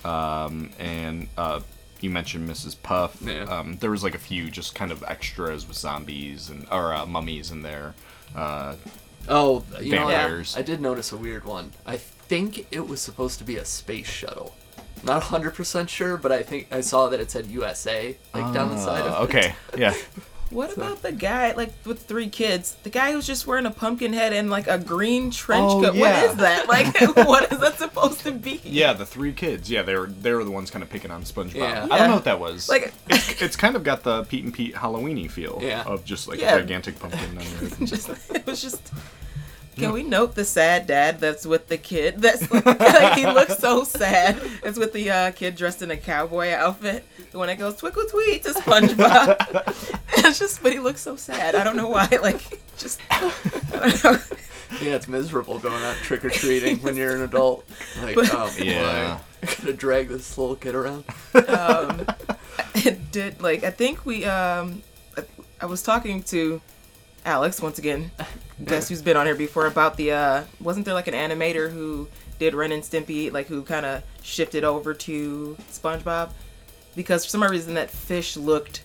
Um, 0.04 0.70
and 0.78 1.28
uh, 1.38 1.60
you 2.00 2.10
mentioned 2.10 2.48
Mrs. 2.48 2.76
Puff. 2.82 3.16
Yeah. 3.22 3.42
Um, 3.44 3.76
there 3.78 3.90
was 3.90 4.02
like 4.02 4.14
a 4.14 4.18
few 4.18 4.50
just 4.50 4.74
kind 4.74 4.90
of 4.90 5.02
extras 5.06 5.66
with 5.68 5.76
zombies 5.76 6.50
and 6.50 6.66
or 6.70 6.92
uh, 6.92 7.06
mummies 7.06 7.50
in 7.50 7.62
there. 7.62 7.94
Uh, 8.34 8.76
Oh, 9.28 9.62
you 9.80 9.92
know, 9.92 10.08
I, 10.08 10.44
I 10.56 10.62
did 10.62 10.80
notice 10.80 11.12
a 11.12 11.16
weird 11.16 11.44
one. 11.44 11.70
I 11.86 11.96
think 11.96 12.66
it 12.72 12.88
was 12.88 13.00
supposed 13.00 13.38
to 13.38 13.44
be 13.44 13.54
a 13.56 13.64
space 13.64 14.08
shuttle. 14.08 14.52
Not 15.04 15.22
100% 15.22 15.88
sure, 15.88 16.16
but 16.16 16.32
I 16.32 16.42
think 16.42 16.66
I 16.72 16.80
saw 16.80 17.08
that 17.08 17.20
it 17.20 17.30
said 17.30 17.46
USA 17.46 18.16
like 18.34 18.52
down 18.52 18.70
the 18.70 18.78
side 18.78 19.02
of 19.06 19.12
it. 19.22 19.24
okay. 19.28 19.54
Yeah. 19.78 19.94
What 20.52 20.76
about 20.76 21.02
the 21.02 21.12
guy 21.12 21.52
like 21.52 21.72
with 21.84 22.02
three 22.04 22.28
kids? 22.28 22.76
The 22.82 22.90
guy 22.90 23.12
who's 23.12 23.26
just 23.26 23.46
wearing 23.46 23.66
a 23.66 23.70
pumpkin 23.70 24.12
head 24.12 24.32
and 24.32 24.50
like 24.50 24.66
a 24.68 24.78
green 24.78 25.30
trench 25.30 25.64
Oh, 25.70 25.82
coat. 25.82 25.94
yeah. 25.94 26.22
What 26.22 26.30
is 26.30 26.36
that? 26.36 26.68
Like, 26.68 27.00
what 27.26 27.50
is 27.52 27.58
that 27.60 27.78
supposed 27.78 28.20
to 28.20 28.32
be? 28.32 28.60
Yeah, 28.64 28.92
the 28.92 29.06
three 29.06 29.32
kids. 29.32 29.70
Yeah, 29.70 29.82
they 29.82 29.94
were 29.96 30.06
they 30.06 30.32
were 30.32 30.44
the 30.44 30.50
ones 30.50 30.70
kind 30.70 30.82
of 30.82 30.90
picking 30.90 31.10
on 31.10 31.22
SpongeBob. 31.22 31.54
Yeah. 31.54 31.88
I 31.90 31.98
don't 31.98 32.08
know 32.08 32.14
what 32.14 32.24
that 32.24 32.38
was. 32.40 32.68
Like- 32.68 32.92
it's, 33.08 33.40
it's 33.42 33.56
kind 33.56 33.76
of 33.76 33.82
got 33.84 34.02
the 34.02 34.24
Pete 34.24 34.44
and 34.44 34.52
Pete 34.52 34.74
Halloweeny 34.74 35.30
feel. 35.30 35.58
Yeah. 35.62 35.82
Of 35.84 36.04
just 36.04 36.28
like 36.28 36.40
Yeah. 36.40 36.56
a 36.56 36.60
gigantic 36.60 36.98
pumpkin. 36.98 37.38
Just 37.86 38.08
it 38.34 38.46
was 38.46 38.60
just. 38.62 38.92
Can 39.76 39.92
we 39.92 40.02
note 40.02 40.34
the 40.34 40.44
sad 40.44 40.86
dad 40.86 41.18
that's 41.18 41.46
with 41.46 41.68
the 41.68 41.78
kid? 41.78 42.20
That's 42.20 42.50
like, 42.50 43.14
he 43.18 43.26
looks 43.26 43.58
so 43.58 43.84
sad. 43.84 44.40
It's 44.62 44.78
with 44.78 44.92
the 44.92 45.10
uh, 45.10 45.30
kid 45.32 45.56
dressed 45.56 45.82
in 45.82 45.90
a 45.90 45.96
cowboy 45.96 46.50
outfit. 46.52 47.04
The 47.30 47.38
one 47.38 47.48
that 47.48 47.58
goes 47.58 47.76
twinkle 47.76 48.04
tweet 48.04 48.42
to 48.44 48.50
SpongeBob. 48.50 49.96
it's 50.26 50.38
just, 50.38 50.62
but 50.62 50.72
he 50.72 50.78
looks 50.78 51.00
so 51.00 51.16
sad. 51.16 51.54
I 51.54 51.64
don't 51.64 51.76
know 51.76 51.88
why. 51.88 52.06
Like, 52.22 52.60
just 52.78 53.00
I 53.10 53.20
don't 53.20 54.04
know. 54.04 54.18
Yeah, 54.80 54.94
it's 54.94 55.06
miserable 55.06 55.58
going 55.58 55.82
out 55.84 55.96
trick 55.96 56.24
or 56.24 56.30
treating 56.30 56.78
when 56.78 56.96
you're 56.96 57.14
an 57.14 57.20
adult. 57.20 57.68
Like, 58.00 58.14
But- 58.14 58.30
oh, 58.32 58.50
boy, 58.56 58.64
Yeah. 58.64 59.18
I 59.42 59.46
gotta 59.46 59.72
drag 59.74 60.08
this 60.08 60.38
little 60.38 60.56
kid 60.56 60.74
around. 60.74 61.04
um, 61.46 62.06
it 62.74 63.12
did 63.12 63.42
like 63.42 63.64
I 63.64 63.70
think 63.70 64.06
we 64.06 64.24
um 64.24 64.82
I, 65.18 65.24
I 65.60 65.66
was 65.66 65.82
talking 65.82 66.22
to 66.24 66.62
Alex 67.24 67.60
once 67.62 67.78
again, 67.78 68.10
guess 68.64 68.88
who's 68.88 69.02
been 69.02 69.16
on 69.16 69.26
here 69.26 69.34
before 69.34 69.66
about 69.66 69.96
the 69.96 70.12
uh 70.12 70.44
wasn't 70.60 70.84
there 70.84 70.94
like 70.94 71.06
an 71.08 71.14
animator 71.14 71.70
who 71.72 72.08
did 72.38 72.54
Ren 72.54 72.72
and 72.72 72.82
Stimpy 72.82 73.32
like 73.32 73.46
who 73.46 73.62
kind 73.62 73.86
of 73.86 74.02
shifted 74.22 74.64
over 74.64 74.92
to 74.94 75.56
SpongeBob 75.70 76.30
because 76.96 77.24
for 77.24 77.30
some 77.30 77.42
reason 77.44 77.74
that 77.74 77.90
fish 77.90 78.36
looked 78.36 78.82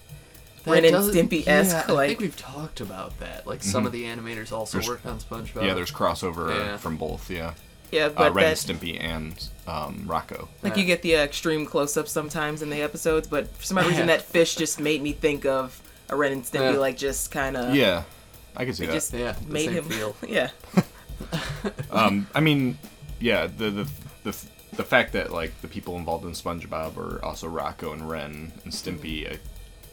Ren 0.67 0.83
and 0.85 0.93
does- 0.93 1.15
Stimpy 1.15 1.45
yeah, 1.45 1.53
esque 1.53 1.89
I 1.89 1.93
like 1.93 2.07
think 2.09 2.19
we've 2.19 2.38
talked 2.38 2.81
about 2.81 3.17
that. 3.19 3.47
Like 3.47 3.63
some 3.63 3.85
of 3.85 3.91
the 3.91 4.03
animators 4.03 4.51
also 4.51 4.77
There's- 4.79 4.88
work 4.89 5.05
on 5.05 5.19
SpongeBob. 5.19 5.63
yeah, 5.65 5.73
there's 5.73 5.91
crossover 5.91 6.49
Yeah. 6.53 6.77
from 6.77 6.97
both. 6.97 7.31
Yeah. 7.31 7.53
yeah 7.91 8.05
Uh, 8.05 8.09
but 8.09 8.33
Ren 8.35 8.45
that 8.53 8.69
and 8.69 8.79
Stimpy 8.79 9.01
and 9.01 9.47
um, 9.65 10.05
Rocko. 10.07 10.47
like 10.61 10.77
you 10.77 10.83
get 10.85 11.01
the 11.01 11.15
uh, 11.15 11.23
extreme 11.23 11.65
close-ups 11.65 12.11
sometimes 12.11 12.61
in 12.61 12.69
the 12.69 12.81
episodes 12.81 13.27
but 13.27 13.47
for 13.55 13.63
some 13.63 13.77
reason 13.79 14.05
that 14.13 14.21
fish 14.21 14.55
just 14.55 14.79
made 14.79 15.01
me 15.01 15.13
think 15.13 15.45
of 15.45 15.81
a 16.09 16.15
Ren 16.15 16.33
and 16.33 16.43
Stimpy 16.43 16.73
Yeah. 16.73 16.79
like 16.79 16.97
just 16.97 17.31
kind 17.31 17.55
of 17.57 17.73
yeah, 17.75 18.03
I 18.58 18.66
can 18.66 18.74
see 18.74 18.84
it 18.84 18.88
that. 18.88 18.93
just 18.93 19.14
Yeah, 19.14 19.32
the 19.34 19.53
made 19.53 19.66
same 19.66 19.74
him 19.76 19.84
feel. 19.86 20.16
yeah 20.28 20.49
Um, 21.91 22.28
I 22.36 22.39
mean, 22.41 22.78
yeah, 23.20 23.47
the 23.47 23.70
the 23.70 23.89
the 24.24 24.38
the 24.76 24.84
fact 24.84 25.14
that 25.14 25.32
like 25.32 25.60
the 25.62 25.68
people 25.68 25.95
involved 25.97 26.26
in 26.26 26.32
SpongeBob 26.32 26.97
are 26.97 27.24
also 27.24 27.47
Rocko 27.47 27.93
and 27.93 28.08
Ren 28.10 28.51
and 28.64 28.74
Stimpy. 28.74 29.30
I, 29.32 29.39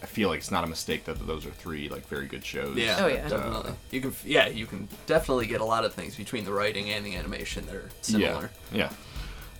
I 0.02 0.06
feel 0.06 0.28
like 0.28 0.38
it's 0.38 0.50
not 0.50 0.64
a 0.64 0.66
mistake 0.66 1.04
that 1.06 1.26
those 1.26 1.46
are 1.46 1.50
three 1.50 1.88
like 1.88 2.06
very 2.08 2.26
good 2.26 2.44
shows. 2.44 2.76
Yeah. 2.76 2.96
Oh, 3.00 3.06
yeah. 3.06 3.28
Definitely. 3.28 3.72
You 3.90 4.00
can. 4.02 4.14
Yeah, 4.24 4.48
you 4.48 4.66
can 4.66 4.88
definitely 5.06 5.46
get 5.46 5.60
a 5.60 5.64
lot 5.64 5.84
of 5.84 5.94
things 5.94 6.16
between 6.16 6.44
the 6.44 6.52
writing 6.52 6.90
and 6.90 7.04
the 7.06 7.16
animation 7.16 7.64
that 7.66 7.74
are 7.74 7.88
similar. 8.02 8.50
Yeah. 8.72 8.90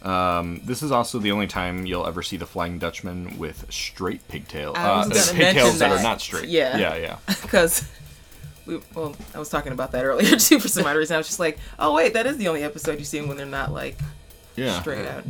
Yeah. 0.05 0.39
Um, 0.39 0.61
this 0.65 0.83
is 0.83 0.93
also 0.93 1.19
the 1.19 1.33
only 1.33 1.47
time 1.47 1.87
you'll 1.87 2.07
ever 2.07 2.23
see 2.23 2.37
the 2.37 2.45
Flying 2.47 2.79
Dutchman 2.79 3.39
with 3.39 3.65
straight 3.73 4.27
pigtail. 4.29 4.75
I 4.77 4.99
was 4.99 5.07
uh, 5.07 5.33
gonna 5.33 5.45
pigtails 5.45 5.55
mention 5.65 5.79
that 5.79 5.91
are 5.93 5.97
that. 5.97 6.03
not 6.03 6.21
straight. 6.21 6.49
Yeah. 6.51 6.77
Yeah, 6.77 6.97
yeah. 6.97 7.17
because 7.43 7.89
we 8.67 8.81
well 8.95 9.15
i 9.35 9.39
was 9.39 9.49
talking 9.49 9.73
about 9.73 9.93
that 9.93 10.05
earlier 10.05 10.37
too 10.39 10.59
for 10.59 10.69
some 10.69 10.87
odd 10.87 10.97
reason 10.97 11.15
i 11.15 11.19
was 11.19 11.27
just 11.27 11.41
like 11.41 11.59
oh 11.79 11.95
wait 11.95 12.13
that 12.15 12.27
is 12.27 12.37
the 12.39 12.49
only 12.49 12.63
episode 12.63 12.99
you 12.99 13.05
see 13.05 13.21
when 13.21 13.37
they're 13.37 13.47
not 13.47 13.73
like 13.73 13.97
Yeah. 14.57 14.81
straight 14.81 15.07
out 15.07 15.25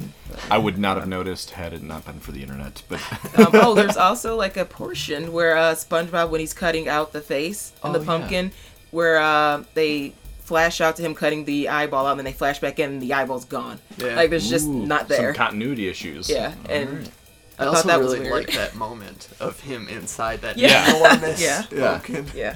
I 0.50 0.58
would 0.58 0.78
not 0.78 0.96
have 0.98 1.08
noticed 1.08 1.50
had 1.50 1.72
it 1.72 1.82
not 1.82 2.04
been 2.04 2.18
for 2.20 2.32
the 2.32 2.42
internet, 2.42 2.82
but 2.88 3.00
um, 3.38 3.50
oh 3.54 3.72
there's 3.74 3.96
also 4.08 4.36
like 4.36 4.56
a 4.56 4.64
portion 4.64 5.32
where 5.32 5.56
uh 5.56 5.74
spongebob 5.74 6.28
when 6.30 6.40
he's 6.40 6.52
cutting 6.52 6.88
out 6.88 7.12
the 7.12 7.20
face 7.22 7.72
and 7.82 7.94
Oh, 7.94 7.98
the 7.98 8.04
yeah. 8.04 8.06
pumpkin 8.18 8.52
where 8.90 9.18
uh 9.18 9.62
they 9.74 10.12
flash 10.40 10.80
out 10.82 10.96
to 10.96 11.02
him 11.02 11.14
cutting 11.14 11.44
the 11.46 11.68
eyeball 11.70 12.04
out 12.06 12.10
and 12.10 12.18
then 12.20 12.24
they 12.26 12.32
flash 12.32 12.60
back 12.60 12.78
in 12.78 12.90
and 12.94 13.00
the 13.02 13.14
eyeball's 13.14 13.46
gone 13.46 13.78
Yeah. 13.96 14.14
like 14.16 14.28
there's 14.30 14.48
just 14.50 14.66
Ooh, 14.66 14.80
some 14.80 14.88
not 14.88 15.08
there 15.08 15.32
Some 15.34 15.44
continuity 15.46 15.88
issues. 15.88 16.28
yeah 16.28 16.52
and 16.68 17.10
I, 17.58 17.62
I, 17.62 17.66
also 17.66 17.80
thought 17.82 17.86
that 17.86 18.00
was 18.00 18.12
really 18.12 18.30
weird 18.30 18.46
like 18.48 18.54
that 18.56 18.74
moment 18.74 19.28
of 19.40 19.58
him 19.60 19.88
inside 19.88 20.42
that 20.42 20.58
Yeah. 20.58 20.94
enormous 20.96 21.40
Yeah. 21.40 21.62
Yeah. 21.72 21.90
pumpkin. 21.92 22.26
yeah 22.34 22.54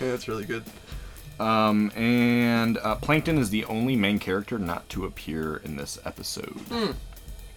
Yeah, 0.00 0.08
it's 0.08 0.28
really 0.28 0.44
good. 0.44 0.64
Um, 1.38 1.90
and 1.96 2.76
uh, 2.78 2.96
Plankton 2.96 3.38
is 3.38 3.50
the 3.50 3.64
only 3.64 3.96
main 3.96 4.18
character 4.18 4.58
not 4.58 4.88
to 4.90 5.04
appear 5.06 5.56
in 5.64 5.76
this 5.76 5.98
episode. 6.04 6.56
Hmm. 6.70 6.92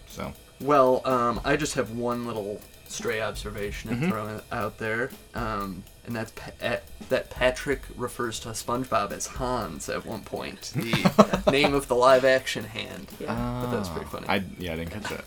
So, 0.08 0.32
Well, 0.60 1.02
um, 1.04 1.40
I 1.44 1.56
just 1.56 1.74
have 1.74 1.90
one 1.90 2.26
little 2.26 2.60
stray 2.88 3.20
observation 3.20 3.90
Mm-hmm. 3.90 4.02
to 4.04 4.08
throw 4.08 4.40
out 4.52 4.78
there, 4.78 5.10
um, 5.34 5.82
and 6.06 6.14
that's 6.16 6.30
pa- 6.32 6.52
at, 6.60 6.84
that 7.08 7.28
Patrick 7.30 7.82
refers 7.96 8.38
to 8.40 8.50
SpongeBob 8.50 9.10
as 9.12 9.26
Hans 9.26 9.88
at 9.88 10.06
one 10.06 10.22
point, 10.22 10.72
the 10.74 11.42
name 11.50 11.74
of 11.74 11.88
the 11.88 11.94
live-action 11.96 12.64
hand. 12.64 13.08
Yeah. 13.20 13.34
But 13.62 13.70
that 13.70 13.78
was 13.80 13.88
pretty 13.88 14.06
funny. 14.06 14.26
I 14.28 14.44
yeah, 14.58 14.72
I 14.74 14.76
didn't 14.76 14.92
catch 14.92 15.08
that. 15.10 15.24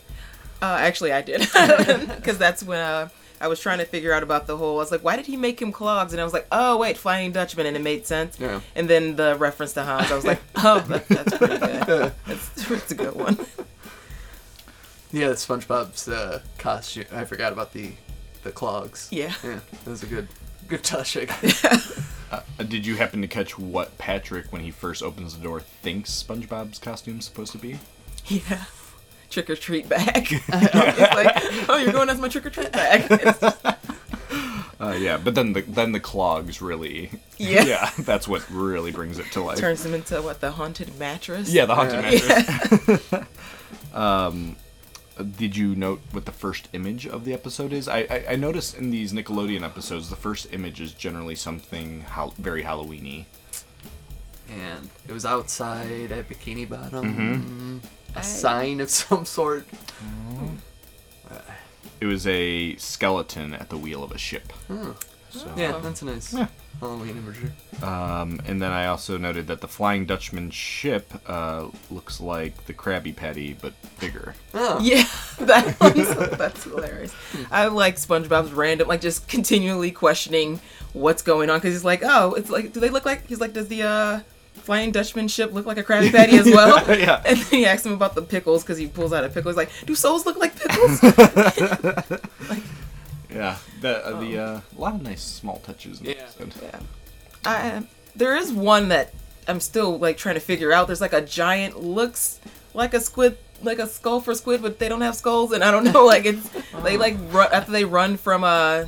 Uh, 0.61 0.78
actually, 0.80 1.11
I 1.13 1.22
did 1.22 1.41
because 2.15 2.38
that's 2.39 2.63
when 2.63 2.80
uh, 2.80 3.09
I 3.39 3.47
was 3.47 3.59
trying 3.59 3.79
to 3.79 3.85
figure 3.85 4.13
out 4.13 4.23
about 4.23 4.47
the 4.47 4.57
whole. 4.57 4.75
I 4.75 4.79
was 4.79 4.91
like, 4.91 5.03
why 5.03 5.15
did 5.15 5.25
he 5.25 5.38
make 5.38 5.61
him 5.61 5.71
clogs? 5.71 6.13
And 6.13 6.21
I 6.21 6.23
was 6.23 6.33
like, 6.33 6.47
oh 6.51 6.77
wait, 6.77 6.97
Flying 6.97 7.31
Dutchman, 7.31 7.65
and 7.65 7.75
it 7.75 7.81
made 7.81 8.05
sense. 8.05 8.39
Yeah. 8.39 8.61
And 8.75 8.89
then 8.89 9.15
the 9.15 9.35
reference 9.35 9.73
to 9.73 9.83
Hans, 9.83 10.11
I 10.11 10.15
was 10.15 10.25
like, 10.25 10.41
oh, 10.57 10.79
that, 10.88 11.07
that's 11.07 11.38
pretty 11.38 11.57
good. 11.57 12.13
That's, 12.25 12.67
that's 12.67 12.91
a 12.91 12.95
good 12.95 13.15
one. 13.15 13.38
yeah, 15.11 15.29
SpongeBob's 15.29 16.07
uh, 16.07 16.41
costume. 16.57 17.05
I 17.11 17.25
forgot 17.25 17.53
about 17.53 17.73
the 17.73 17.91
the 18.43 18.51
clogs. 18.51 19.09
Yeah. 19.11 19.33
Yeah, 19.43 19.59
that 19.83 19.89
was 19.89 20.03
a 20.03 20.07
good 20.07 20.27
good 20.67 20.83
touch. 20.83 21.17
I 21.17 21.25
guess. 21.25 22.13
Uh, 22.29 22.41
did 22.57 22.85
you 22.85 22.95
happen 22.97 23.21
to 23.21 23.27
catch 23.27 23.57
what 23.57 23.97
Patrick, 23.97 24.51
when 24.51 24.61
he 24.61 24.69
first 24.69 25.01
opens 25.01 25.38
the 25.38 25.41
door, 25.41 25.61
thinks 25.61 26.11
SpongeBob's 26.11 26.77
costume 26.77 27.19
is 27.19 27.25
supposed 27.25 27.53
to 27.53 27.57
be? 27.57 27.79
Yeah. 28.27 28.65
Trick 29.30 29.49
or 29.49 29.55
treat 29.55 29.88
bag. 29.89 30.28
it's 30.47 30.49
like, 30.49 31.69
oh, 31.69 31.78
you're 31.78 31.91
going 31.93 32.09
as 32.09 32.19
my 32.19 32.28
trick 32.30 32.45
or 32.45 32.49
treat 32.49 32.71
bag. 32.71 33.07
Just- 33.23 33.43
Uh, 34.80 34.91
yeah, 34.99 35.17
but 35.17 35.34
then 35.34 35.53
the 35.53 35.61
then 35.61 35.91
the 35.91 35.99
clogs 35.99 36.61
really. 36.61 37.09
Yeah. 37.39 37.63
yeah, 37.63 37.89
that's 37.99 38.28
what 38.28 38.47
really 38.51 38.91
brings 38.91 39.17
it 39.17 39.25
to 39.32 39.41
life. 39.41 39.57
turns 39.57 39.82
them 39.82 39.95
into 39.95 40.21
what 40.21 40.39
the 40.39 40.51
haunted 40.51 40.99
mattress. 40.99 41.49
yeah, 41.51 41.65
the 41.65 41.73
haunted 41.73 42.03
Yeah. 42.03 42.19
mattress. 42.69 43.25
um, 43.93 44.55
did 45.38 45.57
you 45.57 45.73
note 45.75 46.01
what 46.11 46.25
the 46.25 46.32
first 46.32 46.67
image 46.73 47.07
of 47.07 47.25
the 47.25 47.34
episode 47.34 47.73
is? 47.73 47.88
I, 47.88 48.01
I 48.01 48.25
I 48.32 48.36
noticed 48.36 48.78
in 48.78 48.91
these 48.91 49.13
Nickelodeon 49.13 49.63
episodes, 49.63 50.11
the 50.11 50.15
first 50.15 50.53
image 50.53 50.80
is 50.80 50.93
generally 50.93 51.34
something 51.36 52.01
hal- 52.01 52.36
very 52.38 52.61
Halloweeny. 52.63 53.25
and 54.47 54.89
it 55.07 55.11
was 55.11 55.25
outside 55.25 56.11
at 56.11 56.30
Bikini 56.30 56.69
Bottom. 56.69 57.03
Mm-hmm. 57.03 57.78
A 58.16 58.24
sign 58.24 58.80
of 58.80 58.89
some 58.89 59.26
sort. 59.26 59.66
It 61.99 62.05
was 62.05 62.28
a 62.28 62.76
skeleton 62.76 63.53
at 63.55 63.70
the 63.70 63.78
wheel 63.78 64.03
of 64.03 64.12
a 64.12 64.18
ship. 64.20 64.53
Oh. 64.70 64.95
So, 65.32 65.51
Yeah, 65.58 65.80
that's 65.80 66.03
a 66.03 66.05
nice 66.05 66.36
Halloween 66.80 67.18
imagery. 67.18 67.49
um, 67.82 68.39
and 68.45 68.62
then 68.62 68.72
I 68.72 68.86
also 68.86 69.18
noted 69.18 69.47
that 69.47 69.62
the 69.62 69.68
Flying 69.68 70.05
Dutchman 70.05 70.51
ship 70.51 71.12
uh, 71.28 71.68
looks 71.89 72.22
like 72.22 72.66
the 72.68 72.74
Krabby 72.74 73.16
Patty, 73.16 73.53
but 73.60 73.74
bigger. 73.99 74.36
Oh. 74.53 74.80
Yeah, 74.84 75.05
that 75.39 75.80
one's 75.80 76.16
that's 76.38 76.64
hilarious. 76.66 77.16
I 77.51 77.66
like 77.68 77.95
SpongeBob's 77.95 78.51
random, 78.53 78.88
like 78.88 79.01
just 79.01 79.28
continually 79.28 79.91
questioning 79.91 80.60
what's 80.93 81.24
going 81.24 81.49
on 81.49 81.58
because 81.58 81.74
he's 81.74 81.84
like, 81.86 82.03
oh, 82.03 82.34
it's 82.36 82.51
like, 82.51 82.74
do 82.74 82.80
they 82.80 82.89
look 82.89 83.05
like? 83.05 83.26
He's 83.28 83.41
like, 83.41 83.53
does 83.53 83.68
the 83.70 83.82
uh, 83.84 84.20
Flying 84.58 84.91
Dutchman 84.91 85.28
ship 85.28 85.53
look 85.53 85.66
like 85.66 85.78
a 85.78 85.84
Krabby 85.84 86.12
Patty 86.12 86.38
as 86.38 86.45
well? 86.45 86.84
Yeah. 86.97 87.22
And 87.26 87.38
then 87.38 87.60
he 87.60 87.66
asks 87.66 87.86
him 87.86 87.93
about 87.93 88.16
the 88.16 88.22
pickles 88.22 88.64
because 88.64 88.78
he 88.78 88.88
pulls 88.88 89.14
out 89.14 89.24
a 89.24 89.30
pickle. 89.30 89.51
He's 89.51 89.58
like, 89.58 89.72
do 89.86 89.95
souls 89.95 90.26
look 90.26 90.38
like 90.38 90.55
pickles? 90.60 91.01
Yeah, 93.30 93.58
the 93.82 94.05
uh, 94.05 94.20
the 94.20 94.38
uh, 94.39 94.62
a 94.76 94.82
lot 94.82 94.95
of 94.95 95.01
nice 95.03 95.22
small 95.22 95.60
touches. 95.60 96.01
Yeah. 96.01 96.14
yeah. 96.39 96.80
I, 97.45 97.84
there 98.16 98.36
is 98.36 98.51
one 98.51 98.88
that 98.89 99.14
I'm 99.47 99.60
still 99.60 99.99
like 99.99 100.18
trying 100.18 100.36
to 100.36 100.41
figure 100.41 100.72
out. 100.72 100.88
There's 100.88 101.01
like 101.01 101.14
a 101.14 101.22
giant 101.22 101.80
looks 101.80 102.39
like 102.74 102.93
a 102.93 102.99
squid, 102.99 103.38
like 103.62 103.80
a 103.80 103.86
skull 103.86 104.22
for 104.22 104.34
squid, 104.34 104.62
but 104.62 104.80
they 104.80 104.89
don't 104.89 105.01
have 105.01 105.16
skulls, 105.16 105.51
and 105.51 105.64
I 105.64 105.72
don't 105.72 105.84
know. 105.84 106.05
Like 106.05 106.26
it's 106.26 106.49
they 106.84 106.97
like 106.97 107.16
run, 107.30 107.49
after 107.51 107.72
they 107.72 107.86
run 107.86 108.18
from 108.18 108.43
uh, 108.43 108.86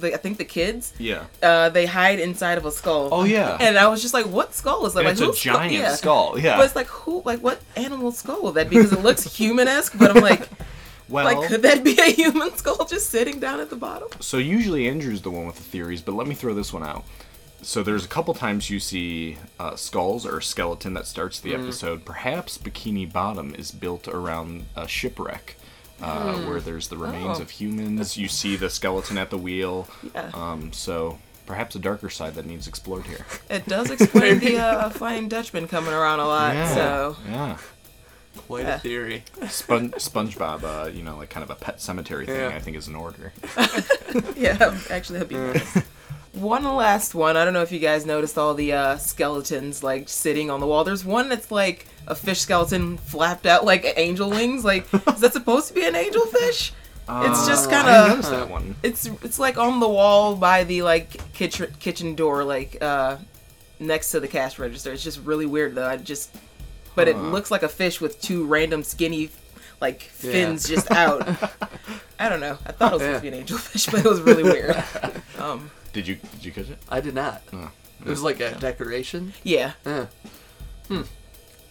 the, 0.00 0.14
I 0.14 0.16
think 0.16 0.38
the 0.38 0.44
kids. 0.44 0.92
Yeah. 0.98 1.24
uh, 1.42 1.68
they 1.70 1.86
hide 1.86 2.18
inside 2.20 2.58
of 2.58 2.64
a 2.66 2.70
skull. 2.70 3.08
Oh, 3.12 3.24
yeah. 3.24 3.56
And 3.60 3.78
I 3.78 3.88
was 3.88 4.02
just 4.02 4.14
like, 4.14 4.26
what 4.26 4.54
skull 4.54 4.86
is 4.86 4.94
that? 4.94 5.04
Like, 5.04 5.12
it's 5.12 5.20
a 5.20 5.26
whose 5.26 5.40
skull- 5.40 5.56
giant 5.56 5.72
yeah. 5.72 5.94
skull. 5.94 6.38
Yeah. 6.38 6.56
But 6.56 6.66
it's 6.66 6.76
like 6.76 6.86
who? 6.88 7.22
Like 7.24 7.40
what 7.40 7.60
animal 7.76 8.12
skull 8.12 8.42
would 8.42 8.54
that 8.54 8.70
be? 8.70 8.76
Because 8.76 8.92
it 8.92 9.02
looks 9.02 9.24
human 9.36 9.68
esque, 9.68 9.98
but 9.98 10.16
I'm 10.16 10.22
like, 10.22 10.48
well, 11.08 11.24
like 11.24 11.48
could 11.48 11.62
that 11.62 11.82
be 11.84 11.98
a 12.00 12.10
human 12.10 12.54
skull 12.56 12.84
just 12.84 13.10
sitting 13.10 13.40
down 13.40 13.60
at 13.60 13.70
the 13.70 13.76
bottom? 13.76 14.08
so 14.20 14.38
usually 14.38 14.88
Andrew's 14.88 15.22
the 15.22 15.30
one 15.30 15.46
with 15.46 15.56
the 15.56 15.62
theories, 15.62 16.02
but 16.02 16.14
let 16.14 16.26
me 16.26 16.34
throw 16.34 16.54
this 16.54 16.72
one 16.72 16.82
out. 16.82 17.04
So 17.62 17.82
there's 17.82 18.04
a 18.04 18.08
couple 18.08 18.32
times 18.34 18.70
you 18.70 18.78
see 18.78 19.38
uh, 19.58 19.74
skulls 19.76 20.24
or 20.26 20.38
a 20.38 20.42
skeleton 20.42 20.94
that 20.94 21.06
starts 21.06 21.40
the 21.40 21.54
episode. 21.54 22.04
Perhaps 22.04 22.58
Bikini 22.58 23.10
Bottom 23.10 23.54
is 23.56 23.72
built 23.72 24.06
around 24.06 24.66
a 24.76 24.86
shipwreck. 24.86 25.56
Uh, 26.02 26.34
Where 26.42 26.60
there's 26.60 26.88
the 26.88 26.96
remains 26.98 27.38
Oh. 27.38 27.42
of 27.42 27.50
humans, 27.50 28.16
you 28.16 28.28
see 28.28 28.56
the 28.56 28.68
skeleton 28.68 29.16
at 29.18 29.30
the 29.30 29.38
wheel. 29.38 29.88
Yeah. 30.14 30.30
Um, 30.34 30.72
so 30.72 31.18
perhaps 31.46 31.74
a 31.74 31.78
darker 31.78 32.10
side 32.10 32.34
that 32.34 32.44
needs 32.44 32.66
explored 32.68 33.06
here. 33.06 33.24
It 33.48 33.66
does 33.66 33.90
explain 33.90 34.38
the 34.40 34.58
uh, 34.60 34.90
Flying 34.90 35.28
Dutchman 35.28 35.68
coming 35.68 35.94
around 35.94 36.20
a 36.20 36.26
lot. 36.26 36.54
Yeah. 36.54 36.74
So 36.74 37.16
yeah, 37.28 37.56
Quite 38.46 38.64
Yeah. 38.66 38.74
a 38.74 38.78
theory. 38.80 39.24
Spon- 39.48 39.90
SpongeBob, 39.96 40.62
uh, 40.64 40.88
you 40.90 41.02
know, 41.02 41.16
like 41.16 41.30
kind 41.30 41.42
of 41.42 41.48
a 41.50 41.54
pet 41.54 41.80
cemetery 41.80 42.26
thing. 42.26 42.36
Yeah. 42.40 42.48
I 42.48 42.58
think 42.60 42.76
is 42.76 42.88
in 42.88 42.94
order. 42.94 43.32
yeah, 44.36 44.76
actually 44.90 45.20
that'd 45.20 45.28
be 45.28 45.36
nice. 45.36 45.78
One 46.36 46.64
last 46.64 47.14
one. 47.14 47.36
I 47.36 47.44
don't 47.44 47.54
know 47.54 47.62
if 47.62 47.72
you 47.72 47.78
guys 47.78 48.04
noticed 48.04 48.36
all 48.36 48.54
the 48.54 48.72
uh, 48.72 48.96
skeletons 48.98 49.82
like 49.82 50.08
sitting 50.08 50.50
on 50.50 50.60
the 50.60 50.66
wall. 50.66 50.84
There's 50.84 51.04
one 51.04 51.28
that's 51.28 51.50
like 51.50 51.86
a 52.06 52.14
fish 52.14 52.40
skeleton 52.40 52.98
flapped 52.98 53.46
out 53.46 53.64
like 53.64 53.90
angel 53.96 54.30
wings. 54.30 54.64
Like, 54.64 54.86
is 54.92 55.20
that 55.20 55.32
supposed 55.32 55.68
to 55.68 55.74
be 55.74 55.84
an 55.86 55.94
angel 55.94 56.22
angelfish? 56.22 56.72
it's 57.08 57.46
just 57.46 57.70
kind 57.70 57.88
Uh, 57.88 57.90
I 57.90 58.12
of 58.18 58.30
that 58.30 58.50
one. 58.50 58.74
it's 58.82 59.06
it's 59.22 59.38
like 59.38 59.58
on 59.58 59.78
the 59.80 59.88
wall 59.88 60.34
by 60.34 60.64
the 60.64 60.82
like 60.82 61.32
kitchen 61.32 61.72
kitchen 61.78 62.16
door 62.16 62.42
like 62.42 62.78
uh 62.82 63.16
next 63.78 64.10
to 64.10 64.18
the 64.18 64.26
cash 64.26 64.58
register 64.58 64.92
it's 64.92 65.04
just 65.04 65.20
really 65.22 65.46
weird 65.46 65.76
though 65.76 65.86
i 65.86 65.96
just 65.96 66.34
but 66.96 67.06
it 67.06 67.16
looks 67.16 67.48
like 67.52 67.62
a 67.62 67.68
fish 67.68 68.00
with 68.00 68.20
two 68.20 68.44
random 68.46 68.82
skinny 68.82 69.30
like 69.80 70.02
fins 70.02 70.68
just 70.68 70.90
out 70.90 71.22
i 72.18 72.28
don't 72.28 72.40
know 72.40 72.58
i 72.66 72.72
thought 72.72 72.94
it 72.94 72.94
was 72.94 73.02
supposed 73.02 73.22
to 73.24 73.30
be 73.30 73.36
an 73.38 73.44
angelfish 73.44 73.88
but 73.92 74.04
it 74.04 74.08
was 74.08 74.20
really 74.22 74.42
weird 74.42 74.74
um 75.38 75.70
Did 75.92 76.06
you 76.08 76.16
did 76.16 76.44
you 76.44 76.52
catch 76.52 76.70
it? 76.70 76.78
I 76.88 77.00
did 77.00 77.14
not. 77.14 77.42
Oh. 77.52 77.70
It 78.00 78.08
was 78.08 78.22
like 78.22 78.40
a 78.40 78.54
decoration. 78.54 79.32
yeah 79.42 79.72
Yeah. 79.84 80.06
Hmm. 80.88 81.02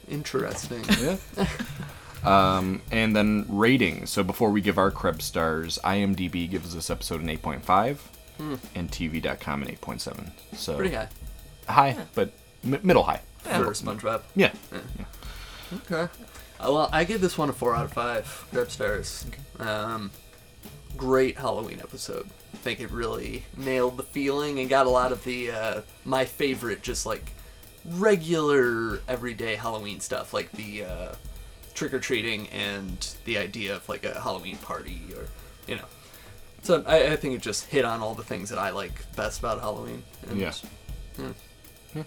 Interesting. 0.10 0.84
Yeah. 1.00 1.18
um, 2.24 2.82
and 2.92 3.16
then 3.16 3.46
ratings. 3.50 4.10
So 4.10 4.24
before 4.24 4.50
we 4.52 4.62
give 4.62 4.78
our 4.78 4.92
Krebs 4.92 5.26
stars, 5.26 5.80
IMDb 5.84 6.50
gives 6.50 6.74
this 6.76 6.90
episode 6.90 7.22
an 7.22 7.28
8.5, 7.28 7.98
and 8.76 8.92
TV.com 8.92 9.62
an 9.64 9.70
8.7. 9.70 10.32
So 10.56 10.76
Pretty 10.76 10.96
high 10.96 11.10
high, 11.68 11.98
but 12.14 12.32
mi- 12.64 12.80
middle 12.84 13.04
high. 13.04 13.22
for 13.44 13.50
SpongeBob. 13.74 14.22
Yeah. 14.36 14.52
Okay. 15.74 16.02
Uh, 16.60 16.72
well, 16.72 16.90
I 16.92 17.04
give 17.04 17.22
this 17.22 17.38
one 17.38 17.50
a 17.50 17.54
four 17.54 17.76
out 17.76 17.86
of 17.86 17.94
five. 17.94 18.46
Grab 18.52 18.70
stars. 18.70 19.26
Um, 19.60 20.12
great 20.96 21.38
Halloween 21.38 21.80
episode. 21.80 22.30
I 22.56 22.58
think 22.58 22.80
it 22.80 22.90
really 22.90 23.44
nailed 23.58 23.98
the 23.98 24.04
feeling 24.04 24.60
and 24.60 24.70
got 24.70 24.86
a 24.86 24.90
lot 24.90 25.12
of 25.12 25.26
the 25.26 25.52
uh, 25.52 25.82
my 26.06 26.24
favorite, 26.24 26.82
just 26.82 27.06
like 27.06 27.34
regular 27.86 29.02
everyday 29.10 29.56
Halloween 29.56 30.00
stuff, 30.00 30.34
like 30.34 30.50
the 30.54 30.86
uh, 30.86 31.16
trick 31.74 31.94
or 31.94 32.00
treating 32.00 32.48
and 32.48 33.14
the 33.26 33.38
idea 33.38 33.76
of 33.76 33.90
like 33.90 34.06
a 34.06 34.22
Halloween 34.22 34.56
party 34.56 35.02
or 35.18 35.28
you 35.68 35.76
know. 35.76 35.84
So 36.62 36.82
I, 36.88 37.12
I 37.12 37.16
think 37.18 37.36
it 37.36 37.42
just 37.42 37.66
hit 37.66 37.84
on 37.84 38.00
all 38.00 38.16
the 38.16 38.24
things 38.24 38.50
that 38.52 38.58
I 38.58 38.70
like 38.70 39.06
best 39.18 39.40
about 39.40 39.60
Halloween. 39.60 40.02
And 40.30 40.40
Yeah. 41.94 42.04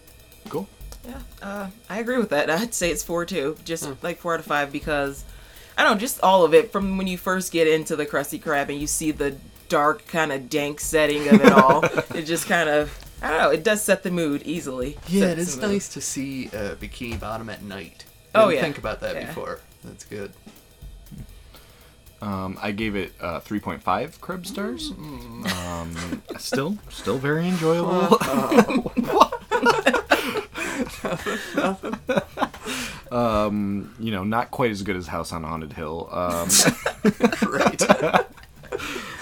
Cool. 0.48 0.66
Yeah, 1.06 1.20
uh, 1.42 1.68
I 1.90 1.98
agree 1.98 2.16
with 2.16 2.30
that. 2.30 2.48
I'd 2.48 2.72
say 2.72 2.90
it's 2.90 3.04
four 3.04 3.26
too, 3.26 3.58
just 3.66 3.86
like 4.02 4.16
four 4.16 4.32
out 4.32 4.40
of 4.40 4.46
five 4.46 4.72
because 4.72 5.24
I 5.76 5.84
don't 5.84 5.92
know, 5.92 5.98
just 5.98 6.22
all 6.22 6.42
of 6.42 6.54
it 6.54 6.72
from 6.72 6.96
when 6.96 7.06
you 7.06 7.18
first 7.18 7.52
get 7.52 7.68
into 7.68 7.96
the 7.96 8.06
Krusty 8.06 8.40
Krab 8.40 8.70
and 8.70 8.80
you 8.80 8.86
see 8.86 9.10
the 9.10 9.36
dark 9.68 10.06
kind 10.08 10.32
of 10.32 10.48
dank 10.50 10.80
setting 10.80 11.28
of 11.28 11.40
it 11.44 11.52
all. 11.52 11.84
it 12.14 12.22
just 12.22 12.46
kind 12.46 12.68
of 12.68 12.96
I 13.22 13.28
don't 13.30 13.38
know. 13.38 13.50
It 13.50 13.64
does 13.64 13.82
set 13.82 14.02
the 14.02 14.10
mood 14.10 14.42
easily. 14.44 14.96
Yeah, 15.08 15.26
it 15.26 15.36
Sets 15.38 15.48
is 15.48 15.56
mood. 15.56 15.70
nice 15.70 15.88
to 15.90 16.00
see 16.00 16.48
uh, 16.48 16.74
Bikini 16.76 17.18
Bottom 17.18 17.50
at 17.50 17.62
night. 17.62 18.04
Oh, 18.34 18.42
Didn't 18.48 18.54
yeah. 18.56 18.62
think 18.62 18.78
about 18.78 19.00
that 19.00 19.16
Yeah. 19.16 19.26
before. 19.26 19.60
That's 19.84 20.04
good. 20.04 20.32
Um, 22.20 22.58
I 22.60 22.72
gave 22.72 22.96
it 22.96 23.12
uh, 23.20 23.40
3.5 23.40 24.20
Krebs 24.20 24.48
stars. 24.50 24.90
Mm. 24.92 25.48
Um, 25.66 26.22
still, 26.38 26.76
still 26.90 27.16
very 27.18 27.46
enjoyable. 27.48 28.18
um, 33.12 33.94
you 33.98 34.10
know, 34.12 34.24
not 34.24 34.50
quite 34.50 34.70
as 34.70 34.82
good 34.82 34.96
as 34.96 35.06
House 35.08 35.32
on 35.32 35.44
Haunted 35.44 35.72
Hill. 35.72 36.08
Um, 36.10 36.48
Right. 37.48 38.26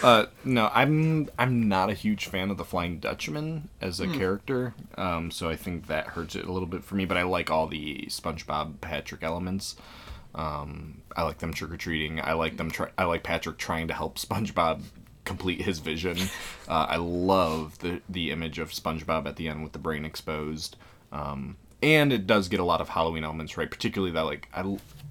Uh, 0.06 0.26
no, 0.44 0.70
I'm 0.72 1.28
I'm 1.36 1.68
not 1.68 1.90
a 1.90 1.94
huge 1.94 2.26
fan 2.26 2.52
of 2.52 2.58
the 2.58 2.64
Flying 2.64 3.00
Dutchman 3.00 3.68
as 3.80 3.98
a 3.98 4.06
character. 4.06 4.72
Um, 4.96 5.32
so 5.32 5.48
I 5.48 5.56
think 5.56 5.88
that 5.88 6.06
hurts 6.06 6.36
it 6.36 6.44
a 6.44 6.52
little 6.52 6.68
bit 6.68 6.84
for 6.84 6.94
me. 6.94 7.06
But 7.06 7.16
I 7.16 7.24
like 7.24 7.50
all 7.50 7.66
the 7.66 8.04
SpongeBob 8.08 8.80
Patrick 8.80 9.24
elements. 9.24 9.74
Um, 10.32 11.02
I 11.16 11.24
like 11.24 11.38
them 11.38 11.52
trick 11.52 11.72
or 11.72 11.76
treating. 11.76 12.20
I 12.20 12.34
like 12.34 12.56
them. 12.56 12.70
Try- 12.70 12.92
I 12.96 13.02
like 13.02 13.24
Patrick 13.24 13.58
trying 13.58 13.88
to 13.88 13.94
help 13.94 14.16
SpongeBob 14.18 14.82
complete 15.24 15.62
his 15.62 15.80
vision. 15.80 16.16
Uh, 16.68 16.86
I 16.88 16.98
love 16.98 17.80
the 17.80 18.00
the 18.08 18.30
image 18.30 18.60
of 18.60 18.70
SpongeBob 18.70 19.26
at 19.26 19.34
the 19.34 19.48
end 19.48 19.64
with 19.64 19.72
the 19.72 19.80
brain 19.80 20.04
exposed. 20.04 20.76
Um, 21.10 21.56
and 21.82 22.12
it 22.12 22.28
does 22.28 22.48
get 22.48 22.60
a 22.60 22.64
lot 22.64 22.80
of 22.80 22.90
Halloween 22.90 23.24
elements 23.24 23.56
right. 23.56 23.68
Particularly 23.68 24.12
that 24.12 24.22
like 24.22 24.48
I, 24.54 24.62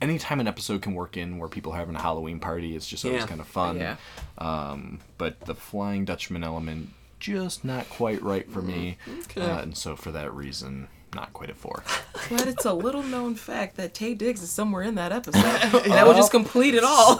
anytime 0.02 0.39
an 0.39 0.48
episode 0.48 0.82
can 0.82 0.93
work 0.93 1.18
in 1.18 1.38
where 1.38 1.48
people 1.50 1.72
are 1.74 1.78
having 1.78 1.96
a 1.96 2.02
Halloween 2.02 2.39
party, 2.39 2.76
it's 2.76 2.88
just 2.88 3.06
always 3.06 3.22
Yeah. 3.22 3.28
kind 3.28 3.41
of 3.41 3.48
fun. 3.48 3.78
Yeah. 3.78 3.96
Um, 4.38 5.00
but 5.18 5.41
the 5.41 5.56
Flying 5.56 6.06
Dutchman 6.06 6.43
element 6.43 6.89
just 7.20 7.64
not 7.66 7.89
quite 7.89 8.22
right 8.22 8.50
for 8.52 8.62
me. 8.62 8.98
Okay. 9.24 9.41
Uh, 9.41 9.60
and 9.62 9.78
so 9.78 9.96
for 9.96 10.12
that 10.12 10.34
reason, 10.34 10.88
not 11.16 11.32
quite 11.34 11.50
a 11.50 11.56
four. 11.56 11.84
But 12.30 12.48
it's 12.48 12.66
a 12.66 12.74
little 12.74 13.04
known 13.04 13.36
fact 13.36 13.78
that 13.78 13.93
Taye 13.93 14.18
Diggs 14.18 14.41
is 14.41 14.50
somewhere 14.50 14.82
in 14.84 14.96
that 14.96 15.12
episode. 15.12 15.43
and 15.46 15.74
that 15.93 16.06
would 16.08 16.16
just 16.18 16.32
complete 16.32 16.74
it 16.76 16.84
all. 16.84 17.18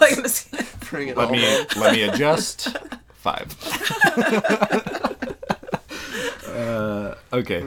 Bring 0.90 1.08
it 1.08 1.16
Let 1.16 1.28
all 1.28 1.32
me 1.32 1.66
let 1.76 1.92
me 1.92 2.02
adjust. 2.02 2.76
Five. 3.14 3.54
Uh, 6.56 7.14
okay. 7.32 7.62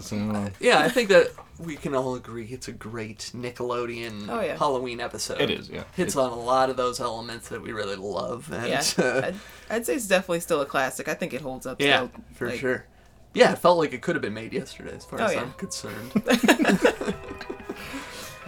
So 0.00 0.50
Yeah, 0.60 0.78
I 0.80 0.88
think 0.88 1.08
that 1.10 1.30
we 1.58 1.76
can 1.76 1.94
all 1.94 2.14
agree 2.14 2.46
it's 2.46 2.68
a 2.68 2.72
great 2.72 3.30
Nickelodeon 3.34 4.28
Oh, 4.28 4.40
yeah. 4.40 4.56
Halloween 4.56 5.00
episode. 5.00 5.40
It 5.40 5.50
is, 5.50 5.68
yeah. 5.68 5.84
Hits 5.94 6.16
on 6.16 6.32
a 6.32 6.40
lot 6.40 6.70
of 6.70 6.76
those 6.76 7.00
elements 7.00 7.48
that 7.50 7.60
we 7.60 7.72
really 7.72 7.96
love. 7.96 8.50
And, 8.52 8.68
yeah, 8.68 8.82
uh, 9.04 9.22
I'd, 9.26 9.34
I'd 9.68 9.86
say 9.86 9.94
it's 9.96 10.08
definitely 10.08 10.40
still 10.40 10.60
a 10.62 10.66
classic. 10.66 11.06
I 11.08 11.14
think 11.14 11.34
it 11.34 11.40
holds 11.42 11.66
up. 11.66 11.80
yeah, 11.80 12.08
still. 12.08 12.10
for 12.34 12.48
Like, 12.48 12.60
sure. 12.60 12.86
Yeah, 13.34 13.52
it 13.52 13.58
felt 13.58 13.78
like 13.78 13.92
it 13.92 14.02
could 14.02 14.16
have 14.16 14.22
been 14.22 14.34
made 14.34 14.52
yesterday, 14.52 14.96
as 14.96 15.04
far 15.04 15.20
Oh, 15.20 15.24
as 15.26 15.34
yeah. 15.34 15.42
I'm 15.42 15.52
concerned. 15.52 16.10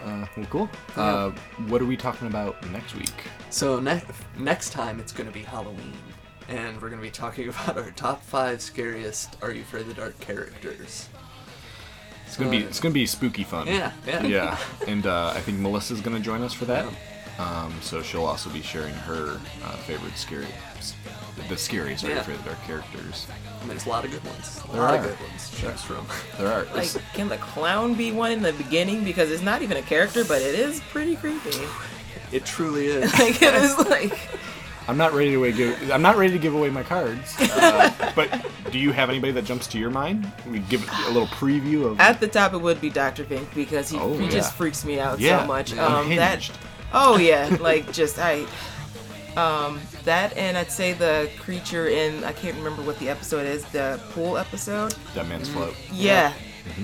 uh, 0.05 0.27
well, 0.37 0.47
cool. 0.51 0.69
Uh, 0.97 1.31
what 1.69 1.81
are 1.81 1.85
we 1.87 1.97
talking 1.97 2.27
about 2.29 2.57
next 2.71 2.95
week? 2.97 3.13
so 3.51 3.79
ne- 3.79 4.03
next 4.39 4.71
time 4.71 4.99
it's 4.99 5.13
going 5.13 5.27
to 5.29 5.33
be 5.33 5.43
Halloween, 5.43 5.93
and 6.49 6.81
we're 6.81 6.89
going 6.89 7.01
to 7.01 7.07
be 7.07 7.11
talking 7.11 7.49
about 7.51 7.77
our 7.79 7.91
top 7.93 8.23
five 8.23 8.61
scariest 8.61 9.37
Are 9.43 9.51
You 9.53 9.63
Afraid 9.63 9.83
of 9.83 9.89
the 9.89 9.95
Dark 9.95 10.19
characters. 10.21 11.09
It's 12.27 12.39
gonna 12.39 12.51
be 12.51 12.59
it's 12.59 12.81
gonna 12.81 12.95
be 12.95 13.05
spooky 13.05 13.45
fun. 13.45 13.67
Yeah, 13.67 13.93
yeah. 14.07 14.23
Yeah, 14.25 14.59
and 14.89 15.07
uh, 15.07 15.33
I 15.37 15.41
think 15.41 15.59
Melissa's 15.59 16.01
gonna 16.01 16.19
join 16.19 16.41
us 16.41 16.55
for 16.55 16.65
that. 16.65 16.87
Um, 17.39 17.75
so 17.83 18.01
she'll 18.03 18.25
also 18.25 18.49
be 18.49 18.63
sharing 18.63 18.95
her 18.95 19.39
uh, 19.65 19.77
favorite 19.87 20.17
scary, 20.17 20.47
the 21.51 21.57
scary, 21.59 21.95
sorry, 21.97 22.15
Yeah. 22.15 22.21
afraid 22.21 22.37
of 22.39 22.45
the 22.45 22.51
dark 22.51 22.63
characters. 22.65 23.27
I 23.31 23.59
mean, 23.61 23.69
there's 23.69 23.85
a 23.85 23.89
lot 23.91 24.07
of 24.07 24.11
good 24.13 24.25
ones. 24.25 24.63
A 24.67 24.73
There 24.73 24.81
lot 24.81 24.95
of 24.95 25.05
are. 25.05 25.09
good 25.09 25.21
ones 25.29 25.51
to 25.51 25.57
choose 25.57 25.83
from. 25.83 26.07
There 26.39 26.51
are. 26.51 26.65
Like, 26.75 26.89
can 27.13 27.29
the 27.29 27.37
clown 27.37 27.93
be 27.95 28.13
one 28.13 28.33
in 28.33 28.41
the 28.41 28.55
beginning? 28.55 29.05
Because 29.05 29.31
it's 29.31 29.43
not 29.43 29.61
even 29.61 29.77
a 29.77 29.83
character, 29.83 30.25
but 30.25 30.41
it 30.41 30.59
is 30.59 30.81
pretty 30.91 31.17
creepy. 31.17 31.59
It 32.33 32.47
truly 32.47 32.87
is. 32.87 33.13
Like, 33.19 33.43
it 33.43 33.55
is 33.55 33.77
like. 33.79 34.19
I'm 34.89 34.97
not 34.97 35.13
ready 35.13 35.33
to 35.33 35.53
give. 35.53 35.91
I'm 35.91 36.03
not 36.03 36.17
ready 36.17 36.33
to 36.33 36.39
give 36.39 36.55
away 36.55 36.71
my 36.71 36.83
cards. 36.83 37.35
Uh, 37.63 38.13
but 38.17 38.45
do 38.73 38.79
you 38.79 38.91
have 38.93 39.09
anybody 39.09 39.33
that 39.33 39.45
jumps 39.45 39.67
to 39.69 39.79
your 39.79 39.91
mind? 39.91 40.31
We 40.51 40.59
give 40.61 40.87
a 41.07 41.09
little 41.11 41.29
preview 41.29 41.87
of. 41.87 42.01
At 42.01 42.19
the 42.21 42.27
top, 42.29 42.53
it 42.55 42.59
would 42.59 42.81
be 42.81 42.91
Dr. 42.91 43.25
Vink 43.25 43.53
because 43.55 43.89
he, 43.89 43.99
Oh, 43.99 44.15
he 44.17 44.25
yeah. 44.25 44.31
just 44.31 44.55
freaks 44.55 44.85
me 44.85 44.99
out 44.99 45.21
Yeah, 45.21 45.41
so 45.43 45.47
much. 45.47 45.77
Um, 45.79 46.15
that, 46.17 46.51
oh 46.93 47.19
yeah, 47.19 47.57
like 47.61 47.93
just 47.93 48.19
I, 48.19 48.45
um, 49.37 49.81
that 50.05 50.37
and 50.37 50.59
I'd 50.59 50.71
say 50.73 50.93
the 50.93 51.31
creature 51.39 51.87
in 51.89 52.25
I 52.25 52.33
can't 52.33 52.57
remember 52.57 52.83
what 52.83 52.99
the 52.99 53.09
episode 53.09 53.47
is, 53.47 53.65
the 53.67 54.01
pool 54.11 54.37
episode. 54.37 54.95
Dead 55.15 55.29
Man's 55.29 55.49
Float. 55.49 55.75
Yeah, 55.93 56.33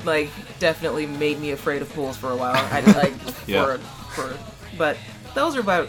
like 0.05 0.31
definitely 0.59 1.07
made 1.07 1.41
me 1.41 1.51
afraid 1.51 1.83
of 1.83 1.93
pools 1.93 2.17
for 2.17 2.31
a 2.31 2.37
while. 2.37 2.55
I 2.73 2.81
like 2.93 3.15
Yeah. 3.47 3.65
for 3.65 3.79
for, 4.15 4.37
but 4.79 4.97
those 5.35 5.57
are 5.57 5.61
about. 5.61 5.89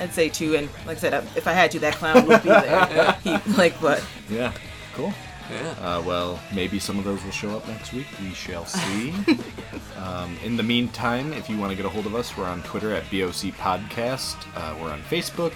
I'd 0.00 0.12
say 0.12 0.28
two, 0.28 0.56
and 0.56 0.68
like 0.86 0.96
I 0.98 1.00
said, 1.00 1.14
if 1.36 1.46
I 1.46 1.52
had 1.52 1.70
to, 1.72 1.78
that 1.80 1.94
clown 1.94 2.26
would 2.26 2.42
be 2.42 2.48
there. 2.48 3.16
He, 3.24 3.36
like, 3.52 3.80
but 3.80 4.04
Yeah. 4.30 4.52
Cool. 4.94 5.12
Yeah. 5.50 5.74
Uh, 5.80 6.02
well, 6.02 6.40
maybe 6.54 6.78
some 6.78 6.98
of 6.98 7.04
those 7.04 7.24
will 7.24 7.30
show 7.30 7.56
up 7.56 7.66
next 7.68 7.92
week. 7.92 8.06
We 8.20 8.34
shall 8.34 8.66
see. 8.66 9.14
um, 9.96 10.36
in 10.44 10.56
the 10.56 10.62
meantime, 10.62 11.32
if 11.32 11.48
you 11.48 11.56
want 11.56 11.70
to 11.70 11.76
get 11.76 11.86
a 11.86 11.88
hold 11.88 12.06
of 12.06 12.14
us, 12.14 12.36
we're 12.36 12.44
on 12.44 12.62
Twitter 12.62 12.92
at 12.94 13.04
BOC 13.04 13.54
Podcast. 13.56 14.36
Uh, 14.54 14.76
we're 14.80 14.90
on 14.90 15.00
Facebook. 15.02 15.52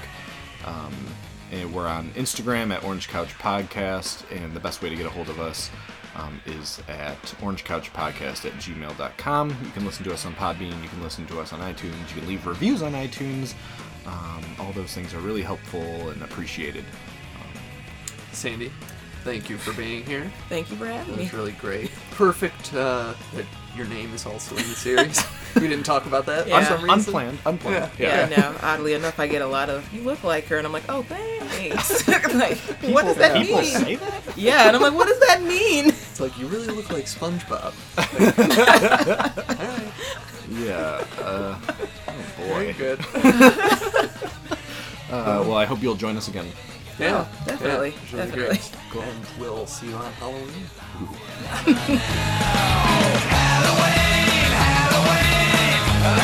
Um, 0.64 0.94
and 1.50 1.72
we're 1.74 1.86
on 1.86 2.10
Instagram 2.12 2.72
at 2.72 2.82
Orange 2.82 3.08
Couch 3.08 3.34
Podcast. 3.34 4.24
And 4.34 4.54
the 4.54 4.60
best 4.60 4.82
way 4.82 4.88
to 4.88 4.96
get 4.96 5.04
a 5.06 5.10
hold 5.10 5.28
of 5.28 5.38
us 5.38 5.70
um, 6.14 6.40
is 6.46 6.80
at 6.88 7.20
orangecouchpodcast 7.40 8.46
at 8.46 8.52
gmail.com. 8.54 9.56
You 9.62 9.70
can 9.70 9.84
listen 9.84 10.04
to 10.04 10.12
us 10.12 10.24
on 10.24 10.34
Podbean. 10.34 10.82
You 10.82 10.88
can 10.88 11.02
listen 11.02 11.26
to 11.26 11.40
us 11.40 11.52
on 11.52 11.60
iTunes. 11.60 12.08
You 12.14 12.20
can 12.20 12.28
leave 12.28 12.46
reviews 12.46 12.82
on 12.82 12.92
iTunes. 12.92 13.54
Um, 14.06 14.44
all 14.58 14.72
those 14.72 14.92
things 14.94 15.14
are 15.14 15.20
really 15.20 15.42
helpful 15.42 16.10
and 16.10 16.22
appreciated. 16.22 16.84
Sandy, 18.32 18.72
thank 19.24 19.48
you 19.50 19.58
for 19.58 19.72
being 19.74 20.04
here. 20.06 20.30
thank 20.48 20.70
you 20.70 20.76
for 20.76 20.84
That 20.84 20.94
having 21.00 21.16
me. 21.16 21.22
was 21.24 21.32
really 21.34 21.52
great. 21.52 21.90
Perfect 22.12 22.74
uh, 22.74 23.14
that 23.34 23.44
your 23.76 23.86
name 23.86 24.12
is 24.14 24.26
also 24.26 24.56
in 24.56 24.62
the 24.62 24.74
series. 24.74 25.22
we 25.56 25.62
didn't 25.68 25.84
talk 25.84 26.06
about 26.06 26.26
that 26.26 26.46
Yeah. 26.48 26.60
for 26.60 26.64
some 26.66 26.82
reason. 26.84 26.98
Unplanned. 26.98 27.38
Unplanned. 27.46 27.90
Yeah, 27.98 28.28
no. 28.36 28.54
Oddly 28.62 28.94
enough, 28.94 29.20
I 29.20 29.26
get 29.26 29.42
a 29.42 29.46
lot 29.46 29.68
of 29.70 29.90
"you 29.92 30.02
look 30.02 30.24
like 30.24 30.46
her," 30.46 30.56
and 30.58 30.66
I'm 30.66 30.72
like, 30.72 30.84
"Oh, 30.88 31.02
thanks." 31.02 32.08
like, 32.34 32.56
what 32.90 33.04
does 33.04 33.16
that 33.16 33.36
People 33.36 33.60
mean? 33.60 33.64
say 33.64 33.94
that? 33.96 34.22
Yeah, 34.36 34.66
and 34.66 34.76
I'm 34.76 34.82
like, 34.82 34.94
"What 34.94 35.08
does 35.08 35.20
that 35.20 35.42
mean?" 35.42 35.86
It's 35.88 36.20
like 36.20 36.36
you 36.38 36.46
really 36.48 36.66
look 36.68 36.90
like 36.90 37.04
SpongeBob. 37.04 37.72
Yeah. 40.50 41.04
Uh, 41.20 41.58
oh 42.42 42.54
Very 42.54 42.72
boy. 42.72 42.78
good. 42.78 43.00
Uh, 45.12 45.44
well, 45.46 45.56
I 45.58 45.66
hope 45.66 45.82
you'll 45.82 45.94
join 45.94 46.16
us 46.16 46.28
again. 46.28 46.46
Yeah, 46.98 47.26
definitely, 47.44 47.90
Yeah, 47.90 47.94
it's 48.02 48.12
really 48.14 48.26
definitely. 48.56 48.58
Great. 48.90 49.04
And 49.04 49.26
we'll 49.38 49.66
see 49.66 49.88
you 49.88 49.94
on 49.94 50.10
Halloween. 50.14 50.64